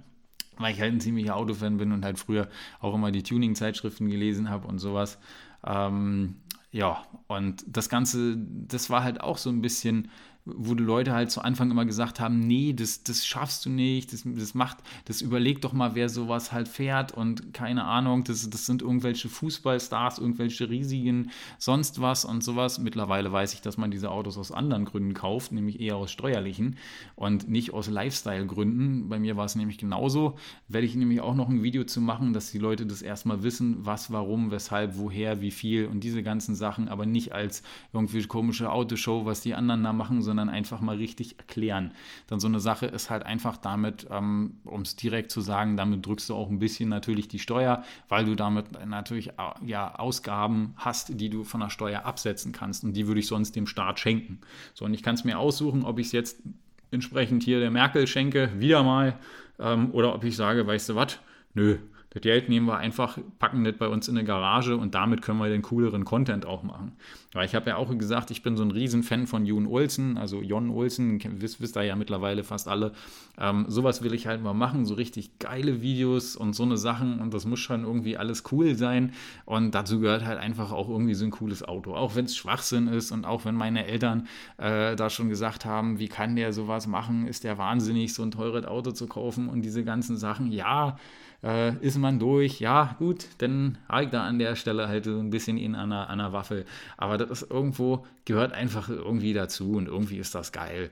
Weil 0.59 0.75
ich 0.75 0.81
halt 0.81 0.93
ein 0.93 1.01
ziemlicher 1.01 1.37
Autofan 1.37 1.79
bin 1.79 1.93
und 1.93 2.05
halt 2.05 2.19
früher 2.19 2.49
auch 2.81 2.95
immer 2.95 3.11
die 3.11 3.23
Tuning-Zeitschriften 3.23 4.11
gelesen 4.11 4.51
habe 4.51 4.69
und 4.69 4.79
sowas. 4.79 5.19
Ähm, 5.65 6.37
ja, 6.71 7.03
und 7.27 7.65
das 7.67 7.89
Ganze, 7.89 8.37
das 8.37 8.91
war 8.91 9.03
halt 9.03 9.21
auch 9.21 9.39
so 9.39 9.51
ein 9.51 9.63
bisschen 9.63 10.11
wo 10.45 10.75
die 10.75 10.85
Leute 10.85 11.13
halt 11.13 11.31
zu 11.31 11.43
Anfang 11.43 11.71
immer 11.71 11.85
gesagt 11.85 12.19
haben, 12.19 12.41
nee, 12.41 12.73
das, 12.73 13.03
das 13.03 13.27
schaffst 13.27 13.67
du 13.67 13.71
nicht, 13.71 14.13
das, 14.13 14.23
das 14.25 14.55
macht, 14.55 14.79
das 15.05 15.21
überleg 15.21 15.61
doch 15.61 15.73
mal, 15.73 15.95
wer 15.95 16.09
sowas 16.09 16.53
halt 16.53 16.69
fährt 16.69 17.13
und 17.13 17.53
keine 17.53 17.85
Ahnung, 17.85 18.25
das, 18.25 18.49
das 18.49 18.67
sind 18.67 18.83
irgendwelche 18.83 19.29
Fußballstars, 19.29 20.19
irgendwelche 20.19 20.69
riesigen 20.71 21.31
sonst 21.59 22.01
was 22.01 22.25
und 22.25 22.43
sowas. 22.43 22.79
Mittlerweile 22.79 23.31
weiß 23.31 23.55
ich, 23.55 23.61
dass 23.61 23.77
man 23.77 23.91
diese 23.91 24.11
Autos 24.11 24.39
aus 24.39 24.51
anderen 24.51 24.85
Gründen 24.87 25.15
kauft, 25.15 25.53
nämlich 25.53 25.81
eher 25.81 25.97
aus 25.97 26.11
steuerlichen 26.11 26.77
und 27.17 27.49
nicht 27.49 27.73
aus 27.73 27.89
Lifestyle-Gründen. 27.89 29.09
Bei 29.09 29.19
mir 29.19 29.37
war 29.37 29.45
es 29.45 29.57
nämlich 29.57 29.79
genauso. 29.79 30.39
Werde 30.69 30.87
ich 30.87 30.95
nämlich 30.95 31.21
auch 31.21 31.35
noch 31.35 31.49
ein 31.49 31.63
Video 31.63 31.85
zu 31.85 32.01
machen, 32.01 32.33
dass 32.33 32.51
die 32.51 32.59
Leute 32.59 32.87
das 32.87 33.03
erstmal 33.03 33.43
wissen, 33.43 33.85
was, 33.85 34.11
warum, 34.11 34.51
weshalb, 34.51 34.97
woher, 34.97 35.41
wie 35.41 35.51
viel 35.51 35.87
und 35.87 36.03
diese 36.03 36.23
ganzen 36.23 36.55
Sachen, 36.55 36.89
aber 36.89 37.07
nicht 37.07 37.33
als 37.33 37.63
irgendwie 37.93 38.23
komische 38.25 38.71
Autoshow, 38.71 39.25
was 39.25 39.41
die 39.43 39.55
anderen 39.55 39.83
da 39.83 39.93
machen, 39.93 40.23
sondern 40.23 40.30
einfach 40.39 40.81
mal 40.81 40.97
richtig 40.97 41.39
erklären. 41.39 41.93
Dann 42.27 42.41
so 42.41 42.49
eine 42.49 42.61
Sache 42.61 42.87
ist 42.87 43.11
halt 43.11 43.25
einfach 43.25 43.57
damit, 43.57 44.07
ähm, 44.11 44.59
um 44.65 44.83
es 44.83 44.97
direkt 44.97 45.31
zu 45.31 45.41
sagen, 45.41 45.77
damit 45.77 46.07
drückst 46.07 46.29
du 46.29 46.35
auch 46.35 46.49
ein 46.49 46.59
bisschen 46.59 46.89
natürlich 46.89 47.29
die 47.29 47.39
Steuer, 47.39 47.85
weil 48.09 48.25
du 48.25 48.35
damit 48.35 48.67
natürlich 48.87 49.31
äh, 49.31 49.67
ja 49.67 49.95
Ausgaben 49.97 50.75
hast, 50.77 51.21
die 51.21 51.31
du 51.31 51.45
von 51.45 51.61
der 51.61 51.71
Steuer 51.71 52.05
absetzen 52.05 52.53
kannst 52.53 52.85
und 52.85 52.93
die 52.93 53.07
würde 53.07 53.21
ich 53.21 53.27
sonst 53.27 53.57
dem 53.57 53.67
Staat 53.67 53.99
schenken. 53.99 54.39
So, 54.75 54.85
und 54.85 54.95
ich 54.95 55.03
kann 55.03 55.15
es 55.15 55.25
mir 55.25 55.39
aussuchen, 55.39 55.85
ob 55.85 55.99
ich 55.99 56.07
es 56.07 56.13
jetzt 56.13 56.43
entsprechend 56.91 57.43
hier 57.43 57.61
der 57.61 57.71
Merkel 57.71 58.07
schenke, 58.07 58.51
wieder 58.59 58.83
mal, 58.83 59.19
ähm, 59.59 59.91
oder 59.93 60.15
ob 60.15 60.25
ich 60.25 60.37
sage, 60.37 60.67
weißt 60.67 60.91
du 60.91 60.95
was, 60.95 61.19
nö, 61.55 61.79
das 62.11 62.23
Geld 62.23 62.49
nehmen 62.49 62.67
wir 62.67 62.77
einfach, 62.77 63.19
packen 63.39 63.63
das 63.63 63.77
bei 63.79 63.87
uns 63.87 64.09
in 64.09 64.19
eine 64.19 64.27
Garage 64.27 64.77
und 64.77 64.97
damit 64.97 65.23
können 65.23 65.39
wir 65.39 65.49
den 65.49 65.63
cooleren 65.63 66.05
Content 66.05 66.45
auch 66.45 66.65
machen. 66.65 66.93
Weil 67.33 67.47
ich 67.47 67.55
habe 67.55 67.71
ja 67.71 67.77
auch 67.77 67.97
gesagt, 67.97 68.33
ich 68.33 68.43
bin 68.43 68.57
so 68.57 68.65
ein 68.65 68.73
Riesenfan 68.73 69.29
von 69.29 69.47
Jon 69.47 69.69
Olsen, 69.69 70.19
also 70.19 70.43
Jon 70.43 70.71
Olsen, 70.71 71.21
wisst, 71.41 71.61
wisst 71.61 71.77
ihr 71.77 71.85
ja 71.85 71.95
mittlerweile 71.95 72.43
fast 72.43 72.67
alle. 72.67 72.93
Ähm, 73.39 73.67
sowas 73.69 74.03
will 74.03 74.13
ich 74.13 74.27
halt 74.27 74.43
mal 74.43 74.55
machen, 74.55 74.87
so 74.87 74.95
richtig 74.95 75.39
geile 75.39 75.83
Videos 75.83 76.35
und 76.35 76.55
so 76.55 76.65
eine 76.65 76.77
Sachen 76.77 77.21
und 77.21 77.33
das 77.33 77.47
muss 77.47 77.61
schon 77.61 77.85
irgendwie 77.85 78.17
alles 78.17 78.43
cool 78.51 78.75
sein 78.75 79.13
und 79.45 79.73
dazu 79.77 80.01
gehört 80.01 80.25
halt 80.25 80.41
einfach 80.41 80.73
auch 80.73 80.89
irgendwie 80.89 81.15
so 81.15 81.25
ein 81.25 81.31
cooles 81.31 81.63
Auto. 81.63 81.95
Auch 81.95 82.17
wenn 82.17 82.25
es 82.25 82.37
Schwachsinn 82.37 82.89
ist 82.89 83.13
und 83.13 83.25
auch 83.25 83.45
wenn 83.45 83.55
meine 83.55 83.87
Eltern 83.87 84.27
äh, 84.59 84.97
da 84.97 85.11
schon 85.11 85.29
gesagt 85.29 85.65
haben, 85.65 86.01
wie 86.01 86.09
kann 86.09 86.35
der 86.35 86.53
sowas 86.53 86.89
machen, 86.89 87.29
ist 87.29 87.45
der 87.45 87.57
wahnsinnig, 87.57 88.15
so 88.15 88.25
ein 88.25 88.33
teures 88.33 88.67
Auto 88.67 88.91
zu 88.91 89.07
kaufen 89.07 89.49
und 89.49 89.63
diese 89.63 89.85
ganzen 89.85 90.17
Sachen. 90.17 90.51
Ja, 90.51 90.99
äh, 91.43 91.77
ist 91.85 91.99
man 91.99 92.19
durch, 92.19 92.61
ja, 92.61 92.97
gut, 92.99 93.27
dann 93.39 93.79
habe 93.89 94.05
ich 94.05 94.11
da 94.11 94.25
an 94.25 94.39
der 94.39 94.57
Stelle 94.57 94.89
halt 94.89 95.05
so 95.05 95.19
ein 95.19 95.31
bisschen 95.31 95.57
ihn 95.57 95.75
an 95.75 95.93
einer, 95.93 96.11
an 96.11 96.21
einer 96.21 96.33
Waffel. 96.33 96.67
Aber 96.97 97.19
das 97.19 97.31
ist 97.31 97.51
irgendwo, 97.51 98.07
gehört 98.25 98.53
einfach 98.53 98.89
irgendwie 98.89 99.33
dazu 99.33 99.73
und 99.73 99.87
irgendwie 99.87 100.19
ist 100.19 100.35
das 100.35 100.53
geil. 100.53 100.91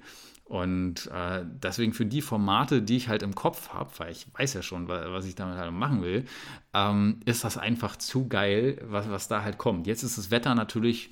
Und 0.49 1.09
äh, 1.09 1.45
deswegen 1.45 1.93
für 1.93 2.07
die 2.07 2.23
Formate, 2.23 2.81
die 2.81 2.97
ich 2.97 3.09
halt 3.09 3.23
im 3.23 3.35
Kopf 3.35 3.69
habe, 3.75 3.91
weil 3.99 4.13
ich 4.13 4.27
weiß 4.33 4.55
ja 4.55 4.63
schon, 4.63 4.89
was 4.89 5.27
ich 5.27 5.35
damit 5.35 5.59
halt 5.59 5.73
machen 5.73 6.03
will, 6.03 6.25
ähm, 6.73 7.21
ist 7.27 7.45
das 7.45 7.59
einfach 7.59 7.97
zu 7.97 8.29
geil, 8.29 8.81
was, 8.83 9.11
was 9.11 9.29
da 9.29 9.43
halt 9.43 9.59
kommt. 9.59 9.87
Jetzt 9.87 10.03
ist 10.03 10.17
das 10.17 10.31
Wetter 10.31 10.55
natürlich 10.55 11.11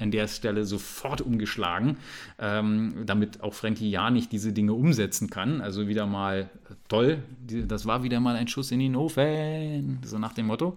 an 0.00 0.10
der 0.10 0.28
Stelle 0.28 0.64
sofort 0.64 1.20
umgeschlagen, 1.20 1.96
ähm, 2.38 3.04
damit 3.06 3.42
auch 3.42 3.54
Frankie 3.54 3.90
ja 3.90 4.10
nicht 4.10 4.32
diese 4.32 4.52
Dinge 4.52 4.72
umsetzen 4.72 5.30
kann. 5.30 5.60
Also 5.60 5.88
wieder 5.88 6.06
mal 6.06 6.50
toll, 6.88 7.22
das 7.46 7.86
war 7.86 8.02
wieder 8.02 8.20
mal 8.20 8.36
ein 8.36 8.48
Schuss 8.48 8.70
in 8.70 8.80
den 8.80 8.96
Ofen, 8.96 9.98
so 10.04 10.18
nach 10.18 10.32
dem 10.32 10.46
Motto. 10.46 10.76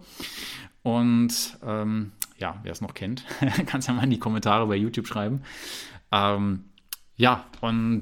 Und 0.82 1.58
ähm, 1.66 2.12
ja, 2.38 2.60
wer 2.64 2.72
es 2.72 2.82
noch 2.82 2.94
kennt, 2.94 3.26
kann 3.66 3.80
es 3.80 3.88
ja 3.88 3.94
mal 3.94 4.04
in 4.04 4.10
die 4.10 4.20
Kommentare 4.20 4.68
bei 4.68 4.76
YouTube 4.76 5.08
schreiben. 5.08 5.42
Ähm, 6.12 6.66
ja, 7.16 7.46
und 7.62 8.02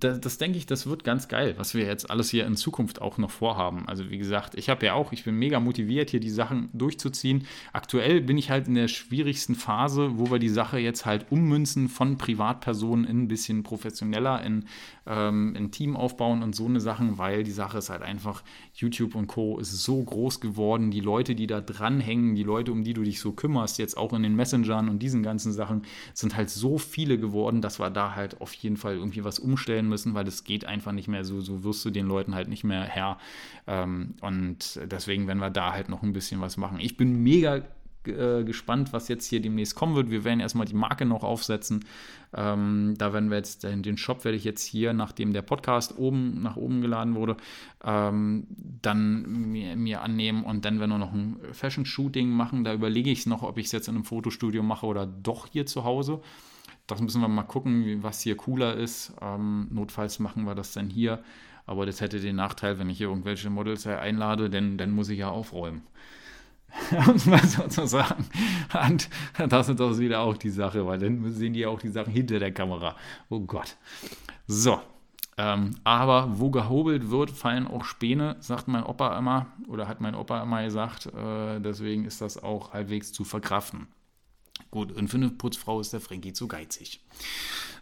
das, 0.00 0.20
das, 0.20 0.38
denke 0.38 0.58
ich, 0.58 0.66
das 0.66 0.86
wird 0.86 1.04
ganz 1.04 1.28
geil, 1.28 1.54
was 1.56 1.74
wir 1.74 1.84
jetzt 1.84 2.10
alles 2.10 2.30
hier 2.30 2.46
in 2.46 2.56
Zukunft 2.56 3.00
auch 3.00 3.18
noch 3.18 3.30
vorhaben. 3.30 3.88
Also 3.88 4.10
wie 4.10 4.18
gesagt, 4.18 4.54
ich 4.54 4.68
habe 4.68 4.86
ja 4.86 4.94
auch, 4.94 5.12
ich 5.12 5.24
bin 5.24 5.36
mega 5.36 5.60
motiviert, 5.60 6.10
hier 6.10 6.20
die 6.20 6.30
Sachen 6.30 6.68
durchzuziehen. 6.72 7.46
Aktuell 7.72 8.20
bin 8.20 8.38
ich 8.38 8.50
halt 8.50 8.68
in 8.68 8.74
der 8.74 8.88
schwierigsten 8.88 9.54
Phase, 9.54 10.18
wo 10.18 10.30
wir 10.30 10.38
die 10.38 10.48
Sache 10.48 10.78
jetzt 10.78 11.06
halt 11.06 11.26
ummünzen 11.30 11.88
von 11.88 12.18
Privatpersonen 12.18 13.04
in 13.04 13.22
ein 13.22 13.28
bisschen 13.28 13.62
professioneller, 13.62 14.42
in, 14.44 14.66
ähm, 15.06 15.54
in 15.56 15.70
Team 15.70 15.96
aufbauen 15.96 16.42
und 16.42 16.54
so 16.54 16.66
eine 16.66 16.80
Sachen, 16.80 17.18
weil 17.18 17.42
die 17.42 17.50
Sache 17.50 17.78
ist 17.78 17.90
halt 17.90 18.02
einfach, 18.02 18.42
YouTube 18.74 19.14
und 19.14 19.26
Co. 19.26 19.58
ist 19.58 19.72
so 19.72 20.02
groß 20.02 20.40
geworden. 20.40 20.90
Die 20.90 21.00
Leute, 21.00 21.34
die 21.34 21.46
da 21.46 21.60
dranhängen, 21.60 22.34
die 22.34 22.42
Leute, 22.42 22.72
um 22.72 22.84
die 22.84 22.94
du 22.94 23.02
dich 23.02 23.20
so 23.20 23.32
kümmerst, 23.32 23.78
jetzt 23.78 23.96
auch 23.96 24.12
in 24.12 24.22
den 24.22 24.36
Messengern 24.36 24.88
und 24.88 25.00
diesen 25.00 25.22
ganzen 25.22 25.52
Sachen, 25.52 25.82
sind 26.12 26.36
halt 26.36 26.50
so 26.50 26.78
viele 26.78 27.18
geworden, 27.18 27.60
dass 27.60 27.78
wir 27.78 27.90
da 27.90 28.14
halt 28.14 28.40
auf 28.40 28.52
jeden 28.54 28.76
Fall 28.76 28.94
irgendwie 28.94 29.24
was 29.24 29.38
umstellen 29.38 29.63
müssen, 29.66 30.14
weil 30.14 30.24
das 30.24 30.44
geht 30.44 30.64
einfach 30.64 30.92
nicht 30.92 31.08
mehr 31.08 31.24
so. 31.24 31.40
So 31.40 31.64
wirst 31.64 31.84
du 31.84 31.90
den 31.90 32.06
Leuten 32.06 32.34
halt 32.34 32.48
nicht 32.48 32.64
mehr 32.64 32.82
Herr. 32.82 33.18
Ähm, 33.66 34.14
und 34.20 34.80
deswegen 34.90 35.26
werden 35.26 35.40
wir 35.40 35.50
da 35.50 35.72
halt 35.72 35.88
noch 35.88 36.02
ein 36.02 36.12
bisschen 36.12 36.40
was 36.40 36.56
machen. 36.56 36.78
Ich 36.80 36.96
bin 36.96 37.22
mega 37.22 37.62
äh, 38.06 38.44
gespannt, 38.44 38.92
was 38.92 39.08
jetzt 39.08 39.26
hier 39.26 39.40
demnächst 39.40 39.74
kommen 39.74 39.94
wird. 39.94 40.10
Wir 40.10 40.24
werden 40.24 40.40
erstmal 40.40 40.66
die 40.66 40.74
Marke 40.74 41.06
noch 41.06 41.22
aufsetzen. 41.22 41.86
Ähm, 42.36 42.94
da 42.98 43.14
werden 43.14 43.30
wir 43.30 43.38
jetzt, 43.38 43.64
den, 43.64 43.82
den 43.82 43.96
Shop 43.96 44.24
werde 44.24 44.36
ich 44.36 44.44
jetzt 44.44 44.62
hier, 44.62 44.92
nachdem 44.92 45.32
der 45.32 45.40
Podcast 45.40 45.96
oben 45.96 46.42
nach 46.42 46.56
oben 46.56 46.82
geladen 46.82 47.14
wurde, 47.14 47.36
ähm, 47.82 48.46
dann 48.82 49.50
mir, 49.50 49.76
mir, 49.76 50.02
annehmen 50.02 50.44
und 50.44 50.64
dann 50.66 50.80
werden 50.80 50.90
wir 50.90 50.98
noch 50.98 51.14
ein 51.14 51.36
Fashion-Shooting 51.52 52.28
machen. 52.28 52.64
Da 52.64 52.74
überlege 52.74 53.10
ich 53.10 53.24
noch, 53.26 53.42
ob 53.42 53.56
ich 53.56 53.66
es 53.66 53.72
jetzt 53.72 53.88
in 53.88 53.94
einem 53.94 54.04
Fotostudio 54.04 54.62
mache 54.62 54.84
oder 54.84 55.06
doch 55.06 55.46
hier 55.50 55.64
zu 55.64 55.84
Hause. 55.84 56.20
Das 56.86 57.00
müssen 57.00 57.20
wir 57.20 57.28
mal 57.28 57.42
gucken, 57.44 58.02
was 58.02 58.20
hier 58.20 58.36
cooler 58.36 58.74
ist. 58.74 59.14
Ähm, 59.20 59.68
notfalls 59.70 60.18
machen 60.18 60.44
wir 60.44 60.54
das 60.54 60.72
dann 60.72 60.90
hier. 60.90 61.22
Aber 61.66 61.86
das 61.86 62.00
hätte 62.00 62.20
den 62.20 62.36
Nachteil, 62.36 62.78
wenn 62.78 62.90
ich 62.90 62.98
hier 62.98 63.08
irgendwelche 63.08 63.48
Models 63.48 63.86
einlade, 63.86 64.50
denn 64.50 64.76
dann 64.76 64.90
muss 64.90 65.08
ich 65.08 65.20
ja 65.20 65.30
aufräumen. 65.30 65.82
um. 66.90 68.14
Und 68.88 69.08
das 69.48 69.68
ist 69.68 69.80
doch 69.80 69.98
wieder 69.98 70.20
auch 70.20 70.36
die 70.36 70.50
Sache, 70.50 70.86
weil 70.86 70.98
dann 70.98 71.30
sehen 71.32 71.52
die 71.52 71.66
auch 71.66 71.80
die 71.80 71.88
Sachen 71.88 72.12
hinter 72.12 72.38
der 72.38 72.52
Kamera. 72.52 72.96
Oh 73.28 73.40
Gott. 73.40 73.76
So. 74.46 74.80
Ähm, 75.36 75.74
aber 75.82 76.38
wo 76.38 76.50
gehobelt 76.50 77.10
wird, 77.10 77.30
fallen 77.30 77.66
auch 77.66 77.84
Späne, 77.84 78.36
sagt 78.38 78.68
mein 78.68 78.84
Opa 78.84 79.18
immer, 79.18 79.46
oder 79.66 79.88
hat 79.88 80.00
mein 80.00 80.14
Opa 80.14 80.42
immer 80.42 80.62
gesagt. 80.62 81.06
Äh, 81.06 81.60
deswegen 81.60 82.04
ist 82.04 82.20
das 82.20 82.40
auch 82.40 82.72
halbwegs 82.72 83.12
zu 83.12 83.24
verkraften. 83.24 83.88
Gut, 84.70 84.92
und 84.92 85.08
für 85.08 85.16
eine 85.16 85.30
Putzfrau 85.30 85.80
ist 85.80 85.92
der 85.92 86.00
Frankie 86.00 86.32
zu 86.32 86.48
geizig. 86.48 87.00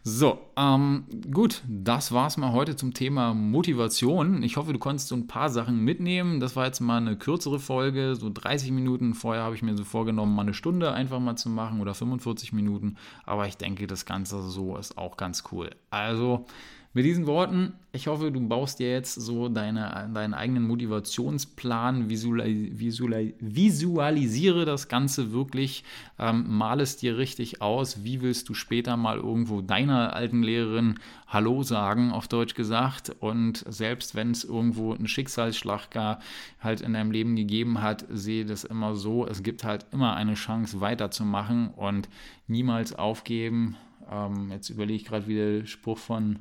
So, 0.05 0.41
ähm, 0.57 1.05
gut, 1.33 1.63
das 1.69 2.11
war's 2.11 2.37
mal 2.37 2.53
heute 2.53 2.75
zum 2.75 2.93
Thema 2.93 3.35
Motivation. 3.35 4.43
Ich 4.43 4.57
hoffe, 4.57 4.73
du 4.73 4.81
konntest 4.81 5.09
so 5.09 5.15
ein 5.15 5.29
paar 5.29 5.49
Sachen 5.49 5.79
mitnehmen. 5.79 6.41
Das 6.41 6.57
war 6.57 6.67
jetzt 6.67 6.81
mal 6.81 6.97
eine 6.97 7.17
kürzere 7.17 7.61
Folge, 7.61 8.17
so 8.17 8.29
30 8.29 8.73
Minuten. 8.73 9.15
Vorher 9.15 9.45
habe 9.45 9.55
ich 9.55 9.63
mir 9.63 9.77
so 9.77 9.85
vorgenommen, 9.85 10.35
mal 10.35 10.43
eine 10.43 10.55
Stunde 10.55 10.93
einfach 10.93 11.21
mal 11.21 11.37
zu 11.37 11.51
machen 11.51 11.81
oder 11.81 11.95
45 11.95 12.53
Minuten. 12.53 12.97
Aber 13.25 13.47
ich 13.47 13.57
denke, 13.57 13.87
das 13.87 14.05
Ganze 14.05 14.43
so 14.43 14.77
ist 14.77 14.99
auch 14.99 15.17
ganz 15.17 15.45
cool. 15.53 15.71
Also, 15.91 16.47
mit 16.95 17.07
diesen 17.07 17.27
Worten, 17.27 17.73
ich 17.93 18.07
hoffe, 18.07 18.31
du 18.31 18.41
baust 18.47 18.79
dir 18.79 18.91
jetzt 18.91 19.15
so 19.15 19.49
deine, 19.49 20.11
deinen 20.13 20.35
eigenen 20.35 20.67
Motivationsplan, 20.67 22.11
visualis 22.11 22.79
visualis 22.79 23.35
visualisiere 23.41 24.67
das 24.67 24.89
Ganze 24.89 25.33
wirklich, 25.33 25.85
ähm, 26.19 26.45
mal 26.55 26.81
es 26.81 26.99
dir 26.99 27.17
richtig 27.17 27.63
aus, 27.63 28.05
wie 28.05 28.21
willst 28.21 28.49
du 28.51 28.55
später 28.55 28.99
mal 28.99 29.17
irgendwo 29.17 29.63
deiner 29.63 30.15
alten 30.15 30.43
Lehrerin 30.43 30.99
Hallo 31.27 31.63
sagen, 31.63 32.13
auf 32.13 32.29
Deutsch 32.29 32.55
gesagt. 32.55 33.11
Und 33.21 33.65
selbst 33.67 34.15
wenn 34.15 34.33
es 34.33 34.45
irgendwo 34.45 34.93
einen 34.93 35.09
Schicksalsschlag 35.09 35.91
gar 35.91 36.19
halt 36.61 36.83
in 36.83 36.93
deinem 36.93 37.11
Leben 37.11 37.37
gegeben 37.37 37.81
hat, 37.81 38.05
sehe 38.11 38.45
das 38.45 38.65
immer 38.65 38.97
so, 38.97 39.27
es 39.27 39.43
gibt 39.43 39.65
halt 39.65 39.87
immer 39.93 40.15
eine 40.15 40.35
Chance 40.35 40.83
weiterzumachen 40.83 41.71
und 41.75 42.11
niemals 42.49 42.95
aufgeben. 42.95 43.77
Ähm, 44.11 44.51
jetzt 44.51 44.69
überlege 44.69 44.97
ich 44.97 45.05
gerade, 45.07 45.27
wie 45.27 45.37
der 45.37 45.67
Spruch 45.67 45.97
von 45.97 46.39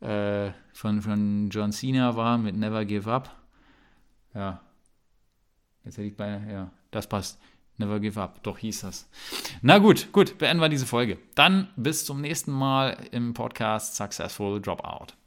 äh, 0.00 0.50
von, 0.72 1.02
von 1.02 1.48
John 1.50 1.72
Cena 1.72 2.16
war 2.16 2.38
mit 2.38 2.56
Never 2.56 2.84
Give 2.84 3.10
Up. 3.10 3.30
Ja. 4.34 4.60
Jetzt 5.84 5.96
hätte 5.96 6.08
ich 6.08 6.16
bei, 6.16 6.40
ja, 6.50 6.70
das 6.90 7.08
passt. 7.08 7.40
Never 7.76 8.00
Give 8.00 8.20
Up, 8.20 8.42
doch 8.42 8.58
hieß 8.58 8.80
das. 8.82 9.08
Na 9.62 9.78
gut, 9.78 10.12
gut, 10.12 10.38
beenden 10.38 10.60
wir 10.60 10.68
diese 10.68 10.86
Folge. 10.86 11.18
Dann 11.34 11.68
bis 11.76 12.04
zum 12.04 12.20
nächsten 12.20 12.52
Mal 12.52 12.96
im 13.12 13.34
Podcast 13.34 13.96
Successful 13.96 14.60
Dropout. 14.60 15.17